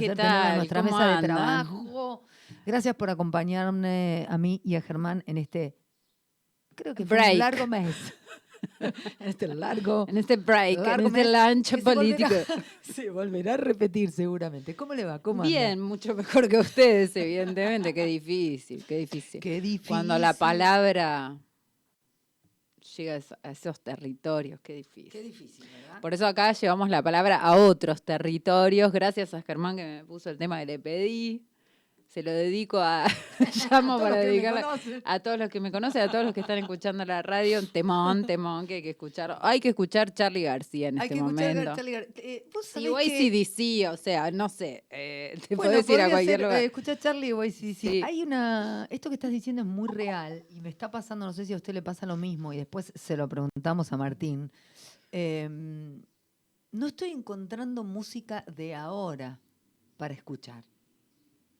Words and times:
¿Qué 0.00 0.06
en 0.06 0.16
tal? 0.16 0.56
nuestra 0.56 0.82
¿Cómo 0.82 0.96
mesa 0.98 1.20
de 1.20 1.26
trabajo. 1.26 2.22
Gracias 2.64 2.94
por 2.96 3.10
acompañarme 3.10 4.26
a 4.28 4.38
mí 4.38 4.60
y 4.64 4.74
a 4.76 4.80
Germán 4.80 5.22
en 5.26 5.38
este, 5.38 5.76
creo 6.74 6.94
que 6.94 7.04
fue 7.06 7.16
Break. 7.16 7.32
un 7.34 7.38
largo 7.38 7.66
mes. 7.66 7.94
en 8.80 9.28
este 9.28 9.48
largo, 9.54 10.06
En 10.08 10.16
este 10.16 10.36
break, 10.36 10.78
en 10.78 11.06
este 11.06 11.76
se 11.76 11.78
político. 11.78 12.28
volverá- 12.30 12.64
se 12.82 13.10
volverá 13.10 13.54
a 13.54 13.56
repetir 13.58 14.10
seguramente. 14.10 14.74
¿Cómo 14.74 14.94
le 14.94 15.04
va? 15.04 15.20
¿Cómo 15.20 15.42
anda? 15.42 15.48
Bien, 15.56 15.80
mucho 15.80 16.14
mejor 16.14 16.48
que 16.48 16.58
ustedes, 16.58 17.14
evidentemente. 17.16 17.92
Qué 17.94 18.04
difícil, 18.06 18.84
qué 18.86 18.98
difícil. 18.98 19.40
Qué 19.40 19.60
difícil. 19.60 19.88
Cuando 19.88 20.18
la 20.18 20.32
palabra 20.34 21.36
llega 22.96 23.12
a 23.14 23.16
eso- 23.16 23.36
a 23.42 23.50
esos 23.50 23.80
territorios, 23.80 24.60
qué 24.60 24.74
difícil. 24.74 25.10
Qué 25.10 25.22
difícil, 25.22 25.66
¿verdad? 25.82 26.00
Por 26.00 26.14
eso 26.14 26.26
acá 26.26 26.52
llevamos 26.52 26.88
la 26.88 27.02
palabra 27.02 27.36
a 27.36 27.56
otros 27.56 28.02
territorios. 28.02 28.92
Gracias 28.92 29.34
a 29.34 29.42
Germán 29.42 29.76
que 29.76 29.84
me 29.84 30.04
puso 30.04 30.30
el 30.30 30.38
tema 30.38 30.58
que 30.60 30.66
le 30.66 30.78
pedí. 30.78 31.42
Se 32.16 32.22
lo 32.22 32.30
dedico 32.30 32.78
a. 32.78 33.04
llamo 33.70 33.98
para 34.00 34.22
que 34.22 34.42
conocen. 34.42 35.02
a 35.04 35.20
todos 35.20 35.38
los 35.38 35.50
que 35.50 35.60
me 35.60 35.70
conocen, 35.70 36.00
a 36.00 36.10
todos 36.10 36.24
los 36.24 36.32
que 36.32 36.40
están 36.40 36.56
escuchando 36.56 37.04
la 37.04 37.20
radio. 37.20 37.62
Temón, 37.68 38.24
temón, 38.26 38.66
que 38.66 38.76
hay 38.76 38.82
que 38.82 38.88
escuchar. 38.88 39.36
Hay 39.42 39.60
que 39.60 39.68
escuchar 39.68 40.14
Charlie 40.14 40.44
García 40.44 40.88
en 40.88 40.98
Hay 40.98 41.08
este 41.08 41.14
que 41.16 41.20
escuchar 41.20 41.44
a 41.50 41.52
momento. 41.52 41.76
Charlie 41.76 41.92
Gar- 41.92 42.06
eh, 42.16 42.48
¿vos 42.54 42.64
sabés 42.64 42.90
que- 42.90 43.28
YCDC, 43.84 43.92
o 43.92 43.96
sea, 43.98 44.30
no 44.30 44.48
sé. 44.48 44.84
eh, 44.88 45.38
te 45.46 45.56
Bueno, 45.56 45.72
puedes 45.72 45.90
ir 45.90 46.00
a 46.00 46.08
cualquier 46.08 46.38
ser, 46.38 46.40
lugar. 46.46 46.62
eh, 46.62 46.64
escuchá 46.64 46.98
Charlie 46.98 47.32
o. 47.34 47.42
Sí. 47.50 48.00
Hay 48.02 48.22
una. 48.22 48.86
Esto 48.88 49.10
que 49.10 49.16
estás 49.16 49.30
diciendo 49.30 49.60
es 49.60 49.68
muy 49.68 49.90
real 49.90 50.42
y 50.48 50.62
me 50.62 50.70
está 50.70 50.90
pasando, 50.90 51.26
no 51.26 51.34
sé 51.34 51.44
si 51.44 51.52
a 51.52 51.56
usted 51.56 51.74
le 51.74 51.82
pasa 51.82 52.06
lo 52.06 52.16
mismo, 52.16 52.50
y 52.54 52.56
después 52.56 52.94
se 52.94 53.14
lo 53.18 53.28
preguntamos 53.28 53.92
a 53.92 53.98
Martín. 53.98 54.50
Em, 55.12 56.00
no 56.72 56.86
estoy 56.86 57.10
encontrando 57.10 57.84
música 57.84 58.42
de 58.56 58.74
ahora 58.74 59.38
para 59.98 60.14
escuchar. 60.14 60.64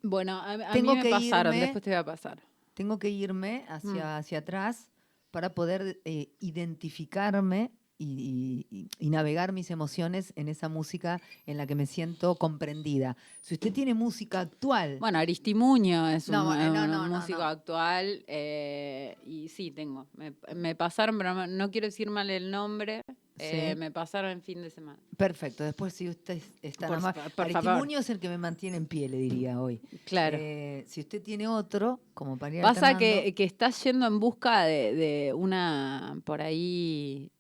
Bueno, 0.09 0.33
a, 0.39 0.53
a 0.53 0.73
Tengo 0.73 0.93
mí 0.93 0.97
me 0.99 1.03
que 1.03 1.11
pasaron, 1.11 1.55
irme- 1.55 1.61
después 1.61 1.83
te 1.85 1.91
voy 1.91 1.99
a 1.99 2.05
pasar. 2.05 2.39
Tengo 2.75 2.99
que 2.99 3.09
irme 3.11 3.65
hacia, 3.69 3.91
Mm. 4.17 4.19
hacia 4.19 4.39
atrás 4.39 4.91
para 5.31 5.55
poder 5.55 6.01
eh, 6.05 6.29
identificarme 6.41 7.73
y, 7.99 8.67
y- 8.71 8.89
y 8.99 9.11
navegar 9.11 9.53
mis 9.53 9.71
emociones 9.71 10.33
en 10.37 10.49
esa 10.49 10.69
música 10.69 11.21
en 11.47 11.57
la 11.57 11.67
que 11.67 11.75
me 11.75 11.87
siento 11.87 12.35
comprendida. 12.35 13.17
Si 13.41 13.55
usted 13.55 13.73
tiene 13.73 13.95
música 13.95 14.41
actual, 14.41 14.99
Bueno, 14.99 15.19
Aristimuño 15.19 16.09
es 16.11 16.29
No, 16.29 16.51
un, 16.51 16.59
no, 16.59 16.67
un 16.85 16.91
no, 16.91 17.09
no, 17.09 17.17
músico 17.21 17.43
actual 17.43 18.25
eh, 18.27 19.17
y 19.25 19.49
sí, 19.49 19.71
tengo. 19.71 20.07
Me, 20.17 20.35
me 20.55 20.75
pasaron, 20.75 21.17
pero 21.19 21.47
no, 21.47 21.71
quiero 21.71 21.87
decir 21.87 22.11
mal 22.11 22.29
el 22.31 22.51
nombre. 22.51 23.03
eh, 23.39 23.73
Sí. 23.75 23.79
me 23.79 23.91
pasaron 23.91 24.31
en 24.31 24.41
fin 24.43 24.63
de 24.63 24.71
semana. 24.71 24.99
Perfecto, 25.17 25.63
después 25.65 25.93
si 25.93 26.09
usted 26.09 26.41
está 26.63 26.87
Por 26.89 26.97
nomás... 26.97 27.15
por 27.35 27.45
Aristimuño 27.45 27.99
es 27.99 28.09
el 28.11 28.19
que 28.19 28.29
me 28.31 28.39
mantiene 28.39 28.79
en 28.79 28.87
pie, 28.87 29.09
le 29.11 29.19
diría 29.19 29.61
hoy. 29.61 29.79
Claro. 30.07 30.39
Eh, 30.41 30.85
si 30.89 31.01
usted 31.01 31.23
tiene 31.23 31.47
otro, 31.47 32.01
como 32.15 32.39
para 32.39 32.55
ir 32.55 32.63
Pasa 32.63 32.97
que, 32.97 33.35
que 33.35 33.45
estás 33.45 33.83
yendo 33.85 34.07
en 34.07 34.21
busca 34.21 34.65
de, 34.65 34.95
de 34.95 35.33
una, 35.35 36.19
por 36.25 36.41
ahí, 36.41 37.31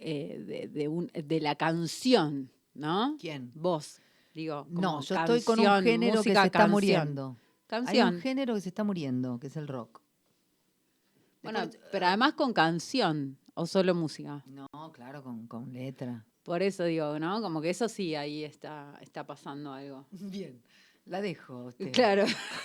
eh, 0.00 0.42
de, 0.46 0.68
de 0.68 0.88
un- 0.88 1.10
de 1.12 1.40
la 1.40 1.54
canción, 1.56 2.50
¿no? 2.74 3.16
¿Quién? 3.20 3.50
Vos, 3.54 4.00
digo. 4.34 4.66
No, 4.70 5.00
yo 5.00 5.14
estoy 5.16 5.42
con 5.42 5.58
un 5.60 5.82
género 5.82 6.12
que 6.12 6.30
música 6.30 6.40
se 6.42 6.46
está 6.46 6.58
canción. 6.58 6.70
muriendo. 6.70 7.36
Hay 7.70 7.84
Canción. 7.84 8.14
un 8.14 8.20
género 8.22 8.54
que 8.54 8.60
se 8.62 8.68
está 8.70 8.82
muriendo, 8.84 9.38
que 9.38 9.48
es 9.48 9.56
el 9.56 9.68
rock. 9.68 10.00
Bueno, 11.42 11.60
Después- 11.66 11.88
pero 11.92 12.06
además 12.06 12.32
con 12.32 12.52
canción 12.52 13.36
o 13.54 13.66
solo 13.66 13.94
música. 13.94 14.42
No, 14.46 14.66
claro, 14.92 15.22
con, 15.22 15.46
con 15.46 15.72
letra. 15.72 16.24
Por 16.42 16.62
eso 16.62 16.84
digo, 16.84 17.18
¿no? 17.18 17.42
Como 17.42 17.60
que 17.60 17.70
eso 17.70 17.88
sí, 17.88 18.14
ahí 18.14 18.42
está, 18.44 18.98
está 19.02 19.26
pasando 19.26 19.72
algo. 19.72 20.06
Bien, 20.12 20.62
la 21.04 21.20
dejo 21.20 21.54
a 21.54 21.64
usted. 21.66 21.92
Claro. 21.92 22.24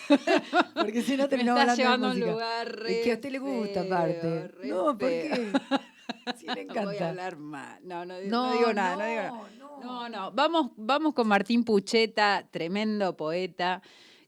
Porque 0.74 1.02
si 1.02 1.18
no 1.18 1.24
Me 1.24 1.30
terminamos 1.30 1.62
está 1.62 1.72
hablando 1.74 1.78
de 1.78 1.84
llevando 1.84 2.08
a 2.08 2.12
un 2.12 2.20
lugar 2.20 2.84
Es 2.88 3.04
que 3.04 3.12
a 3.12 3.16
usted 3.16 3.32
le 3.32 3.40
re 3.40 3.46
gusta, 3.46 3.84
feo, 3.84 3.94
aparte. 3.94 4.48
re 4.48 4.68
No, 4.70 4.84
¿por 4.86 4.98
qué? 5.10 5.52
Sí, 6.38 6.46
le 6.48 6.66
No 6.66 6.84
voy 6.84 6.98
a 6.98 7.10
hablar 7.10 7.38
más. 7.38 7.82
No, 7.82 8.06
no, 8.06 8.16
no 8.26 8.54
digo 8.54 8.74
nada, 8.74 8.96
no, 8.96 9.06
digo 9.06 9.22
nada. 9.22 9.32
no. 9.58 9.64
No, 9.84 10.10
no, 10.10 10.32
vamos, 10.32 10.72
vamos 10.78 11.14
con 11.14 11.28
Martín 11.28 11.64
Pucheta, 11.66 12.48
tremendo 12.50 13.18
poeta, 13.18 13.82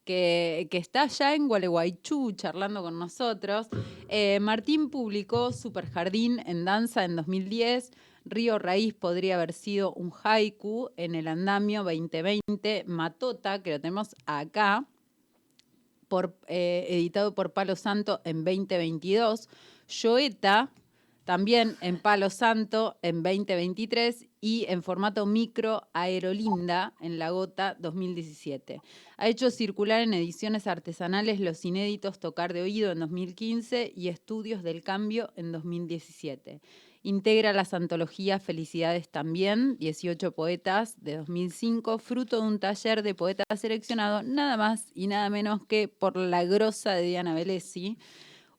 que, 0.03 0.67
que 0.69 0.77
está 0.77 1.03
allá 1.03 1.33
en 1.33 1.47
Gualeguaychú 1.47 2.33
charlando 2.33 2.81
con 2.83 2.99
nosotros. 2.99 3.67
Eh, 4.09 4.39
Martín 4.41 4.89
publicó 4.89 5.53
Super 5.53 5.89
Jardín 5.89 6.41
en 6.45 6.65
danza 6.65 7.05
en 7.05 7.15
2010. 7.15 7.91
Río 8.25 8.59
Raíz 8.59 8.93
podría 8.93 9.35
haber 9.35 9.53
sido 9.53 9.93
un 9.93 10.11
haiku 10.23 10.89
en 10.97 11.15
el 11.15 11.27
andamio 11.27 11.83
2020. 11.83 12.83
Matota, 12.87 13.61
que 13.61 13.71
lo 13.71 13.79
tenemos 13.79 14.15
acá, 14.25 14.85
por, 16.07 16.37
eh, 16.47 16.85
editado 16.89 17.33
por 17.35 17.53
Palo 17.53 17.75
Santo 17.75 18.21
en 18.25 18.43
2022. 18.43 19.47
Joeta, 19.87 20.71
también 21.25 21.75
en 21.81 21.97
Palo 21.97 22.29
Santo 22.29 22.97
en 23.01 23.23
2023 23.23 24.27
y 24.39 24.65
en 24.69 24.83
formato 24.83 25.25
micro 25.25 25.89
Aerolinda 25.93 26.93
en 27.01 27.17
La 27.17 27.31
Gota 27.31 27.75
2017. 27.79 28.79
Ha 29.17 29.27
hecho 29.27 29.49
circular 29.49 30.01
en 30.01 30.13
ediciones 30.13 30.67
artesanales 30.67 31.39
los 31.39 31.65
inéditos 31.65 32.19
Tocar 32.19 32.53
de 32.53 32.61
Oído 32.61 32.91
en 32.91 32.99
2015 32.99 33.91
y 33.95 34.09
Estudios 34.09 34.61
del 34.61 34.83
Cambio 34.83 35.31
en 35.35 35.51
2017. 35.51 36.61
Integra 37.01 37.53
las 37.53 37.73
antologías 37.73 38.41
Felicidades 38.41 39.09
también, 39.09 39.77
18 39.77 40.31
poetas 40.31 41.03
de 41.03 41.17
2005, 41.17 41.97
fruto 41.97 42.41
de 42.41 42.47
un 42.47 42.59
taller 42.59 43.03
de 43.03 43.15
poetas 43.15 43.45
seleccionado 43.59 44.23
nada 44.23 44.57
más 44.57 44.91
y 44.93 45.07
nada 45.07 45.29
menos 45.29 45.65
que 45.67 45.87
por 45.87 46.17
la 46.17 46.43
grosa 46.45 46.93
de 46.93 47.03
Diana 47.03 47.33
Velesi. 47.33 47.97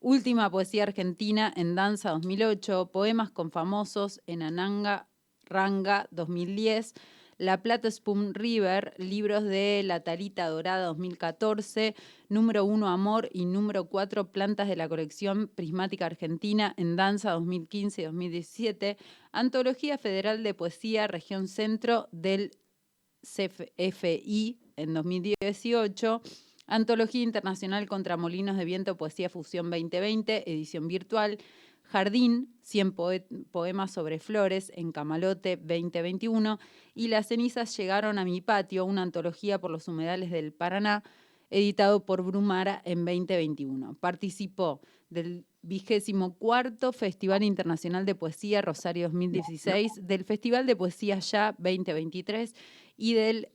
Última 0.09 0.49
poesía 0.49 0.85
argentina 0.85 1.53
en 1.57 1.75
Danza 1.75 2.11
2008, 2.11 2.91
poemas 2.93 3.33
con 3.33 3.51
famosos 3.51 4.21
en 4.29 4.41
Ananga 4.43 5.09
Ranga 5.47 6.07
2010, 6.13 6.95
La 7.39 7.61
Plata 7.61 7.91
Spoon 7.91 8.33
River, 8.33 8.95
libros 8.99 9.43
de 9.43 9.83
La 9.85 10.05
Tarita 10.05 10.47
Dorada 10.47 10.87
2014, 10.87 11.97
número 12.29 12.65
1 12.65 12.87
Amor 12.87 13.29
y 13.33 13.47
número 13.47 13.89
4 13.89 14.31
Plantas 14.31 14.69
de 14.69 14.77
la 14.77 14.89
colección 14.89 15.49
Prismática 15.49 16.07
Argentina 16.07 16.73
en 16.77 16.95
Danza 16.95 17.33
2015 17.33 18.03
y 18.03 18.05
2017, 18.05 18.99
Antología 19.33 19.99
Federal 19.99 20.45
de 20.45 20.55
Poesía 20.55 21.09
Región 21.09 21.49
Centro 21.49 22.07
del 22.13 22.53
CFI 23.23 24.61
en 24.77 24.95
2018, 24.95 26.23
Antología 26.67 27.23
Internacional 27.23 27.89
contra 27.89 28.17
Molinos 28.17 28.57
de 28.57 28.65
Viento 28.65 28.97
Poesía 28.97 29.29
Fusión 29.31 29.71
2020, 29.71 30.51
edición 30.51 30.89
virtual, 30.89 31.39
Jardín, 31.83 32.49
100 32.63 32.93
poe- 32.93 33.27
poemas 33.53 33.93
sobre 33.93 34.19
flores 34.19 34.73
en 34.75 34.91
Camalote 34.91 35.57
2021 35.57 36.59
y 36.95 37.09
Las 37.09 37.29
cenizas 37.29 37.77
llegaron 37.77 38.19
a 38.19 38.25
mi 38.25 38.41
patio, 38.41 38.85
una 38.85 39.03
antología 39.03 39.61
por 39.61 39.71
los 39.71 39.87
humedales 39.87 40.31
del 40.33 40.53
Paraná, 40.53 41.05
editado 41.51 42.05
por 42.05 42.23
Brumara 42.23 42.83
en 42.85 43.05
2021. 43.05 43.95
Participó 44.01 44.81
del 45.11 45.45
vigésimo 45.63 46.35
cuarto 46.35 46.93
Festival 46.93 47.45
Internacional 47.45 48.05
de 48.05 48.17
Poesía 48.17 48.63
Rosario 48.63 49.09
2016, 49.09 49.93
del 50.05 50.25
Festival 50.25 50.67
de 50.67 50.75
Poesía 50.75 51.21
Ya 51.21 51.53
2023 51.59 52.55
y 52.97 53.15
del 53.15 53.49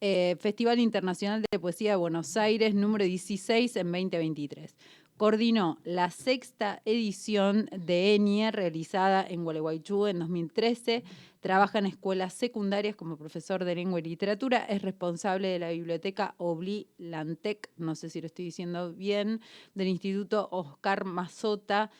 eh, 0.00 0.36
Festival 0.40 0.78
Internacional 0.78 1.44
de 1.50 1.58
Poesía 1.58 1.90
de 1.90 1.96
Buenos 1.96 2.36
Aires 2.36 2.74
número 2.74 3.04
16 3.04 3.76
en 3.76 3.92
2023. 3.92 4.74
Coordinó 5.18 5.78
la 5.84 6.10
sexta 6.10 6.80
edición 6.86 7.68
de 7.76 8.14
ENIE 8.14 8.50
realizada 8.52 9.22
en 9.28 9.44
Gualeguaychú 9.44 10.06
en 10.06 10.20
2013. 10.20 11.04
Trabaja 11.40 11.78
en 11.78 11.84
escuelas 11.84 12.32
secundarias 12.32 12.96
como 12.96 13.18
profesor 13.18 13.66
de 13.66 13.74
lengua 13.74 13.98
y 13.98 14.04
literatura. 14.04 14.64
Es 14.64 14.80
responsable 14.80 15.48
de 15.48 15.58
la 15.58 15.70
biblioteca 15.72 16.34
Obli 16.38 16.88
Lantec, 16.96 17.68
no 17.76 17.94
sé 17.94 18.08
si 18.08 18.22
lo 18.22 18.28
estoy 18.28 18.46
diciendo 18.46 18.94
bien, 18.94 19.42
del 19.74 19.88
Instituto 19.88 20.48
Oscar 20.52 21.04
Mazota 21.04 21.90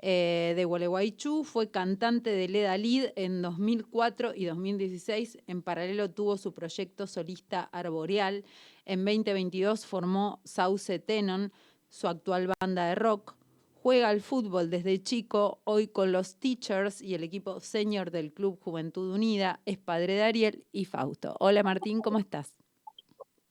eh, 0.00 0.52
de 0.56 0.64
Gualeguaychú. 0.64 1.44
Fue 1.44 1.70
cantante 1.70 2.30
de 2.30 2.48
Leda 2.48 2.76
Lid 2.78 3.06
en 3.16 3.42
2004 3.42 4.34
y 4.34 4.44
2016. 4.44 5.38
En 5.46 5.62
paralelo 5.62 6.10
tuvo 6.10 6.36
su 6.36 6.52
proyecto 6.52 7.06
solista 7.06 7.62
Arboreal. 7.72 8.44
En 8.84 9.04
2022 9.04 9.86
formó 9.86 10.40
Sauce 10.44 10.98
Tenon, 10.98 11.52
su 11.88 12.08
actual 12.08 12.52
banda 12.60 12.86
de 12.86 12.94
rock. 12.94 13.36
Juega 13.82 14.08
al 14.08 14.20
fútbol 14.20 14.70
desde 14.70 15.02
chico, 15.02 15.60
hoy 15.64 15.88
con 15.88 16.12
los 16.12 16.36
Teachers 16.36 17.00
y 17.00 17.14
el 17.14 17.22
equipo 17.22 17.60
senior 17.60 18.10
del 18.10 18.32
Club 18.32 18.58
Juventud 18.60 19.14
Unida. 19.14 19.60
Es 19.66 19.78
padre 19.78 20.14
de 20.14 20.22
Ariel 20.22 20.64
y 20.72 20.84
Fausto. 20.84 21.36
Hola 21.38 21.62
Martín, 21.62 22.00
¿cómo 22.00 22.18
estás? 22.18 22.54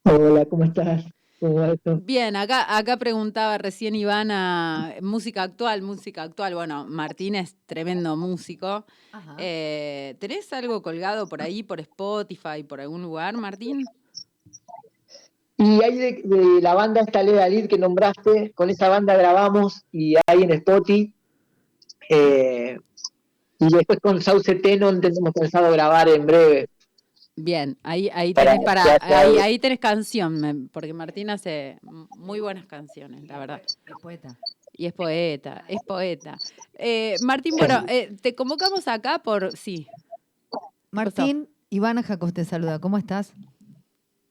Hola, 0.04 0.46
¿cómo 0.46 0.66
estás? 0.66 1.06
Bien, 2.04 2.36
acá, 2.36 2.78
acá 2.78 2.98
preguntaba 2.98 3.58
recién 3.58 3.94
Ivana, 3.96 4.96
música 5.02 5.44
actual, 5.44 5.82
música 5.84 6.24
actual. 6.24 6.56
Bueno, 6.56 6.86
Martín 6.88 7.36
es 7.36 7.56
tremendo 7.66 8.16
músico. 8.16 8.86
Eh, 9.38 10.16
¿Tenés 10.20 10.52
algo 10.54 10.82
colgado 10.82 11.28
por 11.28 11.42
ahí, 11.42 11.62
por 11.64 11.80
Spotify, 11.80 12.64
por 12.68 12.82
algún 12.82 13.04
lugar, 13.04 13.36
Martín? 13.38 13.86
Y 15.58 15.78
de, 15.78 16.22
de 16.24 16.62
la 16.62 16.74
banda 16.74 17.02
esta 17.02 17.24
Leda 17.24 17.48
Lid 17.50 17.68
que 17.68 17.78
nombraste, 17.78 18.52
con 18.54 18.70
esa 18.70 18.90
banda 18.90 19.16
grabamos 19.16 19.86
y 19.92 20.16
hay 20.28 20.44
en 20.44 20.52
Spotify. 20.52 21.14
eh, 22.10 22.80
y 23.60 23.74
después 23.74 24.00
con 24.00 24.22
Sauce 24.22 24.56
Tenon 24.56 25.02
tenemos 25.02 25.34
pensado 25.34 25.72
grabar 25.72 26.10
en 26.10 26.26
breve. 26.26 26.70
Bien, 27.40 27.78
ahí, 27.84 28.10
ahí 28.16 28.34
Para- 28.34 28.54
tenés 28.54 28.66
para, 28.66 28.84
ahí, 29.00 29.38
ahí 29.38 29.60
tenés 29.60 29.78
canción, 29.78 30.72
porque 30.74 30.92
Martín 30.92 31.30
hace 31.30 31.78
muy 32.18 32.40
buenas 32.40 32.66
canciones, 32.66 33.28
la 33.28 33.38
verdad. 33.38 33.62
Es 33.86 33.94
poeta. 34.02 34.36
Y 34.74 34.88
es 34.88 34.94
poeta, 34.94 35.64
es 35.68 35.78
poeta. 35.86 36.36
Eh, 36.74 37.14
Martín, 37.22 37.54
bueno, 37.56 37.86
eh, 37.88 38.16
te 38.22 38.34
convocamos 38.34 38.88
acá 38.88 39.20
por, 39.20 39.56
sí, 39.56 39.88
Martín, 40.90 41.48
Ivana 41.70 42.02
Jacos 42.02 42.34
te 42.34 42.44
saluda. 42.44 42.80
¿Cómo 42.80 42.98
estás? 42.98 43.34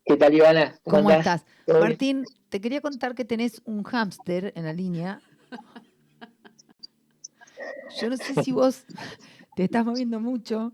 ¿Qué 0.04 0.16
tal, 0.16 0.34
Ivana? 0.34 0.74
¿Cómo 0.82 1.08
estás? 1.10 1.44
¿Todo 1.64 1.76
bien? 1.76 1.88
Martín, 1.90 2.24
te 2.48 2.60
quería 2.60 2.80
contar 2.80 3.14
que 3.14 3.24
tenés 3.24 3.62
un 3.66 3.84
hámster 3.84 4.52
en 4.56 4.64
la 4.64 4.72
línea. 4.72 5.20
Yo 8.00 8.10
no 8.10 8.16
sé 8.16 8.42
si 8.42 8.50
vos 8.50 8.84
te 9.54 9.62
estás 9.64 9.86
moviendo 9.86 10.18
mucho, 10.18 10.72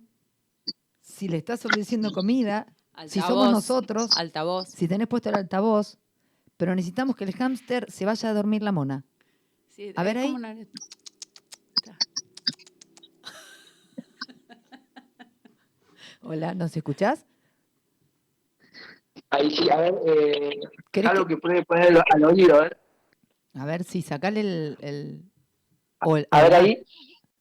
si 1.22 1.28
le 1.28 1.36
estás 1.36 1.64
ofreciendo 1.64 2.10
comida, 2.10 2.66
si 3.06 3.20
somos 3.20 3.52
nosotros, 3.52 4.10
altavoz. 4.16 4.68
si 4.70 4.88
tenés 4.88 5.06
puesto 5.06 5.28
el 5.28 5.36
altavoz, 5.36 5.96
pero 6.56 6.74
necesitamos 6.74 7.14
que 7.14 7.22
el 7.22 7.32
hámster 7.32 7.88
se 7.92 8.04
vaya 8.04 8.30
a 8.30 8.34
dormir 8.34 8.64
la 8.64 8.72
mona. 8.72 9.04
Sí, 9.68 9.92
A 9.94 10.02
ver 10.02 10.18
ahí. 10.18 10.32
una- 10.32 10.52
Hola, 16.22 16.56
¿nos 16.56 16.76
escuchás? 16.76 17.24
Ahí 19.30 19.48
sí, 19.52 19.70
a 19.70 19.76
ver, 19.76 19.94
eh, 20.04 20.60
¿Querés 20.90 21.10
algo 21.12 21.24
que- 21.24 21.36
que 21.36 21.40
puede 21.40 21.64
ponerlo 21.64 22.02
al 22.12 22.24
oído, 22.24 22.56
a 22.56 22.62
ver. 22.62 22.80
A 23.54 23.64
ver, 23.64 23.84
sí, 23.84 24.02
sacale 24.02 24.40
el... 24.40 24.76
el- 24.80 25.22
o 26.00 26.16
el- 26.16 26.26
A 26.32 26.42
ver 26.42 26.54
ahí, 26.54 26.84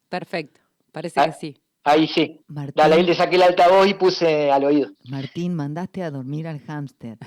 Perfecto, 0.07 0.59
parece 0.91 1.19
Ah. 1.19 1.25
que 1.25 1.33
sí. 1.33 1.60
Ahí 1.83 2.07
sí. 2.07 2.41
Martín, 2.47 2.73
Dale, 2.75 2.95
ahí 2.95 3.03
le 3.03 3.15
saqué 3.15 3.35
el 3.37 3.43
altavoz 3.43 3.87
y 3.87 3.93
puse 3.93 4.51
al 4.51 4.63
oído. 4.65 4.91
Martín, 5.09 5.53
mandaste 5.55 6.03
a 6.03 6.11
dormir 6.11 6.47
al 6.47 6.59
hámster. 6.61 7.17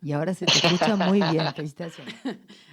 Y 0.00 0.12
ahora 0.12 0.32
se 0.34 0.46
te 0.46 0.52
escucha 0.58 0.96
muy 0.96 1.20
bien. 1.20 1.44
Felicitaciones. 1.56 2.14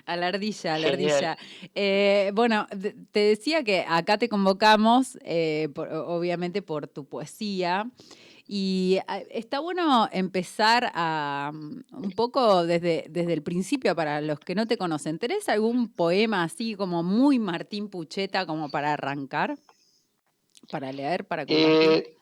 A 0.05 0.15
la 0.15 0.27
ardilla, 0.27 0.75
a 0.75 0.77
la 0.79 0.87
ardilla. 0.89 1.37
Eh, 1.75 2.31
bueno, 2.33 2.67
te 3.11 3.19
decía 3.19 3.63
que 3.63 3.83
acá 3.87 4.17
te 4.17 4.29
convocamos, 4.29 5.17
eh, 5.23 5.69
por- 5.73 5.89
obviamente 5.91 6.61
por 6.61 6.87
tu 6.87 7.05
poesía. 7.05 7.89
Y 8.47 8.99
ah, 9.07 9.19
está 9.29 9.59
bueno 9.59 10.07
empezar 10.11 10.91
a 10.93 11.51
mm, 11.53 11.83
un 12.03 12.11
poco 12.11 12.65
desde, 12.65 13.05
desde 13.09 13.33
el 13.33 13.41
principio 13.43 13.95
para 13.95 14.21
los 14.21 14.39
que 14.39 14.55
no 14.55 14.67
te 14.67 14.77
conocen. 14.77 15.19
¿Tenés 15.19 15.47
algún 15.49 15.89
poema 15.89 16.43
así 16.43 16.75
como 16.75 17.01
muy 17.01 17.39
Martín 17.39 17.89
Pucheta 17.89 18.45
como 18.45 18.69
para 18.69 18.93
arrancar? 18.93 19.57
Para 20.71 20.91
leer, 20.91 21.25
para 21.25 21.45
compartir. 21.45 21.67
Eh, 21.67 22.17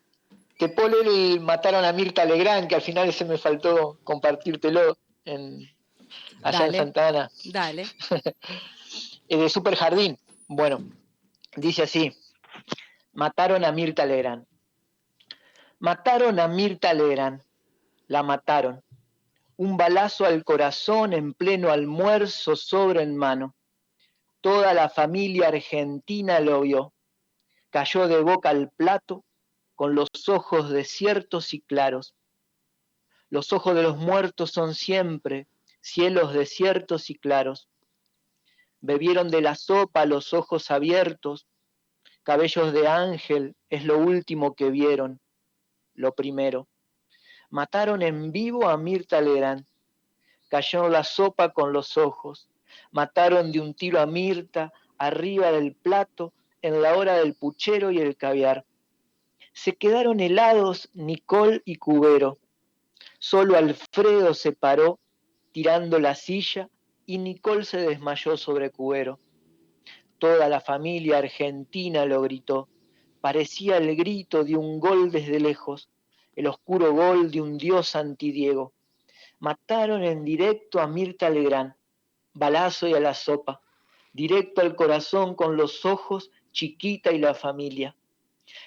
leer 0.58 0.92
el 1.06 1.40
Mataron 1.40 1.86
a 1.86 1.94
Mirta 1.94 2.26
Legrand, 2.26 2.68
que 2.68 2.76
al 2.76 2.82
final 2.82 3.08
ese 3.08 3.24
me 3.24 3.38
faltó 3.38 4.00
compartírtelo 4.04 4.98
en, 5.24 5.70
allá 6.42 6.60
Dale. 6.60 6.78
en 6.78 6.84
Santa 6.84 7.08
Ana. 7.08 7.32
Dale. 7.46 7.86
Eh, 9.32 9.38
de 9.38 9.48
Super 9.48 9.76
Jardín. 9.76 10.18
Bueno, 10.48 10.80
dice 11.56 11.84
así: 11.84 12.12
Mataron 13.14 13.64
a 13.64 13.72
Mirta 13.72 14.04
Legrand. 14.08 14.44
Mataron 15.78 16.40
a 16.40 16.48
Mirta 16.48 16.96
Legrand. 16.96 17.44
La 18.08 18.24
mataron. 18.24 18.82
Un 19.56 19.78
balazo 19.78 20.26
al 20.26 20.44
corazón 20.44 21.14
en 21.14 21.36
pleno 21.36 21.70
almuerzo, 21.70 22.56
sobre 22.56 23.04
en 23.04 23.16
mano. 23.16 23.54
Toda 24.42 24.74
la 24.74 24.90
familia 24.90 25.50
argentina 25.50 26.40
lo 26.40 26.62
vio. 26.62 26.94
Cayó 27.70 28.08
de 28.08 28.22
boca 28.22 28.50
al 28.50 28.70
plato, 28.70 29.24
con 29.76 29.96
los 29.96 30.10
ojos 30.28 30.70
desiertos 30.70 31.54
y 31.54 31.62
claros. 31.62 32.16
Los 33.30 33.54
ojos 33.54 33.76
de 33.76 33.84
los 33.84 33.98
muertos 33.98 34.52
son 34.52 34.74
siempre 34.74 35.48
cielos 35.82 36.34
desiertos 36.34 37.10
y 37.10 37.16
claros 37.16 37.70
bebieron 38.82 39.30
de 39.30 39.42
la 39.42 39.56
sopa 39.56 40.06
los 40.06 40.34
ojos 40.34 40.72
abiertos, 40.72 41.48
cabellos 42.24 42.74
de 42.74 42.88
ángel 42.88 43.56
es 43.70 43.86
lo 43.86 43.98
último 43.98 44.56
que 44.56 44.70
vieron, 44.70 45.20
lo 45.94 46.14
primero. 46.14 46.68
Mataron 47.50 48.02
en 48.02 48.32
vivo 48.32 48.70
a 48.70 48.78
Mirta 48.78 49.22
Legrand, 49.22 49.66
cayó 50.50 50.88
la 50.88 51.04
sopa 51.04 51.50
con 51.50 51.74
los 51.74 51.98
ojos, 51.98 52.50
mataron 52.92 53.52
de 53.52 53.60
un 53.60 53.74
tiro 53.74 54.00
a 54.00 54.06
Mirta 54.06 54.72
arriba 54.98 55.52
del 55.52 55.76
plato 55.76 56.34
en 56.62 56.82
la 56.82 56.96
hora 56.98 57.18
del 57.18 57.36
puchero 57.36 57.92
y 57.92 58.00
el 58.00 58.18
caviar. 58.18 58.66
Se 59.54 59.76
quedaron 59.76 60.20
helados 60.20 60.90
Nicole 60.94 61.62
y 61.66 61.76
Cubero, 61.76 62.40
solo 63.20 63.58
Alfredo 63.58 64.34
se 64.34 64.52
paró 64.52 65.00
tirando 65.52 66.00
la 66.00 66.16
silla 66.16 66.70
y 67.06 67.18
Nicole 67.18 67.66
se 67.66 67.78
desmayó 67.78 68.38
sobre 68.38 68.72
Cubero. 68.72 69.20
Toda 70.20 70.50
la 70.50 70.62
familia 70.62 71.18
argentina 71.18 72.06
lo 72.06 72.22
gritó. 72.22 72.68
Parecía 73.22 73.78
el 73.78 73.96
grito 73.96 74.44
de 74.44 74.56
un 74.56 74.80
gol 74.80 75.12
desde 75.12 75.40
lejos, 75.40 75.90
el 76.36 76.48
oscuro 76.48 76.94
gol 76.94 77.32
de 77.32 77.42
un 77.42 77.58
dios 77.58 77.96
antidiego. 77.96 78.74
Mataron 79.40 80.04
en 80.04 80.24
directo 80.24 80.80
a 80.80 80.88
Mirta 80.88 81.30
Legrand, 81.30 81.74
balazo 82.34 82.88
y 82.88 82.94
a 82.94 83.00
la 83.00 83.14
sopa, 83.14 83.62
directo 84.14 84.62
al 84.62 84.76
corazón 84.76 85.36
con 85.36 85.58
los 85.58 85.86
ojos, 85.86 86.32
chiquita 86.52 87.12
y 87.12 87.20
la 87.20 87.34
familia. 87.34 87.96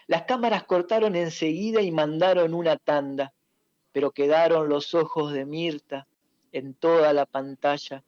Las 0.06 0.22
cámaras 0.22 0.64
cortaron 0.64 1.16
enseguida 1.16 1.82
y 1.82 1.90
mandaron 1.90 2.54
una 2.54 2.76
tanda, 2.76 3.32
pero 3.92 4.12
quedaron 4.12 4.68
los 4.68 4.94
ojos 4.94 5.32
de 5.32 5.44
Mirta 5.44 6.06
en 6.52 6.74
toda 6.74 7.12
la 7.12 7.26
pantalla 7.26 8.04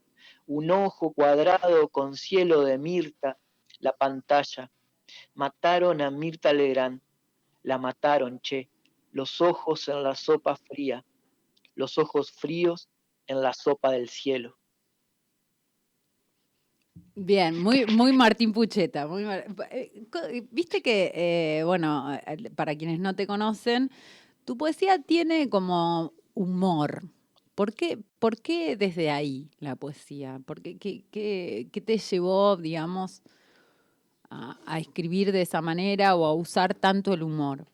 un 0.46 0.70
ojo 0.70 1.12
cuadrado 1.12 1.88
con 1.88 2.16
cielo 2.16 2.62
de 2.62 2.78
Mirta, 2.78 3.38
la 3.78 3.92
pantalla. 3.92 4.70
Mataron 5.34 6.00
a 6.00 6.10
Mirta 6.10 6.52
Legrand, 6.52 7.00
la 7.62 7.78
mataron, 7.78 8.40
che, 8.40 8.68
los 9.12 9.40
ojos 9.40 9.88
en 9.88 10.02
la 10.02 10.14
sopa 10.14 10.56
fría, 10.56 11.04
los 11.74 11.98
ojos 11.98 12.30
fríos 12.30 12.88
en 13.26 13.40
la 13.42 13.52
sopa 13.52 13.90
del 13.90 14.08
cielo. 14.08 14.58
Bien, 17.16 17.58
muy, 17.58 17.86
muy 17.86 18.12
Martín 18.12 18.52
Pucheta. 18.52 19.06
Muy 19.06 19.24
eh, 19.70 19.92
Viste 20.50 20.82
que, 20.82 21.12
eh, 21.14 21.64
bueno, 21.64 22.12
eh, 22.12 22.50
para 22.54 22.74
quienes 22.74 22.98
no 22.98 23.14
te 23.14 23.26
conocen, 23.26 23.90
tu 24.44 24.56
poesía 24.56 24.98
tiene 25.00 25.48
como 25.48 26.12
humor. 26.34 27.04
¿Por 27.54 27.72
qué, 27.72 27.98
por 28.18 28.40
qué 28.40 28.76
desde 28.76 29.10
ahí 29.10 29.48
la 29.60 29.76
poesía? 29.76 30.40
¿Por 30.44 30.60
qué, 30.60 30.76
qué, 30.76 31.82
te 31.84 31.98
llevó, 31.98 32.56
digamos, 32.56 33.22
a, 34.28 34.80
escribir 34.80 35.30
de 35.30 35.42
esa 35.42 35.60
manera 35.60 36.16
o 36.16 36.24
a 36.24 36.34
usar 36.34 36.74
tanto 36.74 37.12
el 37.12 37.22
humor? 37.22 37.64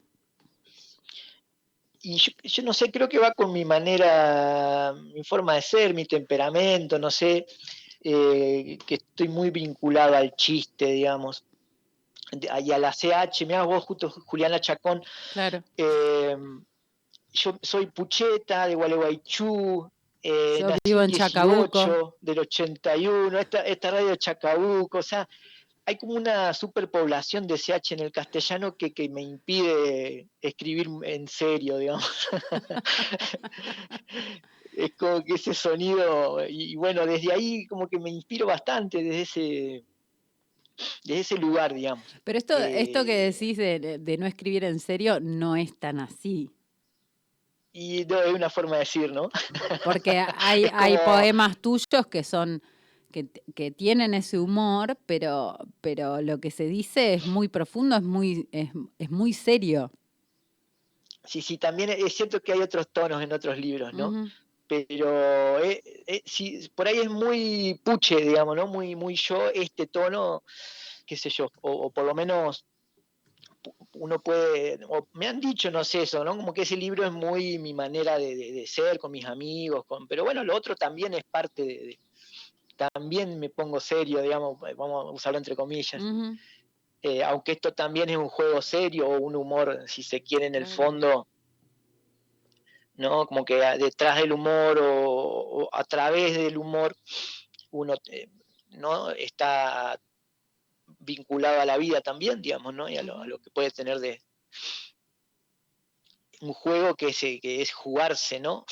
Y 2.02 2.18
yo 2.44 2.62
no 2.62 2.74
sé, 2.74 2.90
creo 2.90 3.08
que 3.08 3.18
va 3.18 3.32
con 3.32 3.52
mi 3.52 3.64
manera, 3.64 4.94
mi 5.14 5.24
forma 5.24 5.54
de 5.54 5.62
ser, 5.62 5.94
mi 5.94 6.04
temperamento, 6.04 6.98
no 6.98 7.10
sé, 7.10 7.46
eh, 8.02 8.78
que 8.86 8.94
estoy 8.96 9.28
muy 9.28 9.50
vinculado 9.50 10.16
al 10.16 10.34
chiste, 10.36 10.86
digamos, 10.86 11.44
y 12.32 12.70
a 12.70 12.78
la 12.78 12.92
CH, 12.92 13.44
mira 13.46 13.64
vos 13.64 13.84
justo 13.84 14.08
Juliana 14.08 14.60
Chacón, 14.60 15.02
Claro. 15.32 15.62
Eh, 15.76 16.36
yo 17.32 17.58
soy 17.62 17.86
Pucheta 17.86 18.66
de 18.66 18.74
Gualeguaychú. 18.74 19.88
eh, 20.22 20.58
Yo 20.60 20.68
vivo 20.84 21.02
en 21.02 21.10
18 21.10 21.28
Chacabuco. 21.28 22.16
Del 22.20 22.38
81, 22.40 23.38
esta, 23.38 23.60
esta 23.62 23.90
radio 23.90 24.08
de 24.08 24.18
Chacabuco. 24.18 24.98
O 24.98 25.02
sea, 25.02 25.28
hay 25.86 25.96
como 25.96 26.14
una 26.14 26.52
superpoblación 26.54 27.46
de 27.46 27.58
CH 27.58 27.92
en 27.94 28.00
el 28.00 28.12
castellano 28.12 28.76
que, 28.76 28.92
que 28.92 29.08
me 29.08 29.22
impide 29.22 30.28
escribir 30.40 30.88
en 31.04 31.26
serio, 31.28 31.78
digamos. 31.78 32.28
es 34.84 34.94
como 34.96 35.22
que 35.24 35.34
ese 35.34 35.54
sonido, 35.54 36.44
y, 36.48 36.72
y 36.72 36.76
bueno, 36.76 37.06
desde 37.06 37.32
ahí 37.32 37.66
como 37.66 37.88
que 37.88 37.98
me 37.98 38.10
inspiro 38.10 38.46
bastante, 38.46 39.02
desde 39.02 39.20
ese, 39.22 39.84
desde 41.04 41.20
ese 41.20 41.36
lugar, 41.38 41.74
digamos. 41.74 42.04
Pero 42.24 42.38
esto, 42.38 42.56
esto 42.58 43.04
que 43.04 43.26
Eh, 43.28 43.32
decís 43.32 43.56
de, 43.56 43.98
de- 43.98 44.18
no 44.18 44.26
escribir 44.26 44.64
en 44.64 44.78
serio 44.80 45.20
no 45.20 45.56
es 45.56 45.78
tan 45.78 46.00
así. 46.00 46.50
Y 47.72 48.04
no, 48.06 48.20
es 48.20 48.32
una 48.32 48.50
forma 48.50 48.72
de 48.72 48.80
decir, 48.80 49.12
¿no? 49.12 49.30
Porque 49.84 50.24
hay, 50.36 50.66
hay 50.72 50.96
poemas 51.04 51.56
tuyos 51.58 52.06
que 52.10 52.24
son, 52.24 52.60
que, 53.12 53.28
que 53.54 53.70
tienen 53.70 54.12
ese 54.14 54.38
humor, 54.38 54.98
pero, 55.06 55.56
pero 55.80 56.20
lo 56.20 56.40
que 56.40 56.50
se 56.50 56.64
dice 56.66 57.14
es 57.14 57.26
muy 57.26 57.48
profundo, 57.48 57.96
es 57.96 58.02
muy, 58.02 58.48
es, 58.50 58.70
es 58.98 59.10
muy 59.10 59.32
serio. 59.32 59.90
Sí, 61.24 61.42
sí, 61.42 61.58
también 61.58 61.90
es 61.90 62.14
cierto 62.14 62.40
que 62.40 62.52
hay 62.52 62.60
otros 62.60 62.88
tonos 62.92 63.22
en 63.22 63.32
otros 63.32 63.56
libros, 63.58 63.92
¿no? 63.92 64.10
Pero 64.70 65.58
eh, 65.58 65.82
eh, 66.06 66.22
si, 66.24 66.68
por 66.68 66.86
ahí 66.86 66.98
es 66.98 67.10
muy 67.10 67.80
puche, 67.82 68.18
digamos, 68.18 68.54
¿no? 68.54 68.68
Muy, 68.68 68.94
muy 68.94 69.16
yo, 69.16 69.48
este 69.52 69.88
tono, 69.88 70.44
qué 71.04 71.16
sé 71.16 71.28
yo, 71.28 71.50
o, 71.62 71.90
por 71.90 72.04
lo 72.04 72.14
menos 72.14 72.64
uno 73.94 74.20
puede, 74.20 74.78
o 74.88 75.08
me 75.14 75.26
han 75.26 75.40
dicho, 75.40 75.72
no 75.72 75.82
sé 75.82 76.02
eso, 76.02 76.22
¿no? 76.22 76.36
Como 76.36 76.54
que 76.54 76.62
ese 76.62 76.76
libro 76.76 77.04
es 77.04 77.10
muy 77.10 77.58
mi 77.58 77.74
manera 77.74 78.16
de, 78.16 78.64
ser 78.68 79.00
con 79.00 79.10
mis 79.10 79.26
amigos, 79.26 79.84
con, 79.86 80.06
pero 80.06 80.22
bueno, 80.22 80.44
lo 80.44 80.54
otro 80.54 80.76
también 80.76 81.14
es 81.14 81.24
parte 81.24 81.64
de, 81.64 81.98
también 82.76 83.40
me 83.40 83.50
pongo 83.50 83.80
serio, 83.80 84.22
digamos, 84.22 84.60
vamos 84.60 85.04
a 85.04 85.10
usarlo 85.10 85.38
entre 85.38 85.56
comillas. 85.56 86.00
Eh, 87.02 87.24
aunque 87.24 87.52
esto 87.52 87.72
también 87.72 88.08
es 88.08 88.16
un 88.16 88.28
juego 88.28 88.62
serio 88.62 89.08
o 89.08 89.18
un 89.18 89.34
humor, 89.34 89.82
si 89.88 90.04
se 90.04 90.22
quiere, 90.22 90.46
en 90.46 90.54
el 90.54 90.66
fondo, 90.66 91.26
¿no? 93.00 93.26
Como 93.26 93.44
que 93.46 93.54
detrás 93.54 94.20
del 94.20 94.32
humor 94.32 94.78
o, 94.82 95.68
a 95.72 95.84
través 95.84 96.36
del 96.36 96.58
humor 96.58 96.94
uno 97.70 97.94
eh, 98.10 98.28
¿no? 98.72 99.10
está 99.10 99.98
vinculado 100.98 101.60
a 101.60 101.64
la 101.64 101.78
vida 101.78 102.02
también, 102.02 102.42
digamos, 102.42 102.74
¿no? 102.74 102.88
Y 102.90 102.98
a 102.98 103.02
lo, 103.02 103.38
que 103.38 103.50
puede 103.50 103.70
tener 103.70 104.00
de 104.00 104.20
un 106.42 106.52
juego 106.52 106.94
que 106.94 107.08
es, 107.08 107.18
que 107.18 107.62
es 107.62 107.72
jugarse, 107.72 108.38
¿no? 108.38 108.66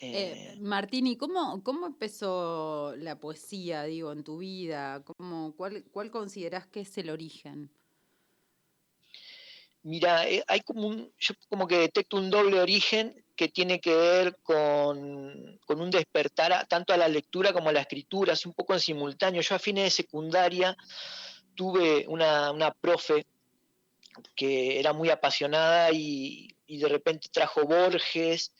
Eh, 0.00 0.52
eh 0.54 0.56
Martini, 0.60 1.16
¿cómo, 1.16 1.60
¿cómo 1.64 1.86
empezó 1.86 2.94
la 2.96 3.18
poesía, 3.18 3.82
digo, 3.84 4.12
en 4.12 4.22
tu 4.22 4.38
vida? 4.38 5.02
¿Cómo, 5.02 5.56
cuál, 5.56 5.84
¿Cuál 5.90 6.12
consideras 6.12 6.68
que 6.68 6.82
es 6.82 6.98
el 6.98 7.10
origen? 7.10 7.72
Mira, 9.84 10.26
eh, 10.26 10.42
hay 10.46 10.60
como 10.60 10.88
un, 10.88 11.12
yo 11.18 11.34
como 11.50 11.68
que 11.68 11.76
detecto 11.76 12.16
un 12.16 12.30
doble 12.30 12.58
origen 12.58 13.22
que 13.36 13.48
tiene 13.48 13.80
que 13.80 13.94
ver 13.94 14.38
con, 14.42 15.58
un 15.68 15.90
despertar 15.90 16.66
tanto 16.68 16.94
a 16.94 16.96
la 16.96 17.06
lectura 17.06 17.52
como 17.52 17.68
a 17.68 17.72
la 17.72 17.82
escritura, 17.82 18.32
así 18.32 18.48
un 18.48 18.54
poco 18.54 18.72
en 18.72 18.80
simultáneo. 18.80 19.42
Yo 19.42 19.54
a 19.54 19.58
fines 19.58 19.84
de 19.84 19.90
secundaria 19.90 20.74
tuve 21.54 22.06
una, 22.08 22.74
profe 22.80 23.26
que 24.34 24.80
era 24.80 24.94
muy 24.94 25.10
apasionada 25.10 25.90
y, 25.92 26.48
de 26.66 26.88
repente 26.88 27.28
trajo 27.30 27.66
Borges. 27.66 28.54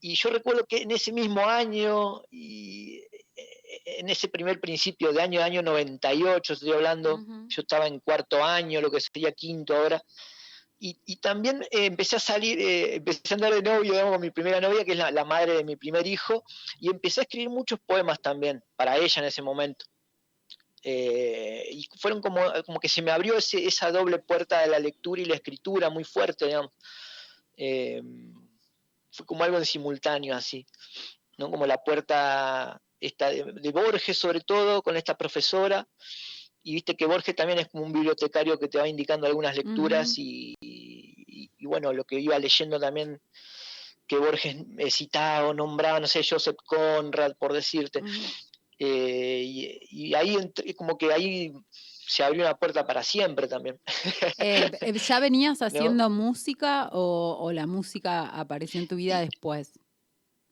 Y 0.00 0.14
yo 0.14 0.30
recuerdo 0.30 0.64
que 0.64 0.78
en 0.78 0.90
ese 0.92 1.12
mismo 1.12 1.44
año, 1.46 2.22
y 2.30 2.96
eh, 3.36 3.98
en 3.98 4.08
ese 4.08 4.28
primer 4.28 4.58
principio 4.58 5.12
de 5.12 5.20
año, 5.20 5.42
año 5.42 5.60
98, 5.60 6.54
estoy 6.54 6.72
hablando, 6.72 7.20
yo 7.48 7.60
estaba 7.60 7.86
en 7.86 8.00
cuarto 8.00 8.42
año, 8.42 8.80
lo 8.80 8.90
que 8.90 9.00
sería 9.00 9.32
quinto 9.32 9.76
ahora, 9.76 10.02
y, 10.84 11.16
también 11.16 11.62
eh, 11.70 11.86
empecé 11.86 12.16
a 12.16 12.18
salir, 12.18 12.58
eh, 12.58 12.96
empecé 12.96 13.22
a 13.30 13.34
andar 13.34 13.54
de 13.54 13.62
novio 13.62 14.10
con 14.10 14.20
mi 14.20 14.30
primera 14.30 14.60
novia, 14.60 14.84
que 14.84 14.92
es 14.92 14.98
la, 14.98 15.24
madre 15.24 15.54
de 15.54 15.62
mi 15.62 15.76
primer 15.76 16.04
hijo, 16.08 16.42
y 16.80 16.90
empecé 16.90 17.20
a 17.20 17.22
escribir 17.22 17.50
muchos 17.50 17.78
poemas 17.78 18.20
también 18.20 18.64
para 18.74 18.96
ella 18.96 19.22
en 19.22 19.28
ese 19.28 19.42
momento. 19.42 19.86
Eh, 20.82 21.68
y 21.70 21.88
fueron 22.00 22.20
como, 22.20 22.40
como 22.66 22.80
que 22.80 22.88
se 22.88 23.00
me 23.00 23.12
abrió 23.12 23.36
esa 23.36 23.92
doble 23.92 24.18
puerta 24.18 24.62
de 24.62 24.66
la 24.66 24.80
lectura 24.80 25.22
y 25.22 25.26
la 25.26 25.36
escritura 25.36 25.88
muy 25.88 26.02
fuerte, 26.02 26.46
digamos. 26.46 26.72
fue 29.12 29.24
como 29.24 29.44
algo 29.44 29.58
en 29.58 29.66
simultáneo 29.66 30.34
así, 30.34 30.66
¿no? 31.38 31.48
Como 31.48 31.64
la 31.64 31.78
puerta 31.84 32.82
esta 32.98 33.30
de 33.30 33.70
Borges 33.70 34.18
sobre 34.18 34.40
todo, 34.40 34.82
con 34.82 34.96
esta 34.96 35.16
profesora, 35.16 35.86
y 36.62 36.74
viste 36.74 36.96
que 36.96 37.06
Borges 37.06 37.34
también 37.34 37.58
es 37.58 37.68
como 37.68 37.84
un 37.84 37.92
bibliotecario 37.92 38.58
que 38.58 38.68
te 38.68 38.78
va 38.78 38.88
indicando 38.88 39.26
algunas 39.26 39.56
lecturas 39.56 40.14
y, 40.16 40.56
bueno, 41.60 41.92
lo 41.92 42.04
que 42.04 42.20
iba 42.20 42.38
leyendo 42.38 42.78
también 42.78 43.20
que 44.06 44.18
Borges 44.18 44.56
citaba 44.90 45.48
o 45.48 45.54
nombraba, 45.54 46.00
no 46.00 46.06
sé, 46.06 46.22
Joseph 46.28 46.56
Conrad, 46.66 47.34
por 47.36 47.52
decirte. 47.52 48.02
Eh, 48.84 49.78
y, 49.90 50.14
ahí 50.14 50.36
como 50.76 50.98
que 50.98 51.12
ahí 51.12 51.52
se 51.70 52.24
abrió 52.24 52.42
una 52.42 52.56
puerta 52.56 52.84
para 52.84 53.04
siempre 53.04 53.46
también. 53.46 53.80
Eh, 54.38 54.70
eh, 54.80 54.92
¿Ya 55.08 55.20
venías 55.20 55.62
haciendo 55.62 56.10
música 56.10 56.90
o, 56.92 57.52
la 57.52 57.66
música 57.66 58.26
apareció 58.26 58.80
en 58.80 58.88
tu 58.88 58.96
vida 58.96 59.20
después? 59.20 59.78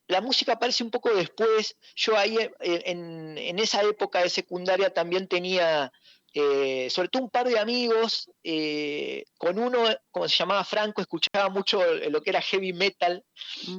La 0.07 0.21
música 0.21 0.53
aparece 0.53 0.85
un 0.85 0.91
poco 0.91 1.13
después. 1.13 1.77
Yo 1.97 2.17
ahí 2.17 2.37
en, 2.61 3.37
en 3.37 3.59
esa 3.59 3.83
época 3.83 4.23
de 4.23 4.29
secundaria 4.29 4.95
también 4.95 5.27
tenía 5.27 5.93
eh, 6.33 6.89
sobre 6.91 7.09
todo 7.09 7.25
un 7.25 7.31
par 7.31 7.49
de 7.49 7.59
amigos, 7.59 8.31
eh, 8.45 9.25
con 9.37 9.59
uno, 9.59 9.85
como 10.13 10.29
se 10.29 10.37
llamaba 10.37 10.63
Franco, 10.65 11.01
escuchaba 11.01 11.49
mucho 11.49 11.83
lo 12.09 12.23
que 12.23 12.31
era 12.31 12.41
heavy 12.41 12.73
metal 12.73 13.25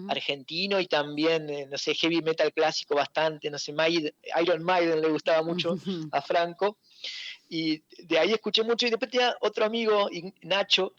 argentino 0.10 0.80
y 0.82 0.88
también, 0.88 1.50
eh, 1.50 1.68
no 1.68 1.78
sé, 1.78 1.96
heavy 1.96 2.22
metal 2.22 2.52
clásico 2.52 2.96
bastante, 2.96 3.50
no 3.50 3.58
sé, 3.58 3.74
Iron 4.42 4.64
Maiden 4.64 5.02
le 5.02 5.10
gustaba 5.10 5.44
mucho 5.44 5.76
a 6.12 6.22
Franco. 6.22 6.78
Y 7.48 7.84
de 8.04 8.20
ahí 8.20 8.32
escuché 8.32 8.64
mucho 8.64 8.86
y 8.86 8.90
después 8.90 9.12
tenía 9.12 9.36
otro 9.40 9.66
amigo, 9.66 10.10
Nacho, 10.42 10.94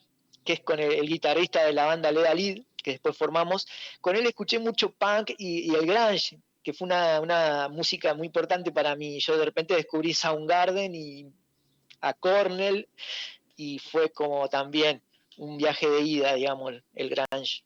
que 0.44 0.54
es 0.54 0.61
con 0.61 0.78
el, 0.78 1.06
guitarrista 1.06 1.64
de 1.64 1.73
la 1.75 1.85
banda 1.85 2.12
Leda 2.12 2.35
Lid, 2.35 2.62
que 2.82 2.92
después 2.92 3.16
formamos, 3.16 3.66
con 4.00 4.16
él 4.16 4.26
escuché 4.26 4.59
mucho 4.59 4.90
punk 4.90 5.30
y, 5.38 5.71
y 5.71 5.75
el 5.75 5.87
grunge, 5.87 6.38
que 6.62 6.73
fue 6.73 6.87
una, 6.87 7.21
una, 7.21 7.68
música 7.68 8.14
muy 8.14 8.26
importante 8.26 8.73
para 8.73 8.97
mí. 8.97 9.18
Yo 9.21 9.37
de 9.37 9.44
repente 9.44 9.75
descubrí 9.75 10.14
Soundgarden 10.14 10.94
y 10.94 11.32
a 12.02 12.12
Cornell 12.12 12.88
y 13.56 13.78
fue 13.78 14.11
como 14.11 14.49
también 14.49 15.02
un 15.38 15.56
viaje 15.56 15.88
de 15.88 16.02
ida, 16.02 16.35
digamos, 16.35 16.75
el 16.94 17.09
Grange. 17.09 17.62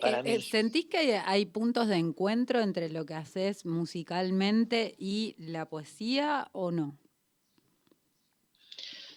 Para 0.00 0.20
eh, 0.20 0.36
eh, 0.36 0.42
¿Sentís 0.42 0.86
que 0.86 1.16
hay 1.18 1.46
puntos 1.46 1.88
de 1.88 1.96
encuentro 1.96 2.60
entre 2.60 2.88
lo 2.88 3.04
que 3.04 3.14
haces 3.14 3.64
musicalmente 3.66 4.94
y 4.98 5.34
la 5.38 5.68
poesía 5.68 6.48
o 6.52 6.70
no? 6.70 6.96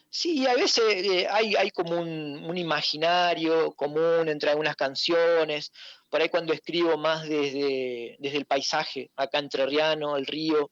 Sí, 0.10 0.46
a 0.46 0.56
veces 0.56 0.84
eh, 1.06 1.28
hay, 1.30 1.56
hay, 1.56 1.72
como 1.72 2.02
un, 2.02 2.44
un, 2.44 2.58
imaginario 2.58 3.72
común 3.74 4.28
entre 4.28 4.50
algunas 4.50 4.76
canciones. 4.76 5.72
Por 6.10 6.22
ahí 6.22 6.28
cuando 6.28 6.52
escribo 6.52 6.98
más 6.98 7.30
desde, 7.30 8.18
desde 8.20 8.38
el 8.38 8.46
paisaje, 8.46 9.10
acá 9.16 9.40
entre 9.40 9.66
Riano, 9.66 10.18
el 10.18 10.26
río, 10.26 10.70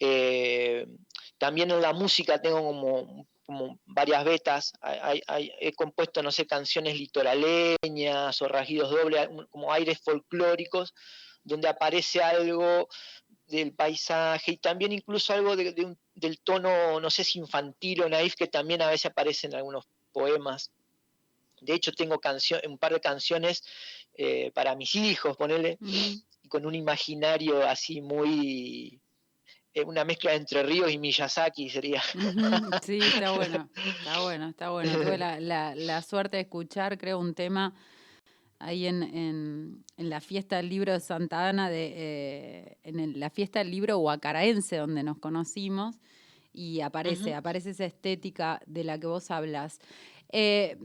eh, 0.00 0.86
también 1.38 1.70
en 1.70 1.80
la 1.80 1.92
música 1.92 2.40
tengo 2.40 2.62
como, 2.62 3.26
como 3.46 3.78
varias 3.86 4.24
vetas. 4.24 4.72
he 5.60 5.72
compuesto, 5.72 6.22
no 6.22 6.30
sé, 6.30 6.46
canciones 6.46 6.98
litoraleñas 6.98 8.42
o 8.42 8.48
rajidos 8.48 8.90
dobles, 8.90 9.28
como 9.50 9.72
aires 9.72 10.00
folclóricos, 10.02 10.94
donde 11.44 11.68
aparece 11.68 12.20
algo 12.20 12.88
del 13.46 13.72
paisaje 13.72 14.52
y 14.52 14.56
también 14.58 14.92
incluso 14.92 15.32
algo 15.32 15.56
del 15.56 16.40
tono, 16.44 17.00
no 17.00 17.10
sé 17.10 17.24
si 17.24 17.38
infantil 17.38 18.02
o 18.02 18.08
naif, 18.08 18.34
que 18.34 18.48
también 18.48 18.82
a 18.82 18.90
veces 18.90 19.06
aparece 19.06 19.46
en 19.46 19.54
algunos 19.54 19.86
poemas. 20.12 20.70
De 21.60 21.74
hecho, 21.74 21.92
tengo 21.92 22.20
un 22.64 22.78
par 22.78 22.92
de 22.92 23.00
canciones 23.00 23.64
eh, 24.14 24.50
para 24.52 24.76
mis 24.76 24.94
hijos, 24.94 25.36
ponele, 25.36 25.78
con 26.48 26.66
un 26.66 26.74
imaginario 26.74 27.66
así 27.66 28.00
muy, 28.00 29.00
una 29.84 30.04
mezcla 30.04 30.34
entre 30.34 30.62
Ríos 30.62 30.90
y 30.90 30.98
Miyazaki 30.98 31.68
sería. 31.68 32.02
Sí, 32.82 32.98
está 32.98 33.30
bueno, 33.36 33.68
está 33.74 34.22
bueno, 34.22 34.48
está 34.48 34.70
bueno. 34.70 34.92
Tuve 34.92 35.18
la, 35.18 36.02
suerte 36.02 36.36
de 36.36 36.42
escuchar, 36.42 36.98
creo, 36.98 37.18
un 37.18 37.34
tema 37.34 37.74
ahí 38.58 38.86
en, 38.86 39.84
la 39.96 40.20
fiesta 40.20 40.56
del 40.56 40.68
libro 40.68 40.92
de 40.92 41.00
Santa 41.00 41.48
Ana, 41.48 41.70
de, 41.70 41.92
eh, 41.96 42.76
en 42.82 43.18
la 43.18 43.30
fiesta 43.30 43.60
del 43.60 43.70
libro 43.70 43.98
huacaraense 43.98 44.76
donde 44.76 45.02
nos 45.02 45.18
conocimos, 45.18 45.96
y 46.52 46.80
aparece, 46.80 47.34
aparece 47.34 47.70
esa 47.70 47.84
estética 47.84 48.60
de 48.66 48.84
la 48.84 48.98
que 48.98 49.06
vos 49.06 49.30
hablas. 49.30 49.78
Eh, 50.30 50.76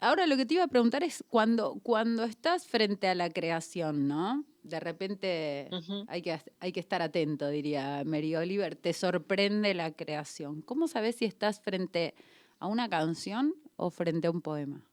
ahora 0.00 0.26
lo 0.26 0.36
que 0.36 0.46
te 0.46 0.54
iba 0.54 0.64
a 0.64 0.68
preguntar 0.68 1.02
es 1.02 1.24
cuando, 1.28 1.78
cuando 1.82 2.24
estás 2.24 2.66
frente 2.66 3.08
a 3.08 3.14
la 3.14 3.30
creación, 3.30 4.08
¿no? 4.08 4.44
de 4.62 4.80
repente 4.80 5.70
hay, 6.08 6.22
que, 6.22 6.40
hay 6.58 6.72
que 6.72 6.80
estar 6.80 7.02
atento, 7.02 7.48
diría 7.48 8.02
Mary 8.04 8.36
Oliver, 8.36 8.76
te 8.76 8.92
sorprende 8.92 9.74
la 9.74 9.92
creación. 9.92 10.62
¿Cómo 10.62 10.88
sabes 10.88 11.16
si 11.16 11.24
estás 11.24 11.60
frente 11.60 12.14
a 12.58 12.66
una 12.66 12.88
canción 12.88 13.54
o 13.76 13.90
frente 13.90 14.26
a 14.26 14.30
un 14.30 14.42
poema? 14.42 14.84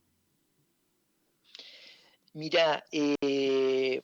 Mira, 2.33 2.83
eh, 2.91 4.01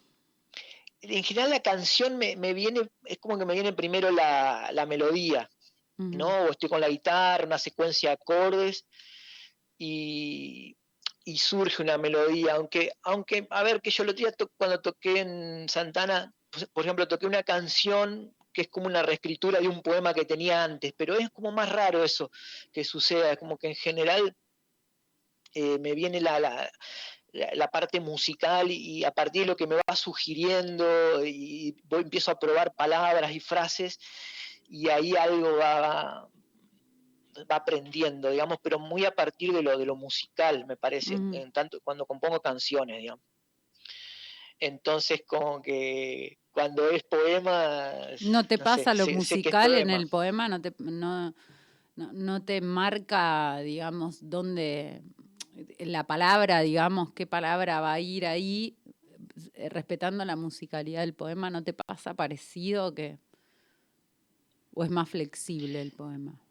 en 1.02 1.24
general 1.24 1.50
la 1.50 1.62
canción 1.62 2.18
me, 2.18 2.36
viene, 2.54 2.90
es 3.06 3.18
como 3.20 3.38
que 3.38 3.46
me 3.46 3.54
viene 3.54 3.74
primero 3.74 4.12
la, 4.12 4.86
melodía, 4.88 5.50
¿no? 5.98 6.28
O 6.28 6.52
estoy 6.52 6.70
con 6.70 6.82
la 6.82 6.90
guitarra, 6.90 7.46
una 7.46 7.60
secuencia 7.60 8.10
de 8.10 8.14
acordes, 8.16 8.86
y, 9.78 10.76
y 11.24 11.38
surge 11.38 11.82
una 11.82 11.98
melodía, 11.98 12.56
aunque, 12.56 12.92
aunque 13.04 13.48
a 13.50 13.64
ver, 13.64 13.82
que 13.82 13.92
yo 13.92 14.04
lo 14.04 14.14
día 14.14 14.34
cuando 14.58 14.82
toqué 14.82 15.20
en 15.20 15.70
Santana, 15.70 16.34
pues, 16.50 16.66
por 16.68 16.84
ejemplo, 16.84 17.08
toqué 17.08 17.26
una 17.26 17.44
canción 17.44 18.36
que 18.52 18.64
es 18.64 18.68
como 18.70 18.86
una 18.88 19.02
reescritura 19.02 19.60
de 19.60 19.68
un 19.68 19.82
poema 19.82 20.14
que 20.14 20.26
tenía 20.26 20.64
antes, 20.64 20.94
pero 20.96 21.16
es 21.16 21.30
como 21.32 21.52
más 21.52 21.70
raro 21.70 22.04
eso 22.04 22.30
que 22.72 22.84
suceda, 22.84 23.36
como 23.36 23.58
que 23.58 23.68
en 23.70 23.76
general 23.76 24.36
eh, 25.56 25.80
me 25.80 25.94
viene 25.94 26.22
la, 26.22 26.40
la, 27.32 27.68
parte 27.70 28.00
musical 28.00 28.72
y, 28.72 29.04
a 29.04 29.12
partir 29.12 29.42
de 29.44 29.48
lo 29.48 29.56
que 29.56 29.68
me 29.68 29.76
va 29.76 29.96
sugiriendo 29.96 31.26
y 31.26 31.76
voy, 31.86 32.04
empiezo 32.04 32.32
a 32.32 32.40
probar 32.40 32.74
palabras 32.74 33.32
y 33.32 33.40
frases 33.40 34.00
y 34.68 34.90
ahí 34.90 35.16
algo 35.16 35.58
va, 35.58 36.30
va 37.50 37.58
aprendiendo, 37.58 38.30
digamos, 38.30 38.58
pero 38.62 38.80
muy 38.80 39.06
a 39.06 39.12
partir 39.12 39.54
de 39.54 39.62
lo, 39.62 39.78
de 39.78 39.86
lo 39.86 39.96
musical, 39.96 40.66
me 40.66 40.78
parece, 40.78 41.16
en 41.16 41.52
tanto 41.52 41.80
cuando 41.84 42.06
compongo 42.06 42.42
canciones, 42.42 43.00
digamos. 43.00 43.24
Entonces, 44.60 45.24
como 45.28 45.62
que 45.62 46.38
cuando 46.52 46.90
es 46.90 47.04
poema... 47.04 47.92
¿No 48.22 48.46
te 48.46 48.58
pasa 48.58 48.94
lo 48.94 49.08
musical 49.08 49.74
en 49.74 49.90
el 49.90 50.08
poema? 50.08 50.48
¿No 50.48 50.62
te, 50.62 50.74
no, 50.78 51.34
no, 51.96 52.44
te 52.44 52.62
marca, 52.62 53.60
digamos, 53.60 54.30
dónde 54.30 55.02
la 55.80 56.06
palabra, 56.06 56.62
digamos, 56.62 57.12
qué 57.14 57.28
palabra 57.28 57.82
va 57.82 57.94
a 57.94 58.00
ir 58.00 58.26
ahí, 58.26 58.78
eh, 59.54 59.70
respetando 59.70 60.24
la 60.24 60.36
musicalidad 60.36 61.02
del 61.02 61.14
poema? 61.14 61.50
¿No 61.50 61.64
te 61.64 61.74
pasa 61.74 62.14
parecido 62.14 62.94
que... 62.94 63.18
¿O 64.76 64.84
es 64.84 64.90
más 64.90 65.10
flexible 65.10 65.82
el 65.82 65.92
poema? 65.92 66.43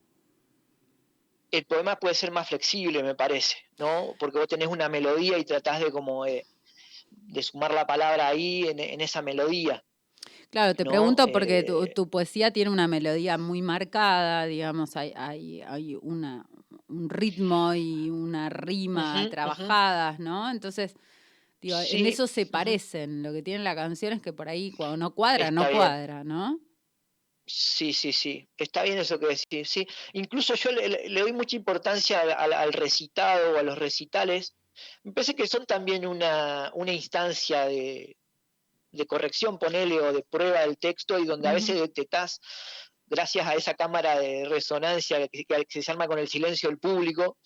El 1.53 1.67
poema 1.67 1.97
puede 1.97 2.15
ser 2.15 2.33
más 2.33 2.49
flexible, 2.49 3.03
me 3.03 3.15
parece, 3.15 3.57
¿no? 3.79 4.15
Porque 4.19 4.39
vos 4.39 4.49
tenés 4.49 4.69
una 4.69 4.89
melodía 4.89 5.39
y 5.39 5.45
tratás 5.45 5.81
de 5.81 5.93
como 5.93 6.25
de, 6.25 6.45
sumar 7.43 7.75
la 7.75 7.87
palabra 7.87 8.27
ahí 8.27 8.67
en, 8.67 9.01
esa 9.01 9.21
melodía. 9.21 9.85
Claro, 10.49 10.75
te 10.75 10.85
pregunto 10.85 11.29
porque 11.29 11.59
eh, 11.59 11.93
tu, 11.95 12.09
poesía 12.09 12.51
tiene 12.51 12.71
una 12.71 12.89
melodía 12.89 13.37
muy 13.37 13.61
marcada, 13.61 14.47
digamos, 14.47 14.97
hay, 14.97 15.13
hay, 15.15 15.95
una, 16.01 16.47
un 16.89 17.11
ritmo 17.11 17.75
y 17.75 18.09
una 18.09 18.49
rima 18.49 19.29
trabajadas, 19.31 20.19
¿no? 20.19 20.51
Entonces, 20.51 20.95
digo, 21.61 21.77
en 21.91 22.07
eso 22.07 22.27
se 22.27 22.47
parecen. 22.47 23.23
Lo 23.23 23.33
que 23.33 23.43
tiene 23.43 23.63
la 23.63 23.75
canción 23.75 24.15
es 24.15 24.23
que 24.23 24.33
por 24.33 24.49
ahí 24.49 24.73
cuando 24.73 24.97
no 24.97 25.15
cuadra, 25.15 25.51
no 25.51 25.71
cuadra, 25.71 26.25
¿no? 26.25 26.61
Sí, 27.45 27.93
sí, 27.93 28.13
sí. 28.13 28.49
Está 28.57 28.83
bien 28.83 28.99
eso 28.99 29.19
que 29.19 29.27
decís, 29.27 29.69
sí. 29.69 29.87
Incluso 30.13 30.55
yo 30.55 30.71
le, 30.71 31.09
doy 31.21 31.33
mucha 31.33 31.57
importancia 31.57 32.21
al, 32.21 32.73
recitado 32.73 33.55
o 33.55 33.59
a 33.59 33.63
los 33.63 33.79
recitales. 33.79 34.55
Me 35.03 35.13
parece 35.13 35.35
que 35.35 35.47
son 35.47 35.67
también 35.67 36.07
una, 36.07 36.71
una 36.75 36.93
instancia 36.93 37.67
de, 37.67 38.17
corrección, 39.09 39.59
ponele, 39.59 40.01
o 40.01 40.13
de 40.13 40.23
prueba 40.23 40.61
del 40.61 40.79
texto, 40.79 41.19
y 41.19 41.25
donde 41.25 41.49
a 41.49 41.53
veces 41.53 41.81
detectás, 41.81 42.41
gracias 43.07 43.47
a 43.47 43.55
esa 43.55 43.75
cámara 43.75 44.19
de 44.19 44.45
resonancia 44.45 45.27
que, 45.29 45.83
se 45.83 45.91
arma 45.91 46.07
con 46.07 46.19
el 46.19 46.29
silencio 46.29 46.69
del 46.69 46.79
público, 46.79 47.39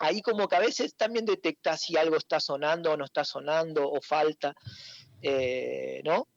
ahí 0.00 0.20
como 0.20 0.48
que 0.48 0.56
a 0.56 0.60
veces 0.60 0.94
también 0.96 1.24
detectás 1.24 1.80
si 1.80 1.96
algo 1.96 2.16
está 2.16 2.40
sonando 2.40 2.92
o 2.92 2.96
no 2.96 3.06
está 3.06 3.24
sonando, 3.24 3.90
o 3.90 4.00
falta, 4.02 4.54
eh, 5.22 6.02
¿no? 6.04 6.28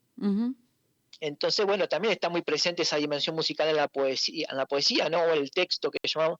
Entonces, 1.20 1.64
bueno, 1.64 1.88
también 1.88 2.12
está 2.12 2.28
muy 2.28 2.42
presente 2.42 2.82
esa 2.82 2.96
dimensión 2.96 3.36
musical 3.36 3.68
en 3.68 3.76
la 3.76 3.88
poesía, 3.88 4.48
en 4.50 4.56
la 4.56 4.66
poesía, 4.66 5.08
¿no? 5.08 5.22
O 5.22 5.32
el 5.32 5.50
texto 5.50 5.90
que 5.90 5.98
llamamos 6.02 6.38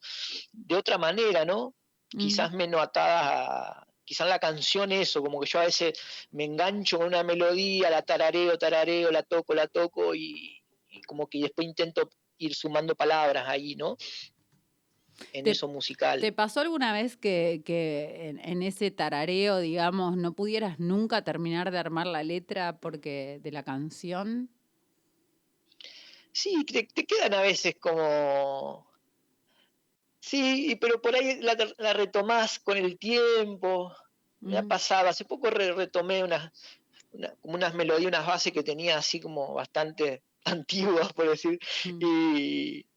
de 0.53 0.77
otra 0.77 0.99
manera, 0.99 1.45
¿no? 1.45 1.75
Quizás 2.09 2.53
menos 2.53 2.81
atada 2.81 3.81
a, 3.81 3.87
quizás 4.07 4.29
la 4.29 4.39
canción 4.39 4.93
eso, 4.93 5.21
como 5.21 5.41
que 5.41 5.49
yo 5.49 5.59
a 5.59 5.65
veces 5.65 5.99
me 6.31 6.45
engancho 6.45 6.99
con 6.99 7.09
una 7.09 7.23
melodía, 7.23 7.91
la 7.91 8.03
tarareo, 8.03 8.57
tarareo, 8.57 9.11
la 9.11 9.23
toco, 9.23 9.55
la 9.55 9.67
toco 9.67 10.15
y, 10.15 10.63
como 11.07 11.27
que 11.27 11.41
después 11.41 11.67
intento 11.67 12.09
ir 12.39 12.55
sumando 12.55 12.95
palabras 12.95 13.45
ahí, 13.49 13.75
¿no? 13.75 13.97
En 15.33 15.47
eso 15.47 15.67
musical. 15.67 16.21
¿Te 16.21 16.33
pasó 16.33 16.61
alguna 16.61 16.93
vez 16.93 17.17
que, 17.17 17.63
en, 17.67 18.39
en, 18.39 18.63
ese 18.63 18.91
tarareo, 18.91 19.59
digamos, 19.59 20.17
no 20.17 20.35
pudieras 20.35 20.79
nunca 20.79 21.25
terminar 21.25 21.71
de 21.71 21.79
armar 21.79 22.07
la 22.07 22.23
letra 22.23 22.79
porque 22.79 23.41
de 23.43 23.51
la 23.51 23.63
canción? 23.63 24.51
Sí, 26.37 26.67
te, 26.67 26.87
quedan 27.07 27.33
a 27.33 27.41
veces 27.41 27.77
como... 27.81 28.87
Sí, 30.21 30.77
pero 30.79 31.01
por 31.01 31.15
ahí 31.17 31.41
la, 31.41 31.57
la 31.79 31.95
retomás 31.95 32.59
con 32.59 32.77
el 32.77 32.99
tiempo. 32.99 33.91
Me 34.41 34.59
ha 34.59 34.63
mm. 34.63 34.69
pasado, 34.69 35.09
hace 35.09 35.25
poco 35.25 35.49
retomé 35.49 36.23
unas, 36.23 36.53
como 37.41 37.55
unas 37.55 37.73
melodías, 37.73 38.09
unas 38.09 38.27
bases 38.27 38.53
que 38.53 38.63
tenía 38.63 38.99
así 38.99 39.19
como 39.19 39.55
bastante 39.55 40.25
antiguas, 40.45 41.11
por 41.15 41.31
decir. 41.31 41.59
Mm. 41.87 42.01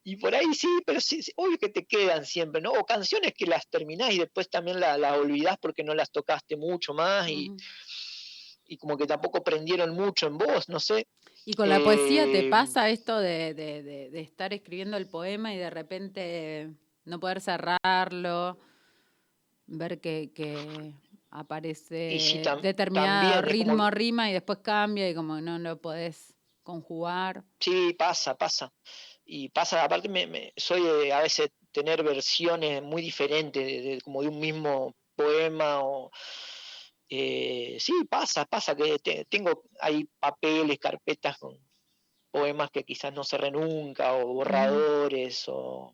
Y, 0.04 0.16
por 0.18 0.36
ahí 0.36 0.54
sí, 0.54 0.68
pero 0.86 1.00
sí, 1.00 1.22
obvio 1.38 1.58
que 1.58 1.70
te 1.70 1.86
quedan 1.86 2.26
siempre, 2.26 2.60
¿no? 2.60 2.72
O 2.72 2.86
canciones 2.86 3.34
que 3.34 3.46
las 3.46 3.70
terminás 3.70 4.12
y 4.12 4.20
después 4.20 4.50
también 4.50 4.82
las 4.82 5.00
la 5.00 5.14
olvidás 5.14 5.58
porque 5.60 5.86
no 5.86 5.96
las 5.96 6.12
tocaste 6.12 6.58
mucho 6.58 6.94
más 6.94 7.30
y, 7.30 7.56
y 8.70 8.78
como 8.78 8.96
que 8.96 9.08
tampoco 9.08 9.44
prendieron 9.44 9.96
mucho 9.96 10.28
en 10.28 10.38
vos, 10.38 10.70
no 10.70 10.80
sé. 10.80 11.08
¿Y 11.44 11.54
con 11.54 11.68
la 11.68 11.80
poesía 11.80 12.26
te 12.26 12.48
eh, 12.48 12.50
pasa 12.50 12.90
esto 12.90 13.18
de, 13.20 14.12
estar 14.14 14.54
escribiendo 14.54 14.96
el 14.96 15.08
poema 15.08 15.54
y 15.54 15.58
de 15.58 15.70
repente 15.72 16.70
no 17.06 17.20
poder 17.20 17.42
cerrarlo, 17.42 18.60
ver 19.66 20.00
que, 20.00 20.94
aparece 21.32 22.18
determinado 22.62 23.42
ritmo, 23.42 23.90
rima 23.90 24.30
y 24.30 24.34
después 24.34 24.60
cambia 24.60 25.10
y 25.10 25.16
como 25.16 25.42
no 25.42 25.58
lo 25.58 25.82
podés 25.82 26.36
conjugar? 26.62 27.44
Sí, 27.60 27.96
pasa, 27.98 28.36
pasa. 28.36 28.72
Y 29.26 29.50
pasa, 29.50 29.84
aparte 29.84 30.10
me, 30.10 30.54
soy 30.56 31.10
a 31.10 31.22
veces 31.22 31.50
tener 31.72 32.04
versiones 32.04 32.84
muy 32.84 33.02
diferentes 33.02 33.64
de, 33.64 34.02
como 34.04 34.22
de 34.22 34.28
un 34.28 34.40
mismo 34.40 34.96
poema 35.16 35.84
o 35.84 36.12
eh, 37.10 37.78
sí, 37.80 37.94
pasa, 38.08 38.46
pasa 38.46 38.76
que 38.76 39.26
tengo 39.28 39.64
hay 39.82 40.08
papeles, 40.20 40.78
carpetas 40.78 41.38
con 41.38 41.58
poemas 42.32 42.70
que 42.70 42.84
quizás 42.84 43.12
no 43.14 43.24
cerré 43.24 43.52
nunca, 43.52 44.14
o 44.14 44.28
borradores, 44.28 45.46
o... 45.48 45.94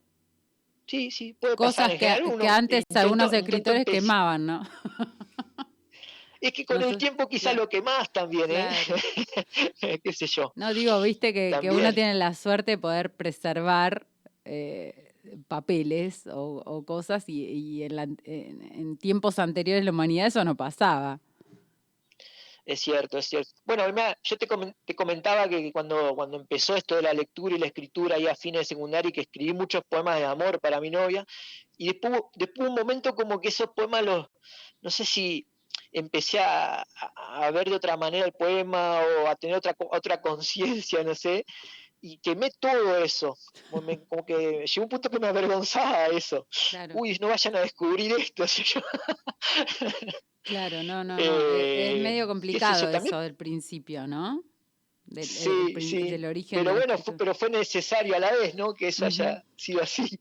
Sí, 0.85 1.09
sí, 1.09 1.33
puede 1.33 1.55
Cosas 1.55 1.91
que, 1.91 1.97
que 2.39 2.47
antes 2.47 2.83
algunos 2.93 3.31
escritores 3.33 3.85
quemaban, 3.85 4.45
¿no? 4.45 4.69
Es 6.41 6.53
que 6.53 6.63
con 6.63 6.79
el 6.83 6.97
tiempo 6.97 7.27
quizás 7.27 7.55
lo 7.55 7.67
quemás 7.67 8.11
también, 8.11 8.51
¿eh? 8.51 8.69
qué 10.03 10.13
sé 10.13 10.27
yo. 10.27 10.51
No, 10.55 10.75
digo, 10.75 11.01
viste 11.01 11.33
que, 11.33 11.57
uno 11.71 11.91
tiene 11.91 12.13
la 12.13 12.35
suerte 12.35 12.71
de 12.71 12.77
poder 12.77 13.15
preservar 13.15 14.05
eh, 14.43 15.04
papeles 15.47 16.27
o, 16.31 16.83
cosas 16.85 17.25
y, 17.27 17.83
en, 17.83 18.97
tiempos 18.97 19.39
anteriores 19.39 19.81
de 19.81 19.85
la 19.85 19.91
humanidad 19.91 20.27
eso 20.27 20.43
no 20.43 20.55
pasaba. 20.55 21.19
Es 22.65 22.79
cierto, 22.79 23.19
es 23.19 23.27
cierto. 23.27 23.51
Bueno, 23.63 23.83
yo 24.23 24.37
te, 24.37 24.47
comentaba 24.95 25.47
que 25.47 25.71
cuando, 25.71 26.15
cuando 26.15 26.37
empezó 26.37 26.75
esto 26.75 26.95
de 26.95 27.03
la 27.03 27.13
lectura 27.13 27.55
y 27.55 27.59
la 27.59 27.67
escritura 27.67 28.17
ya 28.17 28.31
a 28.31 28.35
fines 28.35 28.61
de 28.61 28.65
secundaria 28.65 29.09
y 29.09 29.11
que 29.11 29.21
escribí 29.21 29.53
muchos 29.53 29.83
poemas 29.87 30.17
de 30.17 30.25
amor 30.25 30.59
para 30.59 30.81
mi 30.81 30.89
novia 30.89 31.25
y 31.77 31.87
después, 31.89 32.23
después 32.35 32.69
un 32.69 32.75
momento 32.75 33.13
como 33.13 33.39
que 33.39 33.49
esos 33.49 33.69
poemas 33.75 34.03
los, 34.03 34.27
no 34.81 34.89
sé 34.89 35.05
si 35.05 35.45
empecé 35.91 36.39
a, 36.39 36.85
a, 37.15 37.51
ver 37.51 37.69
de 37.69 37.75
otra 37.75 37.97
manera 37.97 38.25
el 38.25 38.33
poema 38.33 38.99
o 39.01 39.27
a 39.27 39.35
tener 39.35 39.55
otra, 39.55 39.75
otra 39.77 40.21
conciencia, 40.21 41.03
no 41.03 41.13
sé, 41.13 41.45
y 42.05 42.17
quemé 42.17 42.51
todo 42.59 42.97
eso. 42.97 43.35
Como, 43.71 44.25
que 44.25 44.65
llegó 44.67 44.83
un 44.83 44.89
punto 44.89 45.09
que 45.09 45.19
me 45.19 45.27
avergonzaba 45.27 46.05
eso. 46.07 46.47
Uy, 46.93 47.17
no 47.19 47.29
vayan 47.29 47.55
a 47.55 47.61
descubrir 47.61 48.13
esto. 48.13 48.45
claro, 50.43 50.83
no, 50.83 51.03
no, 51.03 51.17
es, 51.17 52.01
medio 52.01 52.25
eh, 52.25 52.27
complicado 52.27 52.89
eso, 52.89 53.19
del 53.19 53.33
principio, 53.33 54.05
¿no? 54.05 54.43
sí, 55.19 55.73
sí. 55.79 56.03
del 56.03 56.25
origen. 56.25 56.59
Pero 56.59 56.75
bueno, 56.75 56.97
fue, 56.99 57.17
pero 57.17 57.33
fue 57.33 57.49
necesario 57.49 58.15
a 58.15 58.19
la 58.19 58.31
vez, 58.35 58.53
¿no? 58.53 58.75
Que 58.75 58.89
eso 58.89 59.05
haya 59.05 59.43
sido 59.55 59.81
así 59.81 60.19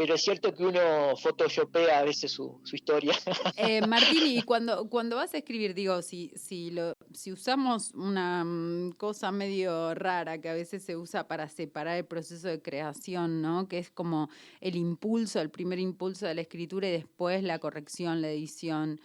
pero 0.00 0.14
es 0.14 0.22
cierto 0.22 0.54
que 0.54 0.64
uno 0.64 1.14
photoshopea 1.14 1.98
a 1.98 2.04
veces 2.04 2.32
su, 2.32 2.58
historia. 2.72 3.12
Eh, 3.56 3.86
Martín, 3.86 4.26
y 4.26 4.40
cuando, 4.42 4.88
cuando 4.88 5.16
vas 5.16 5.34
a 5.34 5.36
escribir, 5.36 5.74
digo, 5.74 6.00
si, 6.00 6.32
si, 6.36 6.70
lo, 6.70 6.96
si 7.12 7.32
usamos 7.32 7.92
una 7.94 8.44
mm, 8.44 8.92
cosa 8.92 9.32
medio 9.32 9.94
rara 9.94 10.40
que 10.40 10.48
a 10.48 10.54
veces 10.54 10.82
se 10.82 10.96
usa 10.96 11.26
para 11.28 11.48
separar 11.48 11.96
el 11.96 12.04
proceso 12.04 12.48
de 12.48 12.62
creación, 12.62 13.42
¿no? 13.42 13.68
Que 13.68 13.78
es 13.78 13.90
como 13.90 14.28
el 14.60 14.76
impulso, 14.76 15.40
el 15.40 15.50
primer 15.50 15.78
impulso 15.78 16.26
de 16.26 16.34
la 16.34 16.40
escritura 16.40 16.88
y 16.88 16.92
después 16.92 17.42
la 17.42 17.58
corrección, 17.58 18.22
la 18.22 18.30
edición 18.30 19.00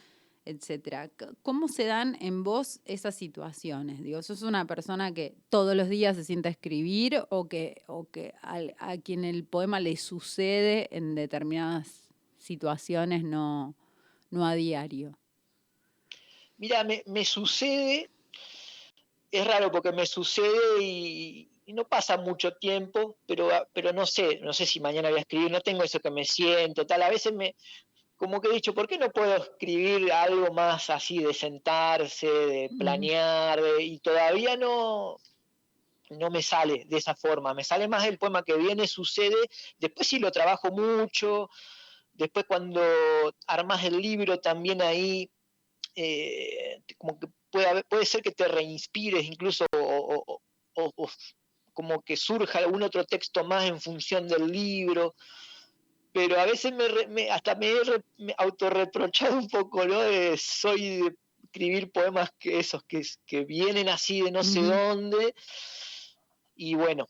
etcétera. 0.45 1.09
¿Cómo 1.41 1.67
se 1.67 1.85
dan 1.85 2.15
en 2.21 2.43
vos 2.43 2.79
esas 2.85 3.15
situaciones? 3.15 4.01
Digo, 4.01 4.21
¿sos 4.21 4.43
una 4.43 4.65
persona 4.65 5.11
que 5.11 5.35
todos 5.49 5.75
los 5.75 5.89
días 5.89 6.15
se 6.15 6.23
sienta 6.23 6.49
a 6.49 6.51
escribir 6.51 7.23
o 7.29 7.49
que, 7.49 7.81
o 7.87 8.09
que 8.09 8.35
a, 8.43 8.97
quien 8.97 9.25
el 9.25 9.43
poema 9.43 9.79
le 9.79 9.97
sucede 9.97 10.87
en 10.95 11.15
determinadas 11.15 12.13
situaciones, 12.37 13.23
no, 13.23 13.75
no 14.29 14.45
a 14.45 14.53
diario? 14.53 15.17
Mira, 16.57 16.83
me, 16.83 17.25
sucede, 17.25 18.09
es 19.31 19.45
raro 19.45 19.71
porque 19.71 19.91
me 19.91 20.05
sucede 20.05 20.81
y, 20.81 21.49
no 21.67 21.87
pasa 21.87 22.17
mucho 22.17 22.53
tiempo, 22.53 23.17
pero, 23.25 23.49
pero 23.73 23.91
no 23.91 24.05
sé, 24.05 24.39
no 24.41 24.53
sé 24.53 24.65
si 24.65 24.79
mañana 24.79 25.09
voy 25.09 25.17
a 25.17 25.21
escribir, 25.21 25.51
no 25.51 25.61
tengo 25.61 25.83
eso 25.83 25.99
que 25.99 26.11
me 26.11 26.23
siento, 26.23 26.85
tal, 26.85 27.01
a 27.01 27.09
veces 27.09 27.33
me, 27.33 27.55
como 28.17 28.39
que 28.39 28.49
he 28.49 28.53
dicho, 28.53 28.73
¿por 28.73 28.87
qué 28.87 28.97
no 28.97 29.09
puedo 29.09 29.35
escribir 29.35 30.11
algo 30.11 30.53
más 30.53 30.89
así 30.89 31.19
de 31.19 31.33
sentarse, 31.33 32.27
de 32.27 32.69
planear? 32.77 33.59
y 33.79 33.99
todavía 33.99 34.55
no, 34.55 35.17
no 36.11 36.29
me 36.29 36.41
sale 36.41 36.85
de 36.85 36.97
esa 36.97 37.15
forma, 37.15 37.53
me 37.53 37.63
sale 37.63 37.87
más 37.87 38.05
el 38.05 38.17
poema 38.17 38.43
que 38.43 38.55
viene, 38.55 38.87
sucede, 38.87 39.49
después 39.77 40.07
sí 40.07 40.19
lo 40.19 40.31
trabajo 40.31 40.71
mucho, 40.71 41.49
después 42.13 42.45
cuando 42.47 42.81
armas 43.47 43.83
el 43.83 43.99
libro 44.01 44.39
también 44.39 44.81
ahí, 44.81 45.29
eh, 45.95 46.81
como 46.97 47.19
que 47.19 47.27
puede, 47.49 47.83
puede 47.85 48.05
ser 48.05 48.21
que 48.21 48.31
te 48.31 48.47
reinspires 48.47 49.25
incluso 49.25 49.65
o, 49.71 50.39
como 51.73 52.01
que 52.01 52.17
surja 52.17 52.59
algún 52.59 52.83
otro 52.83 53.05
texto 53.05 53.43
más 53.43 53.65
en 53.65 53.81
función 53.81 54.27
del 54.27 54.47
libro, 54.47 55.15
pero 56.13 56.39
a 56.39 56.45
veces 56.45 56.73
me, 56.73 57.29
hasta 57.29 57.55
me 57.55 57.67
he 57.67 58.35
autorreprochado 58.37 59.37
un 59.37 59.47
poco, 59.49 59.85
¿no? 59.85 59.99
soy 60.37 61.01
de 61.01 61.15
escribir 61.43 61.91
poemas 61.91 62.29
que 62.39 62.59
esos 62.59 62.83
que, 62.83 63.01
que 63.25 63.45
vienen 63.45 63.89
así 63.89 64.21
de 64.21 64.31
no 64.31 64.43
sé 64.43 64.61
dónde, 64.61 65.33
y 66.55 66.75
bueno. 66.75 67.07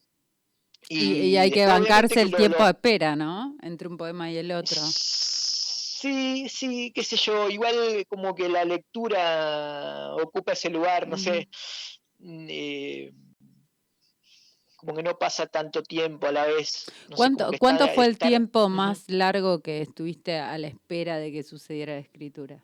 Y, 0.87 1.35
hay 1.37 1.49
que 1.49 1.65
bancarse 1.65 2.21
el 2.21 2.35
tiempo 2.35 2.63
de 2.63 2.69
espera, 2.71 3.15
¿no? 3.15 3.55
Entre 3.61 3.87
un 3.87 3.97
poema 3.97 4.31
y 4.31 4.37
el 4.37 4.51
otro. 4.51 4.81
Sí, 6.05 6.47
sí, 6.49 6.91
qué 6.93 7.03
sé 7.03 7.17
yo, 7.17 7.49
igual 7.49 8.05
como 8.07 8.35
que 8.35 8.47
la 8.47 8.63
lectura 8.63 10.13
ocupa 10.13 10.51
ese 10.51 10.69
lugar, 10.69 11.07
no 11.07 11.17
sé. 11.17 11.49
Mm, 12.19 12.45
eh, 12.47 13.11
como 14.75 14.93
que 14.93 15.01
no 15.01 15.17
pasa 15.17 15.47
tanto 15.47 15.81
tiempo 15.81 16.27
a 16.27 16.31
la 16.31 16.45
vez. 16.45 16.85
¿Cuánto, 17.15 17.49
¿cuánto 17.57 17.87
fue 17.87 18.05
el 18.05 18.19
tiempo 18.19 18.69
más 18.69 19.09
largo 19.09 19.63
que 19.63 19.81
estuviste 19.81 20.37
a 20.37 20.55
la 20.59 20.67
espera 20.67 21.17
de 21.17 21.31
que 21.31 21.41
sucediera 21.41 21.93
la 21.93 22.01
escritura? 22.01 22.63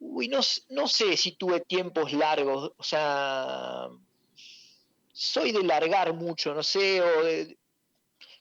Uy, 0.00 0.26
no, 0.26 0.40
no 0.70 0.88
sé 0.88 1.16
si 1.16 1.36
tuve 1.36 1.60
tiempos 1.60 2.12
largos, 2.12 2.72
o 2.76 2.82
sea, 2.82 3.88
soy 5.12 5.52
de 5.52 5.62
largar 5.62 6.12
mucho, 6.12 6.54
no 6.54 6.64
sé, 6.64 7.00
o 7.00 7.56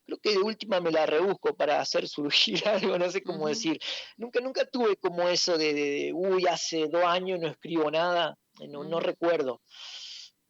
creo 0.07 0.17
que 0.19 0.31
de 0.31 0.39
última 0.39 0.79
me 0.79 0.89
la 0.89 1.05
rebusco 1.05 1.55
para 1.55 1.79
hacer 1.79 2.07
surgir 2.07 2.63
algo, 2.67 2.97
no 2.97 3.11
sé 3.11 3.21
cómo 3.21 3.47
decir. 3.47 3.79
Nunca, 4.15 4.39
nunca 4.39 4.65
tuve 4.65 4.95
como 4.95 5.27
eso 5.27 5.57
de, 5.57 6.11
uy, 6.15 6.47
hace 6.47 6.87
dos 6.87 7.03
años 7.03 7.39
no 7.39 7.47
escribo 7.47 7.91
nada, 7.91 8.37
no, 8.67 8.83
no 8.83 8.99
recuerdo. 8.99 9.61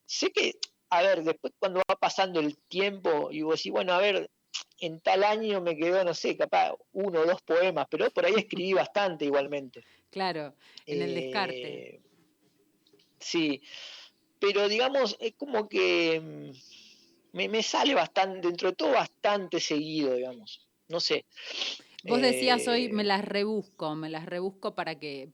Sé 0.06 0.32
que 0.32 0.54
a 0.89 1.02
ver, 1.02 1.24
después 1.24 1.54
cuando 1.60 1.82
va 1.89 1.96
pasando 1.96 2.39
el 2.39 2.58
tiempo 2.70 3.30
y 3.32 3.41
vos 3.41 3.60
decís, 3.60 3.72
bueno, 3.72 3.93
a 3.93 3.98
ver, 3.98 4.30
en 4.80 5.02
tal 5.02 5.24
año 5.24 5.60
me 5.60 5.76
quedó, 5.76 6.04
no 6.04 6.13
sé, 6.13 6.38
capaz 6.38 6.76
uno 6.93 7.22
o 7.22 7.26
dos 7.26 7.41
poemas, 7.41 7.88
pero 7.89 8.10
por 8.12 8.26
ahí 8.26 8.36
escribí 8.38 8.74
bastante 8.74 9.26
igualmente. 9.26 9.84
Claro, 10.10 10.56
en 10.86 11.02
el 11.02 11.13
descarte. 11.13 11.96
Eh, 11.96 12.02
sí, 13.20 13.62
pero 14.39 14.70
digamos, 14.70 15.17
es 15.20 15.34
como 15.36 15.67
que 15.67 16.54
me, 17.47 17.63
sale 17.63 17.93
bastante, 17.93 18.47
dentro 18.47 18.69
de 18.69 18.76
todo 18.76 18.91
bastante 18.91 19.60
seguido, 19.60 20.15
digamos. 20.15 20.67
No 20.88 21.00
sé. 21.00 21.26
Vos 22.04 22.21
decías 22.21 22.67
hoy, 22.67 22.89
me 22.89 23.04
eh, 23.04 23.06
las 23.06 23.26
rebusco, 23.26 23.95
me 23.95 24.10
las 24.10 24.26
rebusco 24.26 24.76
para 24.76 24.97
que, 24.97 25.30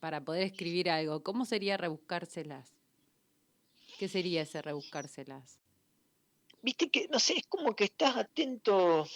para 0.00 0.24
poder 0.24 0.42
escribir 0.42 0.90
algo. 0.90 1.22
¿Cómo 1.22 1.44
sería 1.44 1.76
rebuscárselas? 1.76 2.74
¿Qué 3.98 4.08
sería 4.08 4.42
ese 4.42 4.62
rebuscárselas? 4.62 5.60
Viste 6.62 6.90
que, 6.90 7.08
no 7.08 7.18
sé, 7.18 7.38
es 7.38 7.46
como 7.46 7.74
que 7.74 7.84
estás 7.84 8.16
atento. 8.16 9.06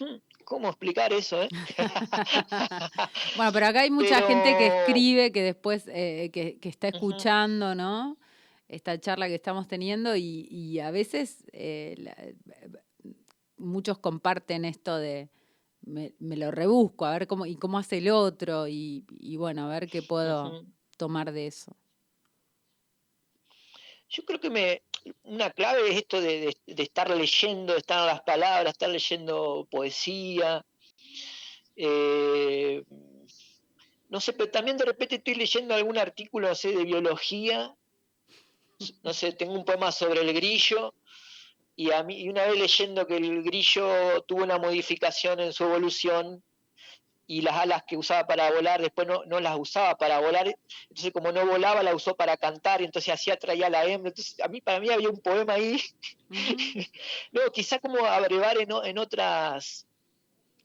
Hmm, 0.00 0.16
¿Cómo 0.44 0.68
explicar 0.68 1.12
eso? 1.12 1.42
Eh? 1.42 1.48
bueno, 3.36 3.52
pero 3.52 3.66
acá 3.66 3.80
hay 3.82 3.90
mucha 3.90 4.22
gente 4.22 4.56
que 4.56 4.66
escribe, 4.66 5.32
que 5.32 5.42
después, 5.42 5.84
eh, 5.88 6.30
que, 6.32 6.58
está 6.68 6.88
escuchando, 6.88 7.74
¿no? 7.74 8.16
Esta 8.68 9.00
charla 9.00 9.28
que 9.28 9.34
estamos 9.34 9.66
teniendo 9.66 10.14
y, 10.14 10.78
a 10.80 10.90
veces 10.90 11.44
eh, 11.52 12.36
muchos 13.56 13.98
comparten 13.98 14.64
esto 14.64 14.96
de 14.96 15.30
me, 15.82 16.12
lo 16.18 16.50
rebusco, 16.50 17.06
a 17.06 17.12
ver 17.12 17.26
cómo, 17.26 17.46
y 17.46 17.56
cómo 17.56 17.78
hace 17.78 17.98
el 17.98 18.10
otro, 18.10 18.68
y, 18.68 19.04
bueno, 19.36 19.64
a 19.64 19.68
ver 19.68 19.88
qué 19.88 20.02
puedo 20.02 20.64
tomar 20.96 21.32
de 21.32 21.46
eso. 21.46 21.74
Yo 24.10 24.24
creo 24.24 24.40
que 24.40 24.50
me, 24.50 24.82
una 25.22 25.50
clave 25.50 25.90
es 25.90 25.96
esto 25.96 26.20
de, 26.20 26.54
estar 26.66 27.10
leyendo, 27.10 27.72
de 27.74 27.78
estar 27.78 28.06
las 28.06 28.22
palabras, 28.22 28.72
estar 28.72 28.88
leyendo 28.88 29.66
poesía. 29.70 30.64
Eh, 31.76 32.82
no 34.08 34.20
sé, 34.20 34.32
pero 34.32 34.50
también 34.50 34.76
de 34.76 34.86
repente 34.86 35.16
estoy 35.16 35.34
leyendo 35.34 35.74
algún 35.74 35.98
artículo 35.98 36.48
de 36.48 36.84
biología. 36.84 37.74
No 39.02 39.12
sé, 39.12 39.32
tengo 39.32 39.54
un 39.54 39.64
poema 39.64 39.90
sobre 39.90 40.20
el 40.20 40.32
grillo 40.32 40.94
y, 41.74 41.90
a 41.92 42.02
mí, 42.02 42.20
y 42.20 42.28
una 42.28 42.44
vez 42.44 42.58
leyendo 42.58 43.06
que 43.06 43.16
el 43.16 43.42
grillo 43.42 44.22
tuvo 44.22 44.42
una 44.42 44.58
modificación 44.58 45.40
en 45.40 45.52
su 45.52 45.64
evolución 45.64 46.42
y 47.26 47.42
las 47.42 47.56
alas 47.56 47.82
que 47.86 47.96
usaba 47.96 48.26
para 48.26 48.50
volar 48.50 48.80
después 48.80 49.06
no, 49.06 49.22
no, 49.26 49.38
las 49.38 49.58
usaba 49.58 49.96
para 49.96 50.18
volar, 50.18 50.56
entonces 50.88 51.12
como 51.12 51.30
no 51.30 51.46
volaba 51.46 51.82
la 51.82 51.94
usó 51.94 52.16
para 52.16 52.36
cantar 52.36 52.80
y 52.80 52.84
entonces 52.84 53.12
así 53.12 53.30
atraía 53.30 53.68
la 53.68 53.84
hembra, 53.84 54.08
entonces 54.08 54.40
a 54.40 54.48
mí 54.48 54.60
para 54.60 54.80
mí 54.80 54.88
había 54.88 55.10
un 55.10 55.20
poema 55.20 55.52
ahí, 55.54 55.78
luego 57.30 57.52
quizá 57.52 57.78
como 57.80 58.04
abrevar 58.04 58.58
en, 58.58 58.70
en 58.84 58.98
otras 58.98 59.86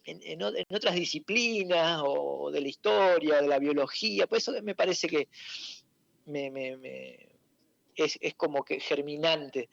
en, 0.06 0.22
en, 0.24 0.42
otras 0.76 0.96
disciplinas 0.96 2.02
o 2.04 2.50
de 2.52 2.62
la 2.62 2.68
historia, 2.68 3.42
de 3.42 3.48
la 3.48 3.60
biología, 3.60 4.28
pues 4.28 4.48
eso 4.48 4.64
me 4.64 4.76
parece 4.76 5.08
que 5.08 5.28
me, 6.26 6.50
me, 6.50 6.78
me 6.78 7.33
es, 7.96 8.18
es, 8.22 8.36
como 8.36 8.64
que 8.64 8.80
germinante 8.80 9.70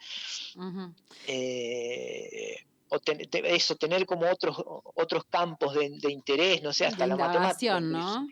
o 2.91 3.01
eso, 3.45 3.77
tener 3.77 4.05
como 4.05 4.29
otros, 4.29 4.57
otros 4.95 5.25
campos 5.27 5.75
de, 5.75 6.11
interés, 6.11 6.63
no 6.63 6.73
sé, 6.73 6.87
hasta 6.87 7.07
la 7.07 7.17
matemática. 7.17 7.81
¿no? 7.81 8.29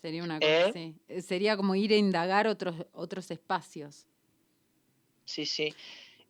Sería 0.00 0.24
una 0.24 0.40
cosa 0.40 0.50
¿Eh? 0.50 0.94
Eh, 1.08 1.22
Sería 1.22 1.56
como 1.56 1.74
ir 1.74 1.92
a 1.92 1.96
indagar 1.96 2.46
otros, 2.46 2.74
otros 2.92 3.30
espacios. 3.30 4.06
Sí, 5.26 5.44
sí. 5.44 5.74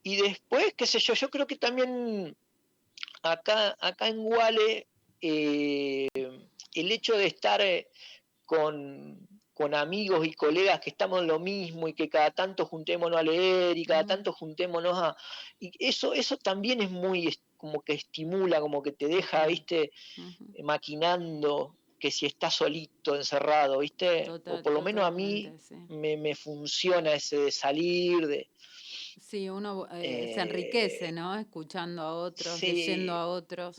Y 0.02 0.16
después, 0.16 0.74
qué 0.76 0.86
sé 0.86 0.98
yo, 0.98 1.14
yo 1.14 1.30
creo 1.30 1.46
que 1.46 1.56
también 1.56 2.36
acá, 3.22 3.76
acá 3.80 4.08
en 4.08 4.24
Guale, 4.24 4.88
eh, 5.20 6.08
el 6.74 6.92
hecho 6.92 7.16
de 7.16 7.26
estar 7.26 7.62
con, 8.44 9.28
con 9.60 9.74
amigos 9.74 10.26
y 10.26 10.32
colegas 10.32 10.80
que 10.80 10.88
estamos 10.88 11.20
en 11.20 11.26
lo 11.26 11.38
mismo 11.38 11.86
y 11.86 11.92
que 11.92 12.08
cada 12.08 12.30
tanto 12.30 12.64
juntémonos 12.64 13.18
a 13.18 13.22
leer 13.22 13.76
y 13.76 13.84
cada 13.84 14.06
tanto 14.06 14.32
juntémonos 14.32 14.96
a... 14.96 15.14
Y 15.58 15.70
eso, 15.78 16.14
eso 16.14 16.38
también 16.38 16.80
es 16.80 16.90
muy, 16.90 17.36
como 17.58 17.82
que 17.82 17.92
estimula, 17.92 18.58
como 18.58 18.82
que 18.82 18.92
te 18.92 19.06
deja, 19.06 19.46
viste, 19.46 19.92
maquinando 20.62 21.76
que 21.98 22.10
si 22.10 22.24
estás 22.24 22.54
solito, 22.54 23.14
encerrado, 23.14 23.80
viste, 23.80 24.30
o 24.30 24.62
por 24.62 24.72
lo 24.72 24.80
menos 24.80 25.04
a 25.04 25.10
mí 25.10 25.52
me, 25.90 26.34
funciona 26.34 27.12
ese 27.12 27.36
de 27.40 27.52
salir, 27.52 28.26
de... 28.28 28.48
Sí, 29.20 29.50
uno 29.50 29.86
eh, 29.92 30.32
se 30.34 30.40
enriquece, 30.40 31.08
eh, 31.08 31.12
¿no? 31.12 31.36
Escuchando 31.36 32.00
a 32.00 32.14
otros, 32.14 32.62
leyendo 32.62 33.12
a 33.12 33.26
otros. 33.26 33.78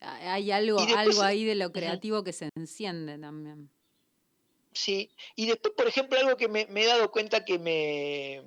Hay 0.00 0.50
algo, 0.50 0.80
algo 0.80 1.22
ahí 1.22 1.46
de 1.46 1.54
lo 1.54 1.72
creativo 1.72 2.22
que 2.22 2.34
se 2.34 2.50
enciende 2.54 3.18
también. 3.18 3.70
Sí, 4.74 5.08
y 5.36 5.46
después, 5.46 5.72
por 5.76 5.86
ejemplo, 5.86 6.18
algo 6.18 6.36
que 6.36 6.48
me, 6.48 6.62
he 6.62 6.86
dado 6.86 7.10
cuenta 7.10 7.44
que 7.44 7.58
me 7.58 8.42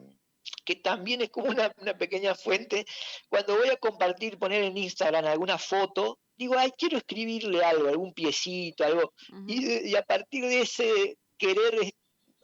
que 0.64 0.76
también 0.76 1.22
es 1.22 1.30
como 1.30 1.48
una, 1.50 1.70
pequeña 1.98 2.36
fuente, 2.36 2.86
cuando 3.30 3.58
voy 3.58 3.70
a 3.70 3.78
compartir, 3.78 4.38
poner 4.38 4.64
en 4.64 4.78
Instagram 4.78 5.26
alguna 5.26 5.58
foto, 5.58 6.20
digo, 6.38 6.56
ay, 6.58 6.72
quiero 6.78 6.98
escribirle 6.98 7.64
algo, 7.64 7.88
algún 7.88 8.14
piecito, 8.14 8.84
algo, 8.84 9.14
y, 9.48 9.96
a 9.96 10.04
partir 10.04 10.46
de 10.46 10.62
ese 10.62 11.18
querer 11.38 11.94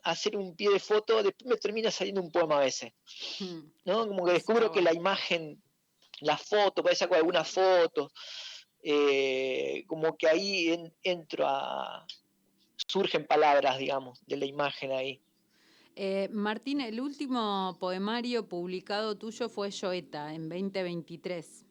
hacer 0.02 0.36
un 0.36 0.56
pie 0.56 0.70
de 0.70 0.80
foto, 0.80 1.22
después 1.22 1.46
me 1.46 1.56
termina 1.56 1.90
saliendo 1.90 2.22
un 2.22 2.30
poema 2.30 2.56
a 2.56 2.60
veces, 2.60 2.92
¿no? 3.84 4.06
Como 4.06 4.24
que 4.24 4.32
descubro 4.32 4.72
que 4.72 4.82
la 4.82 4.94
imagen, 4.94 5.62
la 6.20 6.38
foto, 6.38 6.82
puede 6.82 6.96
sacar 6.96 7.18
alguna 7.18 7.44
foto, 7.44 8.10
eh, 8.82 9.84
como 9.86 10.16
que 10.16 10.28
ahí 10.28 10.78
entro 11.02 11.46
a, 11.46 12.06
surgen 12.76 13.26
palabras, 13.26 13.78
digamos, 13.78 14.24
de 14.26 14.36
la 14.36 14.46
imagen 14.46 14.92
ahí. 14.92 15.20
Eh, 15.96 16.28
Martín, 16.32 16.80
el 16.80 17.00
último 17.00 17.76
poemario 17.78 18.48
publicado 18.48 19.16
tuyo 19.16 19.48
fue 19.48 19.70
Joeta 19.70 20.34
en 20.34 20.48
2023. 20.48 21.64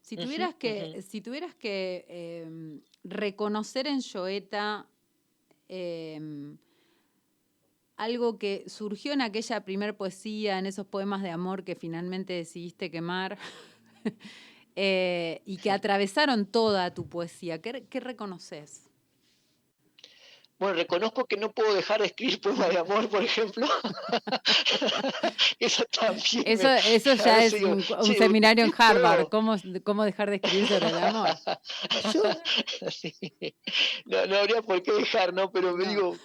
Si 0.00 0.16
tuvieras 0.16 0.54
que, 0.54 1.02
si 1.02 1.20
tuvieras 1.20 1.54
que 1.54 2.80
reconocer 3.04 3.86
en 3.86 4.00
Joeta 4.00 4.86
em, 5.68 6.56
algo 7.96 8.38
que 8.38 8.64
surgió 8.68 9.12
en 9.12 9.20
aquella 9.20 9.64
primer 9.64 9.96
poesía, 9.96 10.58
en 10.58 10.66
esos 10.66 10.86
poemas 10.86 11.22
de 11.22 11.30
amor 11.30 11.64
que 11.64 11.74
finalmente 11.74 12.32
decidiste 12.32 12.90
quemar, 12.90 13.36
eh, 14.76 15.42
y 15.44 15.58
que 15.58 15.70
atravesaron 15.70 16.46
toda 16.46 16.94
tu 16.94 17.08
poesía. 17.08 17.60
¿Qué, 17.60 17.84
qué 17.90 18.00
reconoces? 18.00 18.87
Bueno, 20.58 20.74
reconozco 20.74 21.24
que 21.24 21.36
no 21.36 21.52
puedo 21.52 21.72
dejar 21.72 22.00
de 22.00 22.06
escribir 22.06 22.40
poemas 22.40 22.70
de 22.70 22.78
amor, 22.78 23.08
por 23.08 23.22
ejemplo. 23.22 23.66
eso 25.60 25.84
también. 25.84 26.42
Eso, 26.46 26.68
eso 26.68 27.14
ya 27.14 27.44
es 27.44 27.52
un, 27.54 27.82
seminario 28.16 28.64
en 28.64 28.72
Harvard. 28.76 29.28
¿Cómo, 29.28 29.56
¿Cómo, 29.84 30.04
dejar 30.04 30.30
de 30.30 30.36
escribir 30.36 30.66
sobre 30.66 30.88
el 30.88 30.98
amor? 30.98 31.28
no, 34.06 34.26
no, 34.26 34.36
habría 34.36 34.62
por 34.62 34.82
qué 34.82 34.92
dejar, 34.92 35.32
¿no? 35.32 35.52
Pero 35.52 35.76
me 35.76 35.86
digo, 35.86 36.16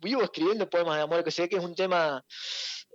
vivo 0.00 0.22
escribiendo 0.22 0.68
poemas 0.68 0.96
de 0.96 1.02
amor, 1.02 1.22
que 1.22 1.30
sé 1.30 1.48
que 1.48 1.56
es 1.56 1.64
un 1.64 1.74
tema. 1.74 2.24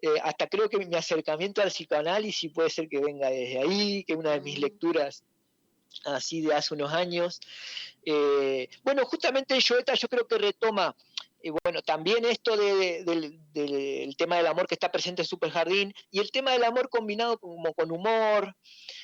Eh, 0.01 0.19
hasta 0.23 0.47
creo 0.47 0.69
que 0.69 0.77
mi 0.77 0.95
acercamiento 0.95 1.61
al 1.61 1.69
psicoanálisis 1.69 2.51
puede 2.53 2.69
ser 2.69 2.87
que 2.87 2.99
venga 2.99 3.29
desde 3.29 3.59
ahí, 3.59 4.03
que 4.05 4.15
una 4.15 4.31
de 4.31 4.41
mis 4.41 4.57
mm. 4.57 4.61
lecturas 4.61 5.23
así 6.05 6.41
de 6.41 6.53
hace 6.53 6.73
unos 6.73 6.93
años. 6.93 7.39
Eh, 8.05 8.69
bueno, 8.83 9.05
justamente 9.05 9.59
Joeta 9.61 9.93
yo 9.93 10.07
creo 10.07 10.27
que 10.27 10.37
retoma, 10.37 10.95
eh, 11.41 11.51
bueno, 11.63 11.81
también 11.81 12.25
esto 12.25 12.57
del 12.57 14.15
tema 14.17 14.37
del 14.37 14.47
amor 14.47 14.67
que 14.67 14.75
está 14.75 14.91
presente 14.91 15.21
en 15.21 15.27
Super 15.27 15.51
Jardín 15.51 15.93
y 16.11 16.19
el 16.19 16.31
tema 16.31 16.51
del 16.51 16.63
amor 16.63 16.89
combinado 16.89 17.37
como 17.37 17.73
con 17.73 17.91
humor, 17.91 18.55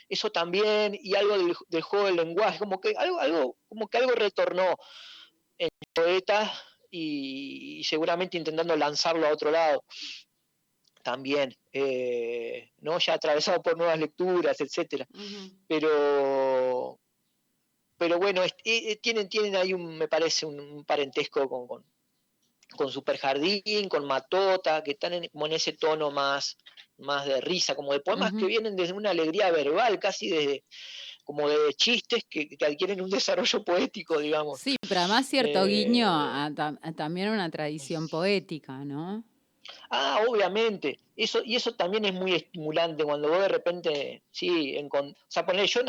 eso 0.09 0.31
también, 0.31 0.97
y 1.01 1.15
algo 1.15 1.37
del, 1.37 1.81
juego 1.81 2.05
del 2.05 2.17
lenguaje, 2.17 2.59
como 2.59 2.79
que 2.81 2.93
algo, 2.97 3.19
algo, 3.19 3.57
como 3.69 3.87
que 3.87 3.97
algo 3.97 4.11
retornó 4.11 4.75
en 5.57 5.69
Joeta 5.95 6.51
y, 6.91 7.83
seguramente 7.83 8.37
intentando 8.37 8.75
lanzarlo 8.75 9.27
a 9.27 9.33
otro 9.33 9.51
lado 9.51 9.83
también, 11.05 11.55
eh, 11.71 12.71
¿no? 12.79 12.97
ya 12.97 13.13
atravesado 13.13 13.61
por 13.61 13.77
nuevas 13.77 13.99
lecturas, 13.99 14.59
etcétera. 14.59 15.07
Pero 15.67 16.99
pero 17.97 18.17
bueno, 18.17 18.41
eh, 18.63 18.97
tienen, 18.97 19.29
tienen 19.29 19.55
ahí, 19.55 19.71
un, 19.71 19.97
me 19.97 20.07
parece, 20.07 20.47
un, 20.47 20.83
parentesco 20.83 21.47
con, 21.47 21.85
con, 22.75 22.91
Super 22.91 23.17
Jardín, 23.17 23.87
con 23.87 24.05
Matota, 24.05 24.83
que 24.83 24.91
están 24.91 25.13
en, 25.13 25.29
como 25.29 25.45
en 25.45 25.53
ese 25.53 25.73
tono 25.73 26.09
más, 26.09 26.57
más 26.97 27.25
de 27.27 27.39
risa, 27.39 27.75
como 27.75 27.93
de 27.93 27.99
poemas 27.99 28.33
que 28.33 28.47
vienen 28.47 28.75
desde 28.75 28.93
una 28.93 29.11
alegría 29.11 29.51
verbal, 29.51 29.99
casi 29.99 30.29
desde 30.29 30.63
como 31.23 31.47
de 31.47 31.73
chistes 31.75 32.23
que, 32.29 32.49
adquieren 32.65 33.01
un 33.01 33.09
desarrollo 33.09 33.63
poético, 33.63 34.19
digamos. 34.19 34.59
Sí, 34.59 34.75
pero 34.87 35.01
además 35.01 35.27
cierto 35.27 35.65
guiño 35.65 36.07
eh, 36.07 36.53
a, 36.57 36.93
también 36.95 37.29
una 37.29 37.49
tradición 37.49 38.09
poética, 38.09 38.83
¿no? 38.83 39.23
Ah, 39.89 40.21
obviamente. 40.27 40.99
Eso, 41.15 41.41
y 41.43 41.55
eso 41.55 41.73
también 41.75 42.05
es 42.05 42.13
muy 42.13 42.33
estimulante 42.33 43.03
cuando 43.03 43.29
vos 43.29 43.39
de 43.39 43.47
repente, 43.47 44.23
sí, 44.31 44.75
en, 44.75 44.89
o 44.91 45.15
sea, 45.27 45.45
poner, 45.45 45.67
yo 45.67 45.81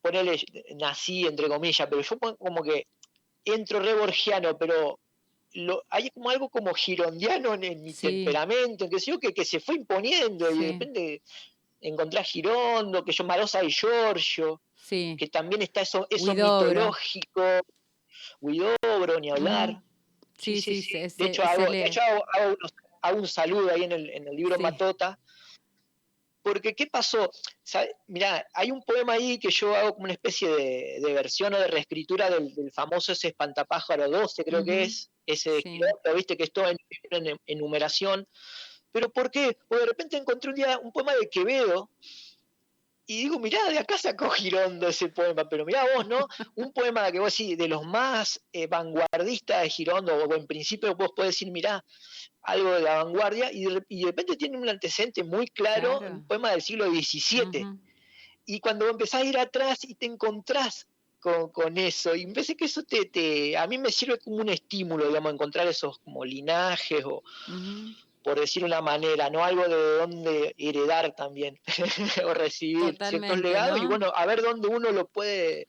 ponele, 0.00 0.40
nací 0.76 1.26
entre 1.26 1.48
comillas, 1.48 1.88
pero 1.88 2.02
yo 2.02 2.18
como 2.18 2.62
que 2.62 2.86
entro 3.44 3.80
re 3.80 3.94
borgiano, 3.94 4.56
pero 4.56 4.98
lo, 5.52 5.84
hay 5.88 6.10
como 6.10 6.30
algo 6.30 6.48
como 6.48 6.74
girondiano 6.74 7.54
en, 7.54 7.82
mi 7.82 7.92
temperamento, 7.92 8.88
que, 8.88 8.98
que, 9.20 9.34
que 9.34 9.44
se 9.44 9.60
fue 9.60 9.76
imponiendo 9.76 10.50
y 10.50 10.58
de 10.58 10.72
repente 10.72 11.22
encontré 11.80 12.20
a 12.20 12.24
Girondo, 12.24 13.04
que 13.04 13.12
yo 13.12 13.24
Marosa 13.24 13.62
y 13.62 13.70
Giorgio, 13.70 14.60
que 14.88 15.28
también 15.30 15.62
está 15.62 15.82
eso, 15.82 16.06
eso 16.10 16.34
mitológico, 16.34 17.42
Huidobro, 18.40 19.20
ni 19.20 19.30
hablar. 19.30 19.82
Sí, 20.38 20.60
sí, 20.60 20.82
sí. 20.82 20.92
de, 20.92 21.26
hecho, 21.26 21.42
hago, 21.42 21.64
hago, 22.32 22.56
un 23.14 23.26
saludo 23.26 23.70
ahí 23.70 23.84
en 23.84 23.92
el, 23.92 24.10
en 24.10 24.28
el 24.28 24.36
libro 24.36 24.58
Matota, 24.58 25.18
porque, 26.42 26.74
¿qué 26.74 26.86
pasó? 26.86 27.30
Mirá, 28.06 28.46
hay 28.54 28.70
un 28.70 28.82
poema 28.82 29.14
ahí 29.14 29.38
que 29.38 29.50
yo 29.50 29.74
hago 29.74 29.92
como 29.92 30.04
una 30.04 30.14
especie 30.14 30.48
de, 30.48 31.12
versión 31.12 31.52
o 31.52 31.58
de 31.58 31.66
reescritura 31.66 32.30
del, 32.30 32.72
famoso 32.72 33.12
ese 33.12 33.28
espantapájaro 33.28 34.08
12, 34.08 34.44
creo 34.44 34.64
que 34.64 34.84
es, 34.84 35.10
ese 35.26 35.50
de 35.50 36.14
viste 36.14 36.38
que 36.38 36.44
es 36.44 36.52
todo 36.52 36.66
en, 36.68 37.38
enumeración. 37.46 38.26
¿Pero 38.92 39.10
por 39.10 39.30
qué? 39.30 39.58
Porque 39.68 39.84
de 39.84 39.90
repente 39.90 40.16
encontré 40.16 40.48
un 40.48 40.56
día 40.56 40.78
un 40.78 40.90
poema 40.90 41.14
de 41.16 41.28
Quevedo, 41.28 41.90
y 43.10 43.22
digo, 43.22 43.38
mirá, 43.38 43.58
de 43.70 43.78
acá 43.78 43.96
sacó 43.96 44.28
Girondo 44.28 44.86
ese 44.86 45.08
poema, 45.08 45.48
pero 45.48 45.64
mirá 45.64 45.82
vos, 45.96 46.06
¿no? 46.06 46.28
Un 46.56 46.74
poema 46.74 47.10
que 47.10 47.18
vos 47.18 47.34
decís, 47.36 47.56
de 47.56 47.66
los 47.66 47.82
más 47.86 48.38
eh, 48.52 48.66
vanguardistas 48.66 49.62
de 49.62 49.70
Girondo, 49.70 50.14
o 50.14 50.34
en 50.34 50.46
principio 50.46 50.94
vos 50.94 51.12
podés 51.16 51.30
decir, 51.30 51.50
mirá, 51.50 51.82
algo 52.42 52.70
de 52.72 52.80
la 52.82 53.02
vanguardia 53.02 53.50
y 53.50 53.64
de, 53.64 54.04
repente 54.04 54.36
tiene 54.36 54.58
un 54.58 54.68
antecedente 54.68 55.24
muy 55.24 55.46
claro, 55.46 56.00
un 56.00 56.26
poema 56.26 56.50
del 56.50 56.60
siglo 56.60 56.84
XVII. 56.90 57.66
Y 58.44 58.60
cuando 58.60 58.86
empezás 58.86 59.22
a 59.22 59.24
ir 59.24 59.38
atrás 59.38 59.84
y 59.84 59.94
te 59.94 60.04
encontrás 60.04 60.86
con, 61.18 61.78
eso, 61.78 62.14
y 62.14 62.26
me 62.26 62.34
parece 62.34 62.56
que 62.56 62.66
eso 62.66 62.82
te, 62.82 63.06
te, 63.06 63.56
a 63.56 63.66
mí 63.66 63.78
me 63.78 63.90
sirve 63.90 64.18
como 64.18 64.36
un 64.36 64.50
estímulo, 64.50 65.08
digamos, 65.08 65.32
encontrar 65.32 65.66
esos 65.66 65.98
como 66.00 66.26
linajes 66.26 67.02
o, 67.06 67.22
por 68.28 68.38
decir 68.38 68.62
una 68.62 68.82
manera, 68.82 69.30
¿no? 69.30 69.42
Algo 69.42 69.66
de 69.66 69.96
dónde 69.96 70.54
heredar 70.58 71.14
también, 71.16 71.58
o 72.26 72.34
recibir 72.34 72.94
ciertos 73.00 73.40
legados, 73.40 73.80
y 73.80 73.86
bueno, 73.86 74.12
a 74.14 74.26
ver 74.26 74.42
dónde 74.42 74.68
uno 74.68 74.92
lo 74.92 75.08
puede 75.08 75.66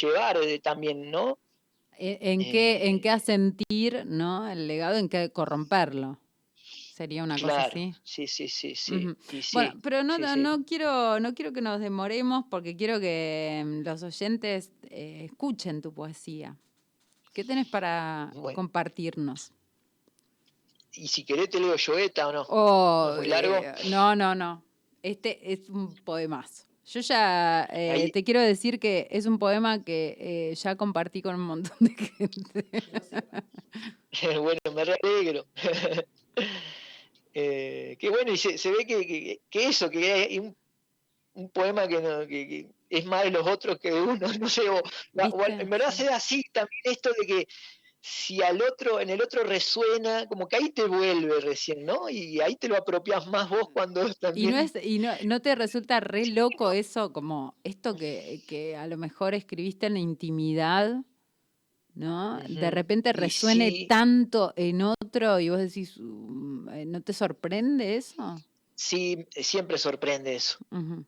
llevar 0.00 0.38
eh, 0.38 0.58
también, 0.58 1.12
¿no? 1.12 1.38
¿E-, 1.96 2.18
¿En, 2.20 2.40
qué, 2.40 2.88
¿En 2.88 3.00
qué 3.00 3.10
asentir 3.10 4.04
¿no? 4.04 4.50
el 4.50 4.66
legado, 4.66 4.96
en 4.96 5.08
qué 5.08 5.30
corromperlo? 5.30 6.18
Sería 6.56 7.22
una 7.22 7.38
cosa 7.38 7.62
así. 7.62 7.94
Sí, 8.02 8.26
sí, 8.26 8.48
sí, 8.48 8.74
sí. 8.74 9.16
bueno, 9.52 9.74
pero 9.80 10.02
no, 10.02 10.18
no, 10.18 10.64
quiero, 10.64 11.20
no 11.20 11.34
quiero 11.34 11.52
que 11.52 11.62
nos 11.62 11.78
demoremos 11.78 12.46
porque 12.50 12.76
quiero 12.76 12.98
que 12.98 13.62
mm, 13.64 13.82
los 13.84 14.02
oyentes 14.02 14.72
eh, 14.90 15.22
escuchen 15.30 15.82
tu 15.82 15.94
poesía. 15.94 16.56
¿Qué 17.32 17.44
tenés 17.44 17.68
para 17.68 18.32
compartirnos? 18.56 19.52
Y 20.92 21.08
si 21.08 21.24
querés 21.24 21.50
te 21.50 21.60
leo 21.60 21.76
Joeta 21.78 22.28
o 22.28 22.32
no. 22.32 22.42
Oh, 22.48 23.14
¿Muy 23.16 23.28
largo? 23.28 23.56
Eh, 23.56 23.74
no, 23.90 24.16
no, 24.16 24.34
no. 24.34 24.62
Este 25.02 25.52
es 25.52 25.68
un 25.68 25.94
poemazo. 25.96 26.64
Yo 26.84 27.00
ya 27.00 27.68
eh, 27.72 28.10
te 28.12 28.24
quiero 28.24 28.40
decir 28.40 28.80
que 28.80 29.06
es 29.12 29.26
un 29.26 29.38
poema 29.38 29.84
que 29.84 30.16
eh, 30.18 30.54
ya 30.56 30.74
compartí 30.74 31.22
con 31.22 31.36
un 31.36 31.42
montón 31.42 31.76
de 31.78 31.94
gente. 31.94 32.66
bueno, 34.40 34.60
me 34.74 34.82
alegro. 34.82 35.46
eh, 37.34 37.96
qué 37.96 38.10
bueno, 38.10 38.32
y 38.32 38.36
se, 38.36 38.72
ve 38.72 38.84
que, 38.86 39.40
que, 39.48 39.68
eso, 39.68 39.88
que 39.88 40.12
hay 40.12 40.38
un, 40.40 40.56
un 41.34 41.50
poema 41.50 41.86
que, 41.86 42.00
no, 42.00 42.26
que, 42.26 42.66
es 42.88 43.04
más 43.04 43.22
de 43.22 43.30
los 43.30 43.46
otros 43.46 43.78
que 43.78 43.92
de 43.92 44.02
uno, 44.02 44.18
no 44.40 44.48
sé, 44.48 44.68
o, 44.68 44.82
en 45.46 45.70
verdad 45.70 45.90
se 45.92 46.04
da 46.04 46.16
así 46.16 46.42
también 46.52 46.82
esto 46.84 47.10
de 47.18 47.26
que 47.26 47.48
si 48.02 48.42
al 48.42 48.62
otro, 48.62 48.98
en 49.00 49.10
el 49.10 49.20
otro 49.20 49.44
resuena, 49.44 50.26
como 50.26 50.48
que 50.48 50.56
ahí 50.56 50.70
te 50.70 50.84
vuelve 50.86 51.40
recién, 51.40 51.84
¿no? 51.84 52.08
Y 52.08 52.40
ahí 52.40 52.56
te 52.56 52.68
lo 52.68 52.76
apropias 52.76 53.26
más 53.26 53.50
vos 53.50 53.68
cuando 53.72 54.12
también... 54.14 54.48
Y 54.50 54.52
no, 54.52 54.58
es, 54.58 54.72
y 54.82 55.26
no, 55.26 55.40
te 55.40 55.54
resulta 55.54 56.00
re 56.00 56.26
loco 56.26 56.72
eso, 56.72 57.12
como 57.12 57.56
esto 57.62 57.94
que, 57.94 58.42
que, 58.46 58.76
a 58.76 58.86
lo 58.86 58.96
mejor 58.96 59.34
escribiste 59.34 59.86
en 59.86 59.94
la 59.94 60.00
intimidad, 60.00 60.94
¿no? 61.94 62.38
De 62.40 62.70
repente 62.70 63.12
resuene 63.12 63.86
tanto 63.86 64.54
en 64.56 64.82
otro 64.82 65.38
y 65.38 65.50
vos 65.50 65.58
decís, 65.58 65.98
mm, 66.00 66.68
eh, 66.70 66.86
¿no 66.86 67.02
te 67.02 67.12
sorprende 67.12 67.96
eso? 67.96 68.36
Sí, 68.74 69.26
siempre 69.32 69.76
sorprende 69.76 70.36
eso. 70.36 70.56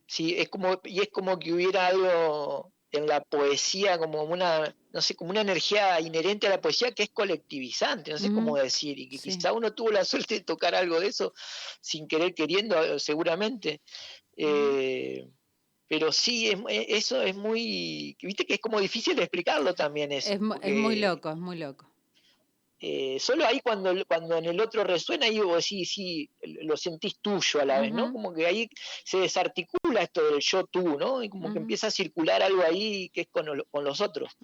Sí, 0.07 0.35
es 0.37 0.51
como, 0.51 0.79
y 0.85 1.01
es 1.01 1.09
como 1.09 1.39
que 1.39 1.55
hubiera 1.55 1.87
algo 1.87 2.71
en 2.93 3.07
la 3.07 3.23
poesía 3.23 3.99
como 3.99 4.23
una, 4.23 4.75
no 4.93 5.01
sé, 5.01 5.17
como 5.17 5.31
una 5.31 5.41
energía 5.41 5.99
inherente 6.01 6.47
a 6.47 6.51
la 6.51 6.61
poesía 6.61 6.93
que 6.93 7.05
es 7.05 7.11
colectivizante, 7.11 8.11
no 8.11 8.19
sé 8.19 8.33
cómo 8.33 8.57
decir, 8.57 8.99
y 8.99 9.09
que 9.09 9.19
quizá 9.19 9.53
uno 9.53 9.73
tuvo 9.73 9.91
la 9.91 10.05
suerte 10.05 10.35
de 10.35 10.41
tocar 10.43 10.75
algo 10.75 11.01
de 11.01 11.09
eso 11.09 11.33
sin 11.81 12.07
querer 12.07 12.35
queriendo, 12.35 12.81
eh, 12.83 13.01
seguramente. 13.01 13.81
Eh, 14.37 15.27
pero 15.89 16.13
sí, 16.13 16.49
es, 16.49 16.59
eso 16.69 17.23
es 17.23 17.35
muy, 17.35 18.17
viste 18.23 18.47
que 18.47 18.55
es 18.55 18.61
como 18.61 18.81
difícil 18.81 19.17
de 19.17 19.23
explicarlo 19.23 19.75
también 19.75 20.13
eso. 20.13 20.31
Es, 20.33 20.41
es 20.63 20.75
muy 20.75 20.97
loco, 20.97 21.31
es 21.31 21.37
muy 21.37 21.57
loco. 21.57 21.92
Eh, 22.85 23.21
solo 23.21 23.47
ahí 23.47 23.61
cuando, 23.61 23.95
cuando 24.07 24.37
en 24.37 24.47
el 24.47 24.61
otro 24.61 24.83
resuena, 24.83 25.29
y 25.29 25.39
vos 25.39 25.65
sí, 25.65 25.85
sí, 25.85 26.29
lo 26.43 26.77
sentís 26.77 27.17
tuyo 27.21 27.61
a 27.61 27.65
la 27.65 27.81
vez, 27.81 27.93
¿no? 27.93 28.13
Como 28.13 28.35
que 28.35 28.45
ahí 28.45 28.69
se 29.05 29.19
desarticula 29.19 30.03
esto 30.03 30.29
del 30.29 30.41
yo 30.41 30.65
tú, 30.67 30.99
¿no? 30.99 31.23
Y 31.23 31.29
como 31.29 31.53
que 31.53 31.61
empieza 31.61 31.87
a 31.87 31.93
circular 31.93 32.43
algo 32.43 32.61
ahí 32.63 33.09
que 33.11 33.21
es 33.21 33.29
con, 33.29 33.47
con 33.71 33.85
los 33.85 34.01
otros. 34.01 34.37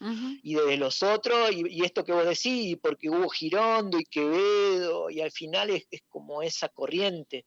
Y 0.45 0.55
desde 0.55 0.77
los 0.77 1.03
otros, 1.03 1.51
y, 1.51 1.85
esto 1.85 2.05
que 2.05 2.13
vos 2.13 2.25
decís, 2.25 2.77
porque 2.81 3.11
hubo 3.11 3.29
Girondo 3.29 3.99
y 3.99 4.05
Quevedo, 4.05 5.11
y 5.11 5.21
al 5.21 5.33
final 5.33 5.71
es, 5.71 5.89
como 6.09 6.41
esa 6.41 6.69
corriente. 6.69 7.45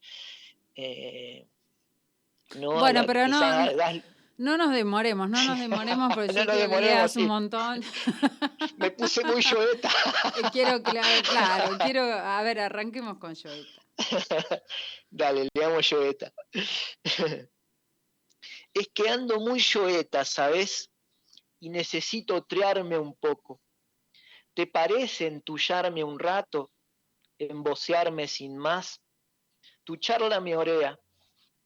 Eh, 0.75 1.47
bueno, 2.53 3.05
pero 3.07 3.29
no... 3.29 3.39
No 4.37 4.57
nos 4.57 4.71
demoremos, 4.71 5.29
no 5.29 5.43
nos 5.43 5.59
demoremos 5.59 6.13
porque 6.13 6.33
yo 6.33 6.45
quiero 6.45 6.69
que 6.69 7.19
un 7.19 7.27
montón. 7.27 7.81
Me 8.77 8.91
puse 8.91 9.23
muy 9.23 9.41
yoeta. 9.41 9.89
quiero, 10.51 10.81
claro, 10.81 11.21
claro, 11.29 11.77
quiero, 11.83 12.03
a 12.03 12.41
ver, 12.43 12.59
arranquemos 12.59 13.17
con 13.19 13.35
yoeta. 13.35 13.81
Dale, 15.09 15.47
leamos 15.53 15.89
yoeta. 15.89 16.31
Es 18.73 18.89
que 18.93 19.09
ando 19.09 19.39
muy 19.39 19.59
yoeta, 19.59 20.25
¿sabes? 20.25 20.89
Y 21.59 21.69
necesito 21.69 22.43
triarme 22.43 22.97
un 22.97 23.15
poco. 23.15 23.61
¿Te 24.53 24.67
parece 24.67 25.27
entullarme 25.27 26.03
un 26.03 26.17
rato? 26.17 26.71
Embocearme 27.37 28.27
sin 28.27 28.57
más. 28.57 29.01
Tu 29.83 29.97
charla 29.97 30.39
me 30.39 30.55
orea, 30.55 30.99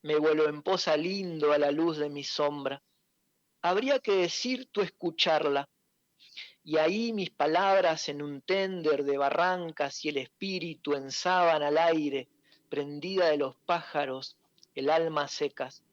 me 0.06 0.18
vuelo 0.18 0.48
en 0.48 0.62
posa 0.62 0.96
lindo 0.96 1.52
a 1.52 1.58
la 1.58 1.72
luz 1.72 1.98
de 1.98 2.12
mi 2.12 2.24
sombra. 2.24 2.84
Habría 3.64 3.98
que 3.98 4.12
decir 4.12 4.68
tú 4.72 4.82
escucharla, 4.82 5.68
y 6.64 6.78
ahí 6.78 7.12
mis 7.12 7.32
palabras 7.32 8.08
en 8.08 8.22
un 8.22 8.42
tender 8.42 9.04
de 9.04 9.18
barrancas 9.18 10.06
y 10.06 10.10
el 10.10 10.18
espíritu 10.18 10.94
en 10.94 11.10
al 11.26 11.78
aire, 11.80 12.30
prendida 12.70 13.32
de 13.32 13.38
los 13.38 13.56
pájaros, 13.66 14.38
el 14.76 14.92
alma 14.92 15.28
secas. 15.28 15.84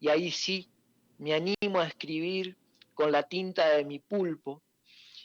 Y 0.00 0.10
ahí 0.10 0.30
sí, 0.30 0.70
me 1.16 1.32
animo 1.32 1.80
a 1.80 1.86
escribir 1.86 2.58
con 2.92 3.10
la 3.10 3.22
tinta 3.22 3.70
de 3.70 3.86
mi 3.86 4.00
pulpo, 4.00 4.62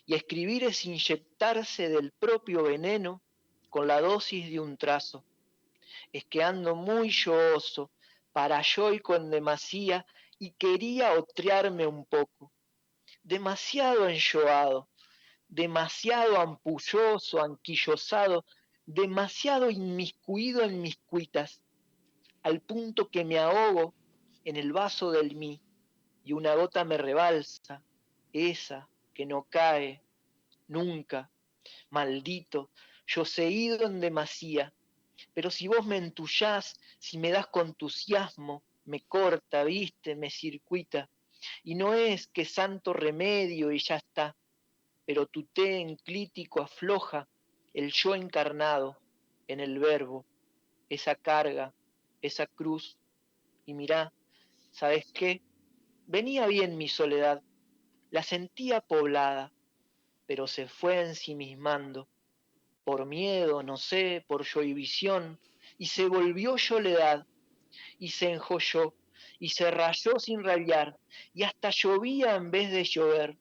y 0.06 0.14
escribir 0.14 0.64
es 0.64 0.86
inyectarse 0.86 1.90
del 1.90 2.14
propio 2.14 2.64
veneno 2.64 3.22
con 3.70 3.88
la 3.88 4.00
dosis 4.00 4.50
de 4.50 4.62
un 4.62 4.78
trazo. 4.78 5.26
Es 6.12 6.26
que 6.26 6.44
ando 6.44 6.76
muy 6.76 7.10
yoso, 7.10 7.92
para 8.32 8.62
yo 8.62 8.94
y 8.94 9.00
con 9.00 9.30
demasía, 9.30 10.06
y 10.40 10.52
quería 10.52 11.14
otrearme 11.14 11.86
un 11.86 12.06
poco. 12.06 12.52
Demasiado 13.24 14.08
enjoado, 14.08 14.90
demasiado 15.48 16.40
ampulloso, 16.40 17.42
anquillosado, 17.42 18.46
demasiado 18.86 19.70
inmiscuido 19.70 20.64
en 20.64 20.82
mis 20.82 20.98
cuitas, 21.06 21.62
al 22.44 22.62
punto 22.62 23.10
que 23.10 23.26
me 23.26 23.38
ahogo 23.38 23.94
en 24.46 24.56
el 24.56 24.72
vaso 24.72 25.12
del 25.12 25.36
mí 25.36 25.62
y 26.24 26.34
una 26.34 26.56
gota 26.56 26.84
me 26.86 26.98
rebalsa, 26.98 27.84
esa 28.32 28.90
que 29.14 29.26
no 29.26 29.44
cae 29.50 30.04
nunca, 30.68 31.32
maldito, 31.90 32.72
yo 33.06 33.24
ido 33.38 33.86
en 33.86 34.00
demasía, 34.00 34.74
pero 35.40 35.52
si 35.52 35.70
vos 35.70 35.86
me 35.86 35.96
entullás, 35.96 36.78
si 36.98 37.18
me 37.18 37.32
das 37.32 37.48
con 37.48 37.68
entusiasmo, 37.68 38.62
me 38.84 39.06
corta, 39.06 39.64
viste, 39.64 40.18
me 40.18 40.30
circuita, 40.30 41.10
y 41.64 41.76
no 41.76 41.94
es 41.94 42.28
que 42.28 42.44
santo 42.44 42.92
remedio 42.92 43.72
y 43.72 43.80
ya 43.80 43.96
está, 43.96 44.36
pero 45.06 45.28
tu 45.28 45.46
té 45.46 45.80
enclítico 45.80 46.62
afloja 46.62 47.30
el 47.74 47.94
yo 47.94 48.16
encarnado 48.16 49.00
en 49.48 49.62
el 49.62 49.80
verbo, 49.80 50.26
esa 50.90 51.16
carga, 51.16 51.74
esa 52.22 52.46
cruz. 52.46 52.98
Y 53.66 53.74
mirá, 53.76 54.12
¿sabes 54.72 55.10
qué? 55.14 55.42
Venía 56.06 56.48
bien 56.48 56.78
mi 56.78 56.90
soledad, 56.90 57.42
la 58.12 58.24
sentía 58.24 58.82
poblada, 58.82 59.54
pero 60.26 60.48
se 60.48 60.68
fue 60.68 61.00
ensimismando, 61.00 62.10
por 62.90 63.06
miedo, 63.06 63.62
no 63.62 63.78
sé, 63.78 64.26
por 64.26 64.44
yo 64.44 64.64
y 64.64 64.74
visión, 64.74 65.40
y 65.78 65.86
se 65.86 66.08
volvió 66.08 66.58
soledad, 66.58 67.28
y 68.00 68.08
se 68.08 68.32
enjolló, 68.32 68.96
y 69.38 69.50
se 69.50 69.70
rayó 69.70 70.18
sin 70.18 70.44
rayar, 70.44 70.98
y 71.36 71.44
hasta 71.44 71.70
llovía 71.70 72.36
en 72.36 72.50
vez 72.50 72.72
de 72.72 72.84
llover. 72.84 73.38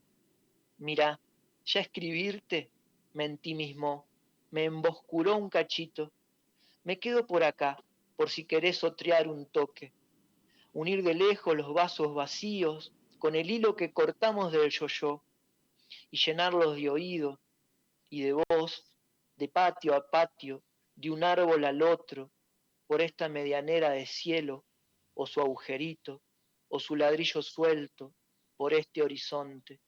Mira, 0.76 1.18
ya 1.64 1.80
escribirte 1.80 2.70
me 3.14 3.24
entimismó, 3.24 4.06
me 4.50 4.64
emboscuró 4.64 5.38
un 5.38 5.48
cachito. 5.48 6.12
Me 6.84 6.98
quedo 6.98 7.26
por 7.26 7.42
acá, 7.42 7.82
por 8.16 8.28
si 8.28 8.44
querés 8.44 8.84
otrear 8.84 9.28
un 9.28 9.46
toque. 9.46 9.94
Unir 10.74 11.02
de 11.02 11.14
lejos 11.14 11.56
los 11.56 11.72
vasos 11.72 12.12
vacíos 12.12 12.92
con 13.18 13.34
el 13.34 13.50
hilo 13.50 13.76
que 13.76 13.94
cortamos 13.94 14.52
del 14.52 14.68
yo-yo 14.68 15.22
y 16.11 16.18
llenarlos 16.18 16.76
de 16.76 16.90
oído 16.90 17.40
y 18.11 18.24
de 18.24 18.34
voz, 18.34 18.84
de 19.38 19.48
patio 19.48 19.94
a 19.94 20.11
patio, 20.11 20.64
de 20.96 21.11
un 21.11 21.22
árbol 21.22 21.64
al 21.64 21.81
otro, 21.81 22.33
por 22.88 23.01
esta 23.01 23.29
medianera 23.29 23.90
de 23.90 24.05
cielo 24.05 24.64
o 25.14 25.27
su 25.27 25.40
agujerito, 25.40 26.22
o 26.68 26.81
su 26.81 26.96
ladrillo 26.96 27.40
suelto 27.40 28.14
por 28.57 28.74
este 28.74 29.01
horizonte, 29.03 29.81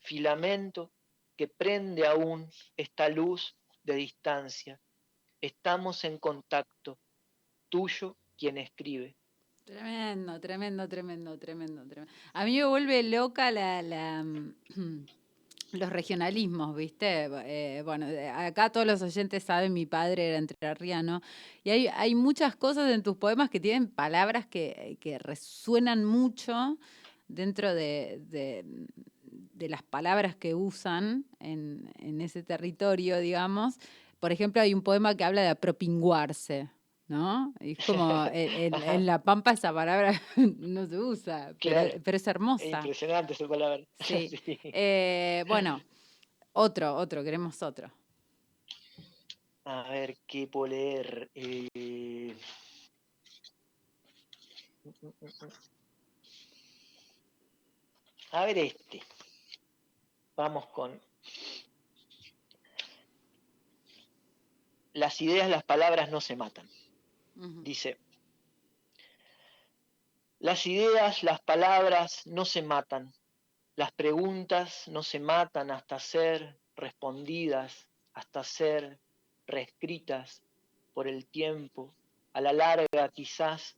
filamento 0.00 0.92
que 1.36 1.48
prende 1.48 2.06
aún 2.06 2.48
esta 2.76 3.08
luz 3.08 3.56
de 3.82 3.94
distancia. 3.94 4.78
Estamos 5.40 6.04
en 6.04 6.18
contacto, 6.18 6.98
tuyo 7.70 8.16
quien 8.36 8.58
escribe. 8.58 9.16
Tremendo, 9.64 10.38
tremendo, 10.40 10.88
tremendo, 10.88 11.38
tremendo, 11.38 11.86
tremendo. 11.88 12.12
A 12.34 12.44
mí 12.44 12.58
me 12.58 12.66
vuelve 12.66 13.02
loca 13.02 13.50
la, 13.50 13.80
la 13.80 14.24
los 15.74 15.90
regionalismos, 15.90 16.76
¿viste? 16.76 17.28
Eh, 17.46 17.82
bueno, 17.84 18.06
acá 18.36 18.70
todos 18.70 18.86
los 18.86 19.02
oyentes 19.02 19.42
saben, 19.42 19.72
mi 19.72 19.86
padre 19.86 20.28
era 20.28 20.38
entrerriano, 20.38 21.20
y 21.62 21.70
hay, 21.70 22.14
muchas 22.14 22.56
cosas 22.56 22.90
en 22.90 23.02
tus 23.02 23.16
poemas 23.16 23.50
que 23.50 23.60
tienen 23.60 23.88
palabras 23.88 24.46
que, 24.46 25.18
resuenan 25.20 26.04
mucho 26.04 26.78
dentro 27.28 27.74
de, 27.74 28.20
de, 28.28 29.68
las 29.68 29.82
palabras 29.82 30.36
que 30.36 30.54
usan 30.54 31.24
en, 31.40 31.90
en, 31.98 32.20
ese 32.20 32.42
territorio, 32.42 33.18
digamos. 33.18 33.76
Por 34.20 34.30
ejemplo, 34.30 34.60
hay 34.60 34.74
un 34.74 34.82
poema 34.82 35.16
que 35.16 35.24
habla 35.24 35.42
de 35.42 35.48
apropinguarse, 35.48 36.68
¿no? 37.14 37.54
es 37.60 37.78
como 37.86 38.26
en, 38.32 39.06
La 39.06 39.22
Pampa 39.22 39.52
esa 39.52 39.72
palabra 39.72 40.20
no 40.36 40.86
se 40.86 40.98
usa, 40.98 41.54
pero, 41.62 42.16
es 42.16 42.26
hermosa. 42.26 42.64
impresionante 42.64 43.32
esa 43.32 43.48
palabra. 43.48 43.84
Sí. 44.00 44.30
Eh, 44.64 45.44
bueno, 45.46 45.80
otro, 46.52 46.94
otro, 46.96 47.22
queremos 47.22 47.62
otro. 47.62 47.90
A 49.64 49.88
ver, 49.88 50.18
¿qué 50.26 50.46
puedo 50.46 50.66
leer? 50.66 51.30
Eh, 51.34 52.36
a 58.32 58.44
ver 58.44 58.58
este. 58.58 59.02
Vamos 60.36 60.66
con... 60.66 61.00
Las 64.92 65.20
ideas, 65.22 65.48
las 65.48 65.64
palabras 65.64 66.10
no 66.10 66.20
se 66.20 66.36
matan. 66.36 66.68
Dice, 67.36 67.98
las 70.38 70.66
ideas, 70.66 71.24
las 71.24 71.40
palabras 71.40 72.26
no 72.26 72.44
se 72.44 72.62
matan, 72.62 73.12
las 73.74 73.90
preguntas 73.90 74.86
no 74.86 75.02
se 75.02 75.18
matan 75.18 75.72
hasta 75.72 75.98
ser 75.98 76.60
respondidas, 76.76 77.88
hasta 78.12 78.44
ser 78.44 79.00
reescritas 79.48 80.42
por 80.92 81.08
el 81.08 81.26
tiempo, 81.26 81.92
a 82.34 82.40
la 82.40 82.52
larga 82.52 83.08
quizás, 83.08 83.76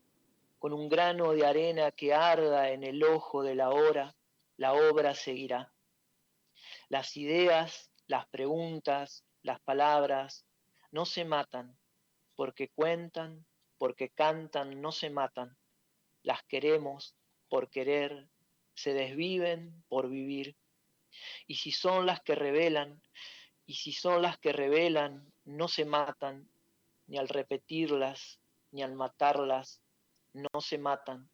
con 0.59 0.75
un 0.75 0.89
grano 0.91 1.33
de 1.33 1.47
arena 1.47 1.91
que 1.93 2.13
arda 2.13 2.71
en 2.71 2.83
el 2.83 3.03
ojo 3.05 3.43
de 3.43 3.55
la 3.55 3.71
hora, 3.71 4.15
la 4.59 4.75
obra 4.75 5.15
seguirá. 5.15 5.73
Las 6.89 7.17
ideas, 7.17 7.91
las 8.07 8.27
preguntas, 8.27 9.25
las 9.43 9.61
palabras 9.61 10.45
no 10.91 11.07
se 11.07 11.25
matan, 11.25 11.77
porque 12.37 12.69
cuentan, 12.69 13.45
porque 13.79 14.11
cantan, 14.11 14.81
no 14.81 14.93
se 14.93 15.11
matan, 15.11 15.57
las 16.23 16.43
queremos 16.45 17.17
por 17.49 17.71
querer, 17.71 18.29
se 18.75 18.93
desviven 18.93 19.83
por 19.89 20.09
vivir. 20.09 20.57
Y 21.47 21.57
si 21.57 21.73
son 21.73 22.07
las 22.07 22.21
que 22.21 22.35
revelan, 22.35 23.03
y 23.65 23.75
si 23.75 23.93
son 23.93 24.23
las 24.23 24.39
que 24.39 24.53
revelan, 24.53 25.33
no 25.45 25.67
se 25.67 25.85
matan, 25.85 26.49
ni 27.07 27.19
al 27.19 27.29
repetirlas, 27.29 28.39
ni 28.71 28.83
al 28.83 28.95
matarlas, 28.95 29.81
no 30.33 30.61
se 30.61 30.79
matan. 30.79 31.29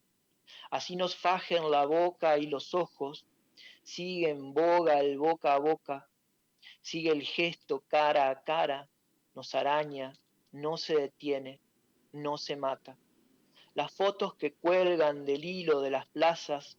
Así 0.70 0.96
nos 0.96 1.16
fajen 1.16 1.70
la 1.70 1.84
boca 1.84 2.38
y 2.38 2.46
los 2.46 2.74
ojos, 2.74 3.26
sigue 3.82 4.30
en 4.30 4.54
boga 4.54 5.00
el 5.00 5.18
boca 5.18 5.54
a 5.54 5.58
boca, 5.58 6.08
sigue 6.80 7.10
el 7.10 7.22
gesto 7.22 7.84
cara 7.88 8.30
a 8.30 8.42
cara, 8.42 8.88
nos 9.34 9.54
araña, 9.54 10.12
no 10.52 10.76
se 10.76 10.94
detiene, 10.96 11.60
no 12.12 12.38
se 12.38 12.56
mata. 12.56 12.98
Las 13.74 13.92
fotos 13.92 14.34
que 14.34 14.52
cuelgan 14.52 15.24
del 15.24 15.44
hilo 15.44 15.80
de 15.80 15.90
las 15.90 16.06
plazas, 16.06 16.78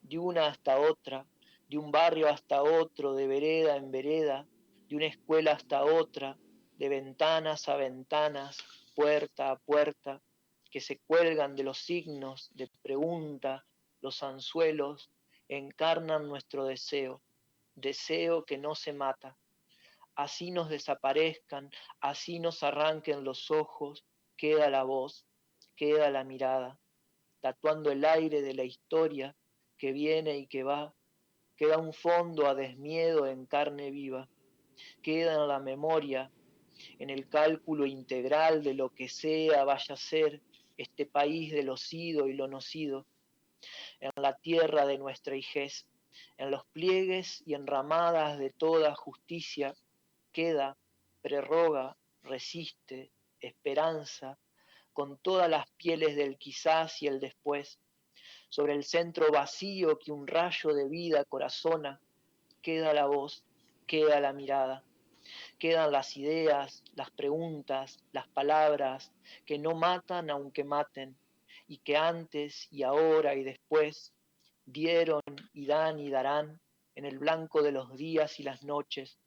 de 0.00 0.18
una 0.18 0.46
hasta 0.46 0.78
otra, 0.80 1.26
de 1.68 1.78
un 1.78 1.90
barrio 1.90 2.28
hasta 2.28 2.62
otro, 2.62 3.14
de 3.14 3.26
vereda 3.26 3.76
en 3.76 3.90
vereda, 3.90 4.46
de 4.88 4.96
una 4.96 5.06
escuela 5.06 5.52
hasta 5.52 5.84
otra, 5.84 6.38
de 6.78 6.88
ventanas 6.88 7.68
a 7.68 7.76
ventanas, 7.76 8.58
puerta 8.94 9.50
a 9.50 9.56
puerta, 9.56 10.22
que 10.70 10.80
se 10.80 10.98
cuelgan 10.98 11.54
de 11.54 11.64
los 11.64 11.78
signos 11.78 12.50
de 12.54 12.68
pregunta, 12.82 13.64
los 14.00 14.22
anzuelos, 14.22 15.10
encarnan 15.48 16.28
nuestro 16.28 16.64
deseo, 16.64 17.22
deseo 17.74 18.44
que 18.44 18.56
no 18.56 18.74
se 18.74 18.92
mata, 18.92 19.36
así 20.14 20.50
nos 20.50 20.68
desaparezcan, 20.68 21.70
así 22.00 22.38
nos 22.38 22.62
arranquen 22.62 23.24
los 23.24 23.50
ojos, 23.50 24.04
queda 24.36 24.70
la 24.70 24.82
voz, 24.82 25.26
queda 25.76 26.10
la 26.10 26.24
mirada. 26.24 26.78
tatuando 27.40 27.90
el 27.90 28.04
aire 28.04 28.40
de 28.40 28.54
la 28.54 28.62
historia 28.62 29.34
que 29.76 29.90
viene 29.90 30.38
y 30.38 30.46
que 30.46 30.62
va, 30.62 30.94
queda 31.56 31.76
un 31.76 31.92
fondo 31.92 32.46
a 32.46 32.54
desmiedo 32.54 33.26
en 33.26 33.46
carne 33.46 33.90
viva, 33.90 34.28
queda 35.02 35.34
en 35.34 35.48
la 35.48 35.58
memoria, 35.58 36.30
en 37.00 37.10
el 37.10 37.28
cálculo 37.28 37.84
integral 37.84 38.62
de 38.62 38.74
lo 38.74 38.90
que 38.90 39.08
sea 39.08 39.64
vaya 39.64 39.94
a 39.94 39.96
ser 39.96 40.40
este 40.76 41.06
país 41.06 41.52
de 41.52 41.62
lo 41.62 41.76
sido 41.76 42.28
y 42.28 42.34
lo 42.34 42.48
no 42.48 42.60
sido, 42.60 43.06
en 44.00 44.10
la 44.16 44.36
tierra 44.36 44.86
de 44.86 44.98
nuestra 44.98 45.36
hijez, 45.36 45.86
en 46.36 46.50
los 46.50 46.64
pliegues 46.66 47.42
y 47.46 47.54
enramadas 47.54 48.38
de 48.38 48.50
toda 48.50 48.94
justicia, 48.94 49.74
queda, 50.32 50.76
prerroga, 51.20 51.96
resiste, 52.22 53.12
esperanza, 53.40 54.38
con 54.92 55.18
todas 55.18 55.48
las 55.48 55.70
pieles 55.72 56.16
del 56.16 56.36
quizás 56.36 57.02
y 57.02 57.06
el 57.06 57.20
después, 57.20 57.78
sobre 58.48 58.74
el 58.74 58.84
centro 58.84 59.30
vacío 59.30 59.98
que 59.98 60.12
un 60.12 60.26
rayo 60.26 60.74
de 60.74 60.88
vida 60.88 61.24
corazona, 61.24 62.00
queda 62.60 62.92
la 62.92 63.06
voz, 63.06 63.44
queda 63.86 64.20
la 64.20 64.32
mirada, 64.32 64.84
quedan 65.58 65.92
las 65.92 66.16
ideas, 66.16 66.82
las 66.94 67.10
preguntas, 67.10 67.98
las 68.12 68.28
palabras 68.28 69.12
que 69.46 69.58
no 69.58 69.74
matan 69.74 70.30
aunque 70.30 70.64
maten, 70.64 71.16
y 71.66 71.78
que 71.78 71.96
antes 71.96 72.68
y 72.70 72.82
ahora 72.82 73.34
y 73.34 73.44
después 73.44 74.12
dieron 74.66 75.22
y 75.54 75.66
dan 75.66 75.98
y 75.98 76.10
darán 76.10 76.60
en 76.94 77.06
el 77.06 77.18
blanco 77.18 77.62
de 77.62 77.72
los 77.72 77.96
días 77.96 78.38
y 78.40 78.42
las 78.42 78.62
noches, 78.62 79.18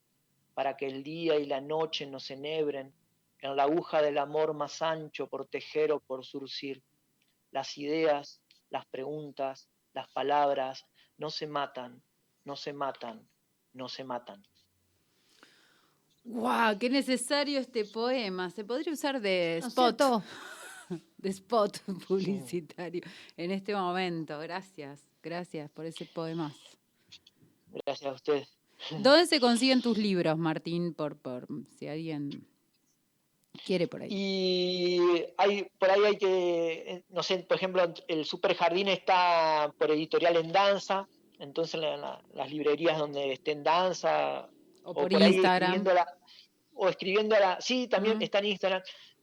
para 0.55 0.75
que 0.75 0.87
el 0.87 1.03
día 1.03 1.37
y 1.37 1.45
la 1.45 1.61
noche 1.61 2.07
nos 2.07 2.31
enhebren 2.31 2.91
en 3.41 3.55
la 3.55 3.63
aguja 3.63 4.01
del 4.01 4.17
amor 4.17 4.55
más 4.55 4.81
ancho 4.81 5.27
por 5.27 5.45
tejer 5.45 5.91
o 5.91 5.99
por 5.99 6.25
surcir. 6.25 6.81
Las 7.51 7.77
ideas, 7.77 8.41
las 8.69 8.85
preguntas, 8.87 9.69
las 9.93 10.07
palabras 10.07 10.85
no 11.17 11.29
se 11.29 11.45
matan, 11.45 12.01
no 12.45 12.55
se 12.55 12.73
matan, 12.73 13.27
no 13.73 13.87
se 13.89 14.03
matan. 14.03 14.43
¡Guau! 16.23 16.77
¡Qué 16.79 16.89
necesario 16.89 17.59
este 17.59 17.85
poema! 17.85 18.49
Se 18.49 18.63
podría 18.63 18.93
usar 18.93 19.21
de 19.21 19.57
spot. 19.57 20.01
de 21.17 21.29
spot 21.29 21.79
publicitario 22.07 23.03
en 23.35 23.51
este 23.51 23.75
momento. 23.75 24.39
Gracias, 24.39 25.05
gracias 25.21 25.69
por 25.69 25.85
ese 25.85 26.05
poema. 26.05 26.53
Gracias 27.85 28.09
a 28.09 28.13
usted. 28.13 28.47
¿Dónde 28.99 29.25
se 29.25 29.39
consiguen 29.39 29.81
tus 29.81 29.97
libros, 29.97 30.37
Martín? 30.37 30.93
Por, 30.93 31.17
por 31.17 31.47
si 31.77 31.87
alguien 31.87 32.45
quiere 33.63 33.87
por 33.87 34.01
ahí. 34.01 34.09
Y 34.11 35.25
hay, 35.37 35.67
por 35.79 35.89
ahí 35.89 36.03
hay 36.05 36.17
que, 36.17 37.03
no 37.09 37.23
sé, 37.23 37.39
por 37.39 37.57
ejemplo, 37.57 37.93
el 38.07 38.25
Super 38.25 38.55
Jardín 38.55 38.87
está 38.87 39.73
por 39.77 39.91
editorial 39.91 40.37
en 40.37 40.51
danza, 40.51 41.07
entonces 41.39 41.81
las 41.81 42.51
librerías 42.51 42.97
donde 42.97 43.33
esté 43.33 43.51
en 43.51 43.63
danza. 43.63 44.49
O 44.83 44.93
por, 44.93 45.11
Instagram. 45.11 45.83
o 46.75 46.89
escribiéndola, 46.89 47.57
sí, 47.59 47.87
también 47.87 48.21
está 48.21 48.39
en 48.39 48.45
Instagram, 48.45 48.81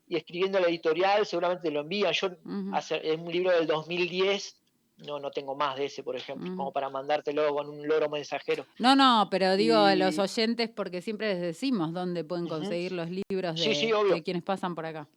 y 0.08 0.16
escribiendo 0.16 0.58
la 0.58 0.66
editorial 0.66 1.24
seguramente 1.24 1.70
lo 1.70 1.80
envían. 1.80 2.12
Yo, 2.12 2.28
es 2.28 3.18
un 3.18 3.30
libro 3.30 3.52
del 3.52 3.66
2010, 3.66 4.56
no, 4.98 5.18
no 5.18 5.30
tengo 5.30 5.54
más 5.54 5.76
de 5.76 5.86
ese, 5.86 6.02
por 6.02 6.16
ejemplo, 6.16 6.54
como 6.56 6.72
para 6.72 6.88
mandártelo 6.88 7.54
con 7.54 7.68
un 7.68 7.86
loro 7.86 8.08
mensajero. 8.08 8.66
No, 8.78 8.94
no, 8.94 9.28
pero 9.30 9.56
digo 9.56 9.76
a 9.76 9.94
los 9.96 10.18
oyentes 10.18 10.68
porque 10.68 11.02
siempre 11.02 11.34
les 11.34 11.40
decimos 11.40 11.92
dónde 11.92 12.24
pueden 12.24 12.46
conseguir 12.46 12.92
los 12.92 13.08
libros 13.10 13.56
de, 13.56 14.22
quienes 14.24 14.42
pasan 14.42 14.74
por 14.74 14.86
acá. 14.86 15.08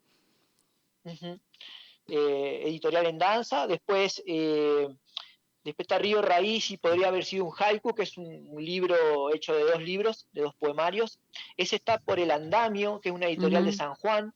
Eh, 2.07 2.61
editorial 2.65 3.05
en 3.07 3.17
danza, 3.17 3.67
después, 3.67 4.23
eh, 4.25 4.87
después 5.63 5.85
está 5.85 5.99
Río 5.99 6.21
Raíz 6.21 6.71
y 6.71 6.77
podría 6.77 7.07
haber 7.07 7.25
sido 7.25 7.45
un 7.45 7.53
haiku, 7.57 7.93
que 7.93 8.03
es 8.03 8.17
un, 8.17 8.55
libro 8.57 9.33
hecho 9.33 9.53
de 9.53 9.63
dos 9.63 9.81
libros, 9.81 10.27
de 10.33 10.41
dos 10.41 10.55
poemarios. 10.55 11.19
Ese 11.57 11.75
está 11.75 11.99
por 11.99 12.19
El 12.19 12.31
Andamio, 12.31 12.99
que 13.01 13.09
es 13.09 13.15
una 13.15 13.27
editorial 13.27 13.65
de 13.65 13.73
San 13.73 13.93
Juan, 13.95 14.33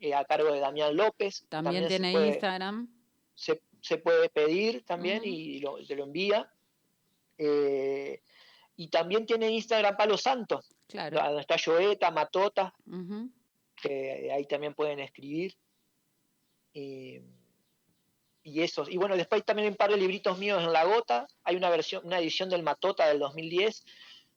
eh, 0.00 0.14
a 0.14 0.24
cargo 0.24 0.52
de 0.52 0.60
Damián 0.60 0.96
López. 0.96 1.44
También, 1.48 1.88
tiene 1.88 2.12
Instagram 2.12 2.88
se 3.40 3.62
puede 3.98 4.28
pedir 4.28 4.84
también 4.84 5.22
y 5.24 5.60
lo, 5.60 5.84
te 5.84 5.96
lo 5.96 6.04
envía. 6.04 6.52
Eh, 7.38 8.22
y 8.76 8.88
también 8.88 9.26
tiene 9.26 9.50
Instagram 9.50 9.96
Palo 9.96 10.16
Santo, 10.16 10.60
claro. 10.88 11.20
donde 11.22 11.40
está 11.40 11.56
Joeta, 11.62 12.10
Matota, 12.10 12.74
que 13.76 14.30
ahí 14.32 14.46
también 14.46 14.74
pueden 14.74 15.00
escribir. 15.00 15.54
Eh, 16.74 17.22
y 18.42 18.62
eso. 18.62 18.84
Y 18.88 18.96
bueno, 18.96 19.16
después 19.16 19.44
también 19.44 19.66
hay 19.66 19.70
un 19.72 19.76
par 19.76 19.90
de 19.90 19.98
libritos 19.98 20.38
míos 20.38 20.62
en 20.62 20.72
La 20.72 20.84
Gota. 20.84 21.26
Hay 21.44 21.56
una 21.56 21.68
versión, 21.68 22.06
una 22.06 22.18
edición 22.18 22.48
del 22.48 22.62
Matota 22.62 23.06
del 23.06 23.18
2010 23.18 23.84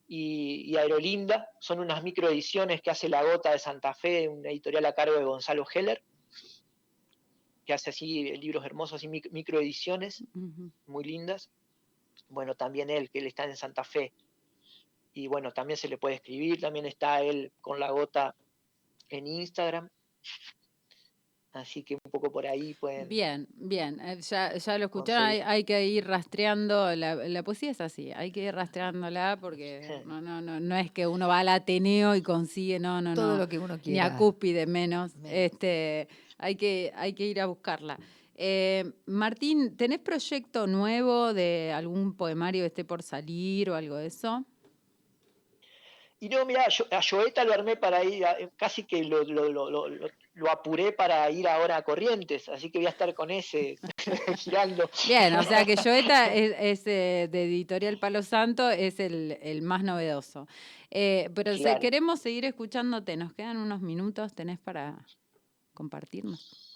y, 0.07 0.71
y 0.71 0.77
Aerolinda. 0.77 1.49
Son 1.59 1.79
unas 1.79 2.03
microediciones 2.03 2.81
que 2.81 2.91
hace 2.91 3.07
La 3.07 3.23
Gota 3.23 3.51
de 3.51 3.59
Santa 3.59 3.93
Fe, 3.93 4.27
una 4.27 4.49
editorial 4.49 4.85
a 4.85 4.93
cargo 4.93 5.15
de 5.15 5.23
Gonzalo 5.23 5.65
Heller 5.73 6.03
que 7.65 7.73
hace 7.73 7.89
así 7.89 8.23
libros 8.37 8.65
hermosos 8.65 9.03
y 9.03 9.07
microediciones 9.07 10.23
muy 10.85 11.03
lindas. 11.03 11.49
Bueno, 12.29 12.55
también 12.55 12.89
él, 12.89 13.09
que 13.09 13.19
él 13.19 13.27
está 13.27 13.45
en 13.45 13.55
Santa 13.55 13.83
Fe. 13.83 14.11
Y 15.13 15.27
bueno, 15.27 15.51
también 15.51 15.77
se 15.77 15.87
le 15.87 15.97
puede 15.97 16.15
escribir, 16.15 16.59
también 16.59 16.85
está 16.85 17.21
él 17.21 17.51
con 17.61 17.79
la 17.79 17.91
gota 17.91 18.35
en 19.09 19.27
Instagram. 19.27 19.89
Así 21.53 21.83
que 21.83 21.93
un 21.93 22.11
poco 22.11 22.31
por 22.31 22.47
ahí 22.47 22.73
pueden. 22.73 23.07
Bien, 23.07 23.47
bien. 23.53 23.99
Eh, 23.99 24.17
ya, 24.21 24.57
ya 24.57 24.77
lo 24.79 24.85
escucharon, 24.85 25.23
hay, 25.45 25.63
que 25.63 25.85
ir 25.85 26.07
rastreando. 26.07 26.95
La, 26.95 27.13
la, 27.13 27.43
poesía 27.43 27.69
es 27.69 27.79
así, 27.79 28.11
hay 28.11 28.31
que 28.31 28.41
ir 28.45 28.55
rastreándola 28.55 29.37
porque 29.39 30.01
no, 30.07 30.19
no, 30.19 30.41
no, 30.41 30.59
no 30.59 30.75
es 30.75 30.89
que 30.89 31.05
uno 31.05 31.27
va 31.27 31.39
al 31.39 31.49
Ateneo 31.49 32.15
y 32.15 32.23
consigue, 32.23 32.79
no, 32.79 33.01
no, 33.01 33.13
Todo 33.13 33.37
lo 33.37 33.47
que 33.47 33.59
uno 33.59 33.79
quiere. 33.79 33.91
Ni 33.91 33.99
a 33.99 34.17
Cúspide 34.17 34.65
menos. 34.65 35.11
Este, 35.25 36.07
hay, 36.43 36.55
que, 36.55 36.91
hay 36.95 37.13
que 37.13 37.25
ir 37.25 37.39
a 37.39 37.45
buscarla. 37.45 37.97
Eh, 38.35 38.91
Martín, 39.05 39.77
¿tenés 39.77 39.99
proyecto 39.99 40.67
nuevo 40.67 41.33
de 41.33 41.71
algún 41.73 42.15
poemario 42.15 42.63
que 42.63 42.67
esté 42.67 42.83
por 42.83 43.03
salir 43.03 43.69
o 43.69 43.75
algo 43.75 43.95
de 43.95 44.07
eso? 44.07 44.43
Y 46.19 46.29
no, 46.29 46.45
mira, 46.45 46.65
a 46.91 47.01
Joeta 47.01 47.43
lo 47.43 47.53
armé 47.53 47.75
para 47.75 48.01
ir, 48.01 48.25
casi 48.55 48.85
que 48.85 49.03
lo, 49.03 49.25
lo, 49.25 50.49
apuré 50.49 50.93
para 50.93 51.29
ir 51.29 51.45
ahora 51.49 51.75
a 51.75 51.81
Corrientes, 51.81 52.47
así 52.47 52.71
que 52.71 52.77
voy 52.77 52.87
a 52.87 52.91
estar 52.91 53.13
con 53.13 53.29
ese 53.29 53.75
girando. 54.37 54.89
Bien, 55.05 55.35
o 55.35 55.43
sea 55.43 55.65
que 55.65 55.75
Joeta 55.75 56.33
es, 56.33 56.87
eh, 56.87 57.27
de 57.29 57.43
Editorial 57.43 57.99
Palo 57.99 58.23
Santo, 58.23 58.69
es 58.69 59.01
el, 59.01 59.61
más 59.63 59.83
novedoso. 59.83 60.47
Eh, 60.89 61.29
pero 61.35 61.57
si 61.57 61.65
queremos 61.81 62.21
seguir 62.21 62.45
escuchándote, 62.45 63.17
nos 63.17 63.33
quedan 63.33 63.57
unos 63.57 63.81
minutos, 63.81 64.33
¿tenés 64.33 64.59
para 64.59 65.05
compartirnos? 65.73 66.73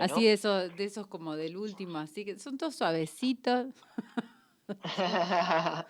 Así 0.00 0.24
de 0.24 0.32
esos, 0.32 0.76
de 0.76 0.84
esos 0.84 1.06
como 1.06 1.36
del 1.36 1.56
último, 1.56 1.98
así 1.98 2.24
que 2.24 2.38
son 2.38 2.58
todos 2.58 2.74
suavecitos. 2.74 3.68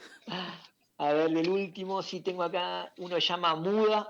A 0.99 1.12
ver, 1.12 1.36
el 1.36 1.49
último, 1.49 2.03
sí 2.03 2.20
tengo 2.20 2.42
acá, 2.42 2.92
uno 2.99 3.18
llama 3.18 3.55
Muda, 3.55 4.09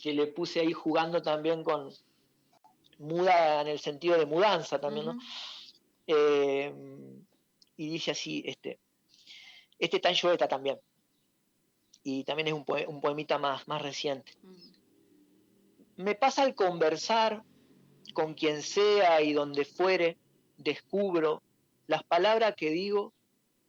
que 0.00 0.12
le 0.12 0.26
puse 0.28 0.60
ahí 0.60 0.72
jugando 0.72 1.22
también 1.22 1.62
con 1.62 1.92
muda 2.98 3.60
en 3.60 3.68
el 3.68 3.78
sentido 3.78 4.16
de 4.18 4.26
mudanza 4.26 4.80
también, 4.80 5.06
¿no? 5.06 5.18
Eh, 6.06 6.72
y 7.76 7.88
dice 7.88 8.12
así, 8.12 8.42
este, 8.46 8.78
este 9.78 9.96
está 9.96 10.10
en 10.10 10.48
también. 10.48 10.78
Y 12.04 12.24
también 12.24 12.48
es 12.48 12.54
un, 12.54 12.64
un 12.88 13.00
poemita 13.00 13.38
más, 13.38 13.66
más 13.68 13.80
reciente. 13.80 14.32
Me 16.02 16.16
pasa 16.16 16.42
al 16.42 16.56
conversar 16.56 17.44
con 18.12 18.34
quien 18.34 18.62
sea 18.62 19.22
y 19.22 19.32
donde 19.32 19.64
fuere, 19.64 20.18
descubro 20.56 21.44
las 21.86 22.02
palabras 22.02 22.56
que 22.56 22.70
digo 22.70 23.14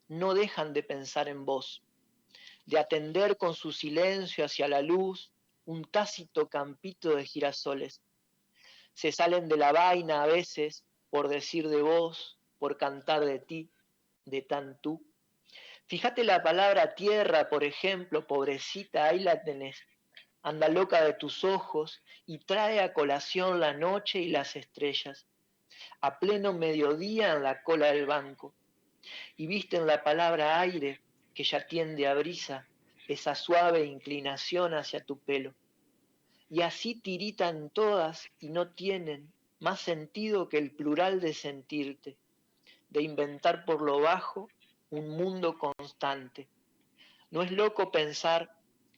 no 0.07 0.33
dejan 0.33 0.73
de 0.73 0.81
pensar 0.81 1.27
en 1.27 1.45
vos, 1.45 1.83
de 2.65 2.79
atender 2.79 3.37
con 3.37 3.53
su 3.53 3.71
silencio 3.71 4.45
hacia 4.45 4.67
la 4.67 4.81
luz 4.81 5.31
un 5.65 5.83
tácito 5.85 6.49
campito 6.49 7.15
de 7.15 7.23
girasoles. 7.23 8.01
Se 8.95 9.11
salen 9.11 9.47
de 9.47 9.57
la 9.57 9.71
vaina 9.71 10.23
a 10.23 10.25
veces 10.25 10.83
por 11.11 11.27
decir 11.27 11.69
de 11.69 11.83
vos, 11.83 12.39
por 12.57 12.77
cantar 12.77 13.25
de 13.25 13.37
ti, 13.37 13.69
de 14.25 14.41
tan 14.41 14.81
tú. 14.81 15.05
Fíjate 15.85 16.23
la 16.23 16.41
palabra 16.41 16.95
tierra, 16.95 17.47
por 17.47 17.63
ejemplo, 17.63 18.25
pobrecita, 18.25 19.05
ahí 19.05 19.19
la 19.19 19.43
tenés. 19.43 19.77
Anda 20.43 20.67
loca 20.67 21.03
de 21.03 21.13
tus 21.13 21.45
ojos 21.45 22.03
y 22.25 22.39
trae 22.39 22.81
a 22.81 22.93
colación 22.93 23.61
la 23.61 23.73
noche 23.73 24.19
y 24.19 24.27
las 24.27 24.57
estrellas. 24.57 25.25
A 26.01 26.19
pleno 26.19 26.51
mediodía 26.53 27.33
en 27.33 27.43
la 27.43 27.63
cola 27.63 27.87
del 27.87 28.05
banco 28.05 28.53
y 29.37 29.47
visten 29.47 29.87
la 29.87 30.03
palabra 30.03 30.59
aire 30.59 31.01
que 31.33 31.43
ya 31.43 31.65
tiende 31.65 32.07
a 32.07 32.13
brisa 32.13 32.67
esa 33.07 33.35
suave 33.35 33.85
inclinación 33.85 34.73
hacia 34.73 35.03
tu 35.03 35.17
pelo. 35.17 35.53
Y 36.49 36.61
así 36.61 36.95
tiritan 36.95 37.69
todas 37.69 38.29
y 38.39 38.49
no 38.49 38.71
tienen 38.71 39.31
más 39.59 39.79
sentido 39.79 40.49
que 40.49 40.57
el 40.57 40.71
plural 40.71 41.21
de 41.21 41.33
sentirte, 41.33 42.17
de 42.89 43.01
inventar 43.01 43.63
por 43.65 43.81
lo 43.81 44.01
bajo 44.01 44.49
un 44.89 45.09
mundo 45.09 45.57
constante. 45.57 46.47
No 47.31 47.41
es 47.41 47.51
loco 47.51 47.91
pensar 47.91 48.55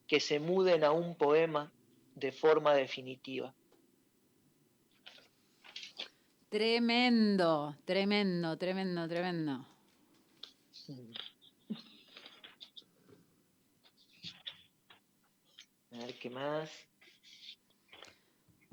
que 0.08 0.20
se 0.20 0.40
muden 0.40 0.84
a 0.84 0.92
un 0.92 1.16
poema 1.16 1.72
de 2.16 2.32
forma 2.32 2.74
definitiva. 2.74 3.54
Tremendo, 6.50 7.76
tremendo, 7.86 8.58
tremendo, 8.58 9.08
tremendo. 9.08 9.66
A 15.92 15.98
ver 15.98 16.20
qué 16.20 16.30
más. 16.30 16.70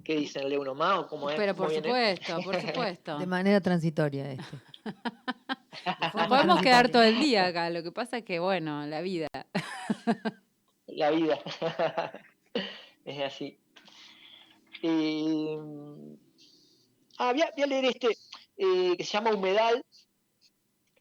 ¿Qué 0.04 0.16
dicen? 0.16 0.48
¿Le 0.48 0.58
uno 0.58 0.74
más 0.74 0.98
o 0.98 1.06
cómo 1.06 1.30
es? 1.30 1.36
Pero 1.36 1.54
por 1.54 1.72
supuesto, 1.72 2.40
por 2.42 2.60
supuesto. 2.60 3.18
De 3.18 3.26
manera 3.26 3.60
transitoria 3.60 4.32
este. 4.32 4.56
Nos 6.14 6.26
podemos 6.28 6.60
quedar 6.60 6.90
todo 6.90 7.02
el 7.02 7.20
día 7.20 7.46
acá. 7.46 7.70
Lo 7.70 7.82
que 7.82 7.92
pasa 7.92 8.18
es 8.18 8.24
que, 8.24 8.38
bueno, 8.38 8.86
la 8.86 9.00
vida. 9.00 9.28
La 10.94 11.10
vida. 11.10 11.38
es 13.04 13.20
así. 13.22 13.58
Eh, 14.82 15.58
ah, 17.18 17.32
voy 17.32 17.42
a, 17.42 17.50
voy 17.54 17.62
a 17.62 17.66
leer 17.66 17.84
este 17.86 18.08
eh, 18.56 18.96
que 18.96 19.04
se 19.04 19.12
llama 19.12 19.32
Humedal 19.32 19.84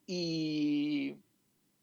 y 0.06 1.16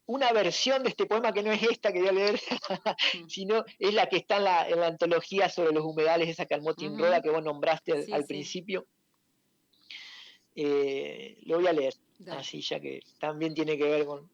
una 0.07 0.33
versión 0.33 0.83
de 0.83 0.91
este 0.91 1.07
poema 1.07 1.33
que 1.33 1.43
no 1.43 1.51
es 1.53 1.63
esta 1.63 1.93
que 1.93 1.99
voy 2.01 2.09
a 2.09 2.13
leer, 2.13 2.41
sino 3.29 3.65
es 3.79 3.93
la 3.95 4.09
que 4.09 4.17
está 4.19 4.37
en 4.39 4.45
la, 4.45 4.69
en 4.69 4.81
la 4.81 4.87
antología 4.87 5.49
sobre 5.51 5.73
los 5.73 5.85
humedales, 5.85 6.29
esa 6.29 6.47
que 6.47 6.55
armó 6.55 6.75
Tim 6.75 6.93
Ujú. 6.93 7.03
Roda, 7.05 7.21
que 7.21 7.31
vos 7.31 7.43
nombraste 7.45 7.93
al, 7.93 8.05
Sí, 8.05 8.13
al 8.13 8.23
sí. 8.23 8.29
principio. 8.29 8.87
Eh, 10.55 11.39
lo 11.43 11.57
voy 11.59 11.67
a 11.67 11.73
leer, 11.73 11.95
Dale. 12.19 12.41
así 12.41 12.61
ya 12.63 12.81
que 12.81 13.01
también 13.21 13.55
tiene 13.55 13.77
que 13.77 13.85
ver 13.85 14.07
con, 14.07 14.29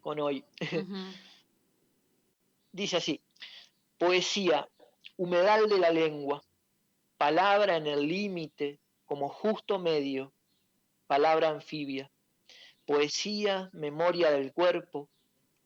con 0.00 0.18
hoy. 0.20 0.44
Dice 2.72 2.96
así, 2.96 3.22
poesía, 3.98 4.68
humedal 5.16 5.68
de 5.68 5.78
la 5.78 5.90
lengua, 5.90 6.42
palabra 7.18 7.76
en 7.76 7.86
el 7.86 8.08
límite 8.08 8.80
como 9.04 9.28
justo 9.28 9.78
medio, 9.78 10.32
palabra 11.06 11.50
anfibia, 11.50 12.10
poesía, 12.86 13.68
memoria 13.74 14.30
del 14.30 14.52
cuerpo, 14.54 15.10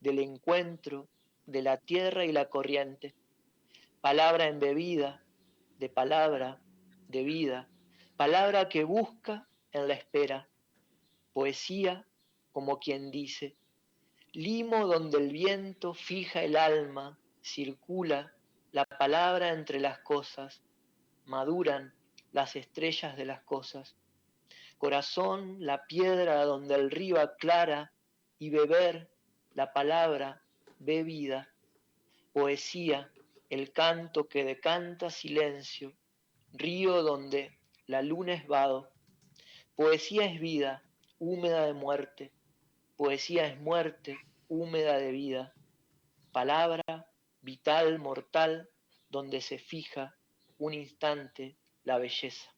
del 0.00 0.18
encuentro, 0.18 1.09
de 1.46 1.62
la 1.62 1.76
tierra 1.76 2.24
y 2.24 2.32
la 2.32 2.48
corriente, 2.48 3.14
palabra 4.00 4.48
embebida, 4.48 5.24
de 5.78 5.88
palabra, 5.88 6.61
de 7.07 7.22
vida, 7.22 7.68
palabra 8.16 8.68
que 8.68 8.82
busca 8.82 9.48
en 9.70 9.86
la 9.86 9.94
espera, 9.94 10.48
poesía 11.32 12.04
como 12.50 12.78
quien 12.78 13.11
dice, 13.11 13.54
limo 14.37 14.87
donde 14.87 15.16
el 15.16 15.32
viento 15.32 15.95
fija 15.95 16.43
el 16.43 16.57
alma, 16.57 17.18
circula 17.43 18.34
la 18.70 18.84
palabra 18.84 19.49
entre 19.49 19.80
las 19.80 20.01
cosas, 20.01 20.62
maduran 21.24 21.95
las 22.32 22.55
estrellas 22.55 23.16
de 23.16 23.24
las 23.24 23.43
cosas. 23.45 23.97
Corazón, 24.76 25.57
la 25.61 25.87
piedra 25.87 26.45
donde 26.45 26.74
el 26.74 26.91
río 26.91 27.18
aclara 27.18 27.95
y 28.39 28.51
beber 28.51 29.11
la 29.55 29.72
palabra 29.72 30.43
bebida. 30.80 31.49
Poesía, 32.34 33.11
el 33.49 33.72
canto 33.72 34.28
que 34.28 34.45
decanta 34.45 35.09
silencio, 35.09 35.95
río 36.53 37.03
donde 37.03 37.59
la 37.87 38.03
luna 38.03 38.34
es 38.34 38.47
vado. 38.47 38.91
Poesía 39.76 40.26
es 40.26 40.39
vida, 40.39 40.82
húmeda 41.18 41.64
de 41.64 41.72
muerte. 41.72 42.32
Poesía 42.97 43.47
es 43.47 43.59
muerte, 43.61 44.18
húmeda 44.49 44.99
de 44.99 45.12
vida. 45.12 45.55
Palabra, 46.32 46.82
vital, 47.40 47.99
mortal, 47.99 48.68
donde 49.09 49.40
se 49.40 49.59
fija 49.59 50.16
un 50.59 50.74
instante 50.74 51.57
la 51.84 51.99
belleza. 51.99 52.51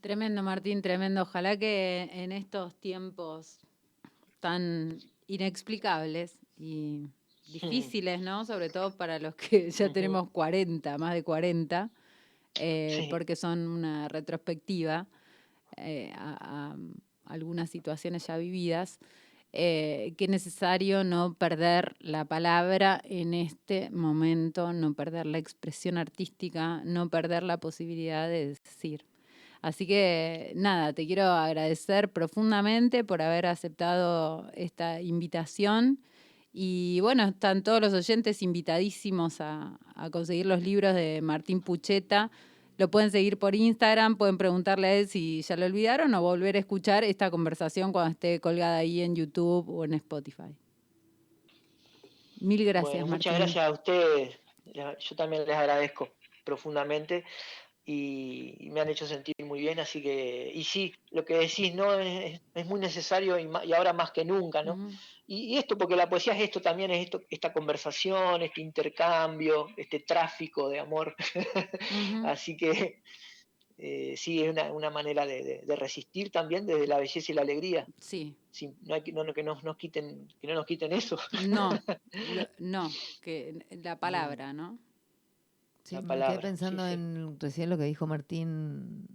Tremendo, 0.00 0.42
Martín, 0.42 0.82
tremendo. 0.82 1.22
Ojalá 1.22 1.56
que 1.56 2.10
en 2.12 2.32
estos 2.32 2.78
tiempos 2.80 3.58
tan 4.40 4.98
inexplicables 5.26 6.36
y 6.56 7.08
difíciles, 7.46 8.20
¿no? 8.20 8.44
Sobre 8.44 8.68
todo 8.68 8.94
para 8.96 9.18
los 9.18 9.34
que 9.34 9.70
ya 9.70 9.92
tenemos 9.92 10.30
40, 10.30 10.98
más 10.98 11.14
de 11.14 11.22
40, 11.22 11.90
eh, 12.56 13.00
Sí. 13.02 13.08
porque 13.10 13.34
son 13.36 13.66
una 13.66 14.08
retrospectiva 14.08 15.06
eh, 15.76 16.12
a, 16.14 16.72
a 16.72 16.76
algunas 17.32 17.70
situaciones 17.70 18.26
ya 18.26 18.36
vividas, 18.36 18.98
eh, 19.56 20.14
que 20.18 20.24
es 20.24 20.30
necesario 20.30 21.04
no 21.04 21.34
perder 21.34 21.94
la 22.00 22.24
palabra 22.24 23.00
en 23.04 23.34
este 23.34 23.88
momento, 23.90 24.72
no 24.72 24.94
perder 24.94 25.26
la 25.26 25.38
expresión 25.38 25.96
artística, 25.96 26.82
no 26.84 27.08
perder 27.08 27.44
la 27.44 27.58
posibilidad 27.58 28.26
de 28.28 28.48
decir. 28.48 29.04
Así 29.62 29.86
que 29.86 30.52
nada, 30.56 30.92
te 30.92 31.06
quiero 31.06 31.22
agradecer 31.22 32.10
profundamente 32.10 33.04
por 33.04 33.22
haber 33.22 33.46
aceptado 33.46 34.50
esta 34.54 35.00
invitación. 35.00 36.00
Y 36.52 36.98
bueno, 37.00 37.22
están 37.28 37.62
todos 37.62 37.80
los 37.80 37.92
oyentes 37.92 38.42
invitadísimos 38.42 39.40
a, 39.40 39.78
a 39.94 40.10
conseguir 40.10 40.46
los 40.46 40.64
libros 40.64 40.96
de 40.96 41.20
Martín 41.22 41.60
Pucheta. 41.60 42.32
Lo 42.76 42.90
pueden 42.90 43.10
seguir 43.10 43.38
por 43.38 43.54
Instagram, 43.54 44.16
pueden 44.16 44.36
preguntarle 44.36 44.86
a 44.88 44.94
él 44.94 45.08
si 45.08 45.42
ya 45.42 45.56
lo 45.56 45.66
olvidaron 45.66 46.12
o 46.14 46.22
volver 46.22 46.56
a 46.56 46.58
escuchar 46.58 47.04
esta 47.04 47.30
conversación 47.30 47.92
cuando 47.92 48.10
esté 48.10 48.40
colgada 48.40 48.78
ahí 48.78 49.00
en 49.00 49.14
YouTube 49.14 49.68
o 49.68 49.84
en 49.84 49.94
Spotify. 49.94 50.54
Mil 52.40 52.64
gracias, 52.64 52.92
Bueno, 52.92 53.06
Martín. 53.06 53.32
muchas 53.32 53.38
gracias 53.38 53.64
a 53.64 53.70
ustedes. 53.70 54.38
Yo 54.74 55.16
también 55.16 55.46
les 55.46 55.56
agradezco 55.56 56.08
profundamente 56.44 57.24
y, 57.86 58.70
me 58.72 58.80
han 58.80 58.88
hecho 58.88 59.06
sentir 59.06 59.34
muy 59.44 59.60
bien, 59.60 59.78
así 59.78 60.02
que, 60.02 60.50
y 60.52 60.64
sí, 60.64 60.94
lo 61.10 61.24
que 61.24 61.34
decís, 61.34 61.74
¿no? 61.74 61.94
Es, 61.94 62.40
es 62.54 62.66
muy 62.66 62.80
necesario 62.80 63.38
y, 63.38 63.48
ahora 63.72 63.92
más 63.92 64.10
que 64.10 64.24
nunca, 64.24 64.62
¿no? 64.62 64.90
Y, 65.26 65.54
y 65.54 65.56
esto, 65.58 65.78
porque 65.78 65.96
la 65.96 66.08
poesía 66.08 66.34
es 66.36 66.42
esto 66.42 66.60
también, 66.60 66.90
es 66.90 67.04
esto, 67.04 67.22
esta 67.30 67.52
conversación, 67.52 68.42
este 68.42 68.60
intercambio, 68.60 69.68
este 69.76 70.00
tráfico 70.00 70.68
de 70.68 70.80
amor. 70.80 71.14
Así 72.26 72.56
que 72.56 73.02
eh, 73.78 74.14
sí, 74.16 74.42
es 74.42 74.50
una, 74.50 74.70
una 74.72 74.90
manera 74.90 75.24
de, 75.26 75.42
de- 75.42 75.62
de 75.62 75.76
resistir 75.76 76.30
también 76.30 76.66
desde 76.66 76.86
la 76.86 76.98
belleza 76.98 77.32
y 77.32 77.34
la 77.34 77.42
alegría. 77.42 77.86
Sí, 77.98 78.36
Sí, 78.50 78.72
no 78.82 78.94
hay 78.94 79.02
que, 79.02 79.10
no, 79.12 79.24
no- 79.24 79.34
que, 79.34 79.42
no, 79.42 79.60
nos 79.62 79.76
quiten, 79.76 80.28
que 80.40 80.46
no 80.46 80.54
nos 80.54 80.64
quiten 80.66 80.92
eso. 80.92 81.18
no, 81.48 81.70
lo- 82.12 82.48
no, 82.58 82.90
que 83.20 83.66
la 83.82 83.98
palabra, 83.98 84.52
¿no? 84.52 84.78
Sí, 85.82 85.96
La 85.96 86.02
me 86.02 86.08
palabra, 86.08 86.36
sí, 86.36 86.42
pensando 86.42 86.86
sí. 86.86 86.92
en 86.92 87.40
recién 87.40 87.68
lo 87.70 87.76
que 87.78 87.84
dijo 87.84 88.06
Martín, 88.06 89.08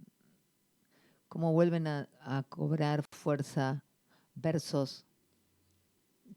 cómo 1.28 1.52
vuelven 1.52 1.86
a, 1.86 2.08
a 2.20 2.42
cobrar 2.42 3.02
fuerza 3.10 3.84
versos 4.34 5.06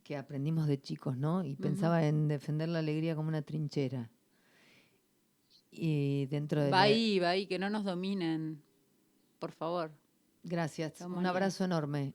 que 0.04 0.18
aprendimos 0.18 0.68
de 0.68 0.80
chicos, 0.82 1.18
¿no? 1.18 1.44
Y 1.44 1.56
pensaba 1.56 2.06
en 2.06 2.28
defender 2.28 2.70
la 2.70 2.80
alegría 2.80 3.16
como 3.16 3.30
una 3.30 3.42
trinchera. 3.42 4.10
Y 5.72 6.26
dentro 6.28 6.62
de 6.62 6.70
Va 6.70 6.78
la- 6.78 6.82
ahí, 6.84 7.20
va 7.20 7.30
ahí, 7.30 7.48
que 7.48 7.58
no 7.58 7.70
nos 7.70 7.84
dominen, 7.84 8.62
por 9.40 9.52
favor. 9.52 9.92
Gracias. 10.44 10.94
Estamos 10.94 11.18
Un 11.18 11.26
abrazo 11.26 11.64
enorme. 11.64 12.14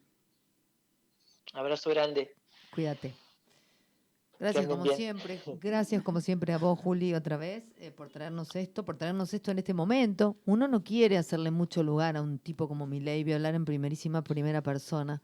Abrazo 1.54 1.90
grande. 1.90 2.30
Cuídate. 2.74 3.14
Gracias 4.38 4.66
como 4.68 4.84
bien. 4.84 4.96
siempre. 4.96 5.40
Gracias 5.60 6.02
como 6.02 6.20
siempre 6.20 6.52
a 6.52 6.58
vos, 6.58 6.78
Juli, 6.78 7.12
otra 7.14 7.36
vez, 7.36 7.72
eh, 7.78 7.90
por 7.90 8.08
traernos 8.10 8.54
esto, 8.54 8.84
por 8.84 8.96
traernos 8.96 9.34
esto 9.34 9.50
en 9.50 9.58
este 9.58 9.74
momento. 9.74 10.36
Uno 10.44 10.68
no 10.68 10.84
quiere 10.84 11.18
hacerle 11.18 11.50
mucho 11.50 11.82
lugar 11.82 12.16
a 12.16 12.22
un 12.22 12.38
tipo 12.38 12.68
como 12.68 12.86
Milei, 12.86 13.32
hablar 13.32 13.56
en 13.56 13.64
primerísima 13.64 14.22
primera 14.22 14.62
persona. 14.62 15.20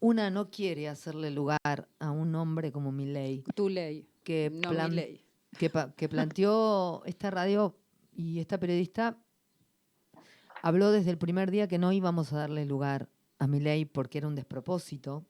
Una 0.00 0.30
no 0.30 0.50
quiere 0.50 0.88
hacerle 0.88 1.30
lugar 1.30 1.88
a 1.98 2.10
un 2.10 2.34
hombre 2.34 2.70
como 2.70 2.92
Milei, 2.92 3.42
Tu 3.54 3.68
ley, 3.68 4.06
que, 4.22 4.50
no 4.52 4.70
plan- 4.70 4.90
mi 4.90 4.96
ley. 4.96 5.24
que, 5.58 6.08
planteó 6.08 7.02
esta 7.04 7.30
radio 7.30 7.74
y 8.14 8.38
esta 8.38 8.58
periodista 8.60 9.18
habló 10.62 10.90
desde 10.92 11.10
el 11.10 11.18
primer 11.18 11.50
día 11.50 11.66
que 11.68 11.78
no 11.78 11.92
íbamos 11.92 12.32
a 12.32 12.38
darle 12.38 12.64
lugar 12.64 13.08
a 13.38 13.46
Milei 13.46 13.84
porque 13.84 14.18
era 14.18 14.28
un 14.28 14.34
despropósito 14.34 15.24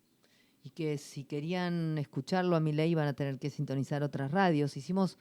y 0.64 0.70
que 0.70 0.98
si 0.98 1.24
querían 1.24 1.96
escucharlo 1.98 2.56
a 2.56 2.60
Milei 2.60 2.90
iban 2.90 3.06
a 3.08 3.12
tener 3.14 3.38
que 3.38 3.48
sintonizar 3.50 4.02
otras 4.02 4.30
radios. 4.30 4.76
Hicimos 4.76 5.18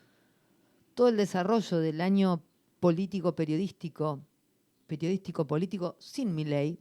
todo 0.93 1.09
el 1.09 1.17
desarrollo 1.17 1.77
del 1.77 2.01
año 2.01 2.41
político 2.79 3.35
periodístico, 3.35 4.19
periodístico 4.87 5.45
político 5.47 5.95
sin 5.99 6.33
Milei 6.35 6.79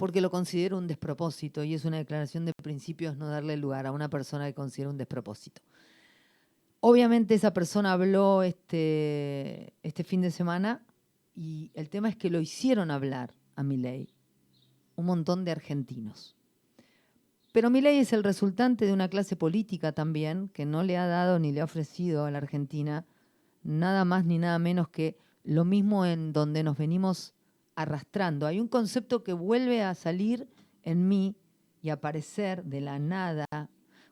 porque 0.00 0.22
lo 0.22 0.30
considero 0.30 0.78
un 0.78 0.86
despropósito 0.86 1.62
y 1.62 1.74
es 1.74 1.84
una 1.84 1.98
declaración 1.98 2.46
de 2.46 2.54
principios 2.54 3.18
no 3.18 3.28
darle 3.28 3.58
lugar 3.58 3.86
a 3.86 3.92
una 3.92 4.08
persona 4.08 4.46
que 4.46 4.54
considera 4.54 4.88
un 4.88 4.96
despropósito. 4.96 5.60
Obviamente 6.80 7.34
esa 7.34 7.52
persona 7.52 7.92
habló 7.92 8.42
este, 8.42 9.74
este 9.82 10.02
fin 10.02 10.22
de 10.22 10.30
semana 10.30 10.86
Y 11.34 11.70
el 11.74 11.90
tema 11.90 12.08
es 12.08 12.16
que 12.16 12.30
lo 12.30 12.40
hicieron 12.40 12.90
hablar 12.90 13.34
a 13.56 13.62
Milei 13.62 14.14
un 14.96 15.04
montón 15.04 15.44
de 15.44 15.50
argentinos. 15.50 16.34
Pero 17.52 17.68
Milei 17.68 17.98
es 17.98 18.14
el 18.14 18.24
resultante 18.24 18.86
de 18.86 18.94
una 18.94 19.08
clase 19.08 19.36
política 19.36 19.92
también 19.92 20.48
que 20.48 20.64
no 20.64 20.82
le 20.82 20.96
ha 20.96 21.06
dado 21.06 21.38
ni 21.38 21.52
le 21.52 21.60
ha 21.60 21.64
ofrecido 21.64 22.24
a 22.24 22.30
la 22.30 22.38
Argentina 22.38 23.04
nada 23.62 24.06
más 24.06 24.24
ni 24.24 24.38
nada 24.38 24.58
menos 24.58 24.88
que 24.88 25.18
lo 25.44 25.66
mismo 25.66 26.06
en 26.06 26.32
donde 26.32 26.62
nos 26.62 26.78
venimos 26.78 27.34
arrastrando. 27.82 28.46
Hay 28.46 28.60
un 28.60 28.68
concepto 28.68 29.22
que 29.22 29.32
vuelve 29.32 29.82
a 29.82 29.94
salir 29.94 30.48
en 30.82 31.08
mí 31.08 31.36
y 31.82 31.90
aparecer 31.90 32.64
de 32.64 32.80
la 32.80 32.98
nada. 32.98 33.46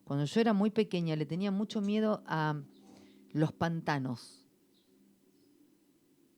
Cuando 0.05 0.25
yo 0.25 0.41
era 0.41 0.53
muy 0.53 0.71
pequeña 0.71 1.17
le 1.17 1.27
tenía 1.27 1.51
mucho 1.51 1.81
miedo 1.81 2.23
a 2.27 2.61
los 3.33 3.53
pantanos. 3.53 4.47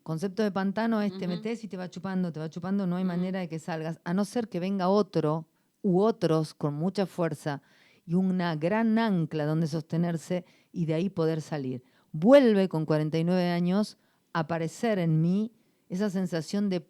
Concepto 0.02 0.42
de 0.42 0.50
pantano 0.50 1.02
es 1.02 1.16
te 1.18 1.28
metes 1.28 1.62
y 1.62 1.68
te 1.68 1.76
va 1.76 1.88
chupando, 1.88 2.32
te 2.32 2.40
va 2.40 2.50
chupando, 2.50 2.86
no 2.86 2.96
hay 2.96 3.04
manera 3.04 3.38
de 3.40 3.48
que 3.48 3.58
salgas, 3.58 4.00
a 4.02 4.14
no 4.14 4.24
ser 4.24 4.48
que 4.48 4.58
venga 4.58 4.88
otro 4.88 5.46
u 5.82 6.00
otros 6.00 6.54
con 6.54 6.74
mucha 6.74 7.06
fuerza 7.06 7.62
y 8.06 8.14
una 8.14 8.56
gran 8.56 8.98
ancla 8.98 9.44
donde 9.44 9.68
sostenerse 9.68 10.44
y 10.72 10.86
de 10.86 10.94
ahí 10.94 11.10
poder 11.10 11.42
salir. 11.42 11.84
Vuelve 12.12 12.68
con 12.68 12.86
49 12.86 13.50
años 13.50 13.98
a 14.32 14.40
aparecer 14.40 14.98
en 14.98 15.20
mí 15.20 15.52
esa 15.88 16.10
sensación 16.10 16.68
de, 16.70 16.88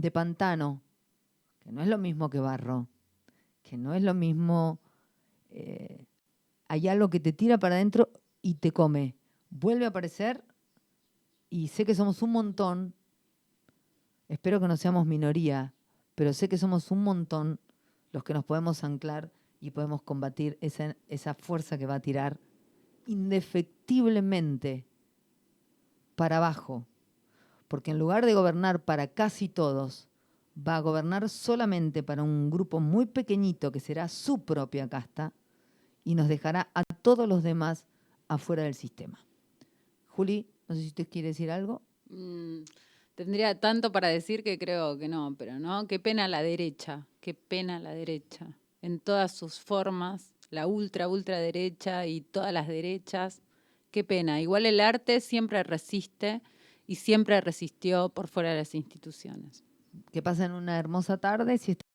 de 0.00 0.12
pantano, 0.12 0.80
que 1.58 1.72
no 1.72 1.82
es 1.82 1.88
lo 1.88 1.98
mismo 1.98 2.30
que 2.30 2.38
barro, 2.38 2.88
que 3.64 3.76
no 3.76 3.94
es 3.94 4.02
lo 4.04 4.14
mismo, 4.14 4.78
eh, 5.50 6.06
hay 6.68 6.86
algo 6.86 7.10
que 7.10 7.18
te 7.18 7.32
tira 7.32 7.58
para 7.58 7.74
adentro 7.74 8.08
y 8.40 8.54
te 8.54 8.70
come. 8.70 9.16
Vuelve 9.50 9.86
a 9.86 9.88
aparecer 9.88 10.44
y 11.50 11.66
sé 11.66 11.84
que 11.84 11.96
somos 11.96 12.22
un 12.22 12.30
montón, 12.30 12.94
espero 14.28 14.60
que 14.60 14.68
no 14.68 14.76
seamos 14.76 15.04
minoría, 15.04 15.74
pero 16.14 16.32
sé 16.32 16.48
que 16.48 16.58
somos 16.58 16.92
un 16.92 17.02
montón 17.02 17.58
los 18.12 18.22
que 18.22 18.34
nos 18.34 18.44
podemos 18.44 18.84
anclar 18.84 19.32
y 19.60 19.72
podemos 19.72 20.02
combatir 20.02 20.58
esa, 20.60 20.96
esa 21.08 21.34
fuerza 21.34 21.76
que 21.76 21.86
va 21.86 21.96
a 21.96 22.00
tirar 22.00 22.38
indefectiblemente 23.06 24.86
para 26.14 26.36
abajo. 26.36 26.86
Porque 27.68 27.90
en 27.90 27.98
lugar 27.98 28.24
de 28.24 28.34
gobernar 28.34 28.84
para 28.84 29.06
casi 29.08 29.48
todos, 29.48 30.08
va 30.56 30.76
a 30.76 30.80
gobernar 30.80 31.28
solamente 31.28 32.02
para 32.02 32.22
un 32.22 32.50
grupo 32.50 32.80
muy 32.80 33.06
pequeñito 33.06 33.70
que 33.70 33.80
será 33.80 34.08
su 34.08 34.44
propia 34.44 34.88
casta 34.88 35.32
y 36.04 36.14
nos 36.14 36.28
dejará 36.28 36.70
a 36.74 36.82
todos 36.84 37.28
los 37.28 37.42
demás 37.42 37.84
afuera 38.26 38.62
del 38.62 38.74
sistema. 38.74 39.24
Juli, 40.08 40.46
no 40.66 40.74
sé 40.74 40.80
si 40.82 40.86
usted 40.88 41.08
quiere 41.08 41.28
decir 41.28 41.50
algo. 41.50 41.82
Mm, 42.08 42.62
tendría 43.14 43.60
tanto 43.60 43.92
para 43.92 44.08
decir 44.08 44.42
que 44.42 44.58
creo 44.58 44.98
que 44.98 45.08
no, 45.08 45.34
pero 45.38 45.58
no, 45.58 45.86
qué 45.86 45.98
pena 45.98 46.26
la 46.28 46.42
derecha, 46.42 47.06
qué 47.20 47.34
pena 47.34 47.78
la 47.78 47.92
derecha, 47.92 48.46
en 48.82 49.00
todas 49.00 49.32
sus 49.32 49.60
formas, 49.60 50.32
la 50.50 50.66
ultra, 50.66 51.08
ultra 51.08 51.38
derecha 51.38 52.06
y 52.06 52.22
todas 52.22 52.52
las 52.52 52.68
derechas, 52.68 53.42
qué 53.90 54.02
pena. 54.02 54.40
Igual 54.40 54.66
el 54.66 54.80
arte 54.80 55.20
siempre 55.20 55.62
resiste 55.62 56.42
y 56.88 56.96
siempre 56.96 57.40
resistió 57.40 58.08
por 58.08 58.26
fuera 58.26 58.50
de 58.50 58.56
las 58.56 58.74
instituciones. 58.74 59.62
Que 60.10 60.22
pasen 60.22 60.52
una 60.52 60.78
hermosa 60.78 61.18
tarde. 61.18 61.58
Si 61.58 61.76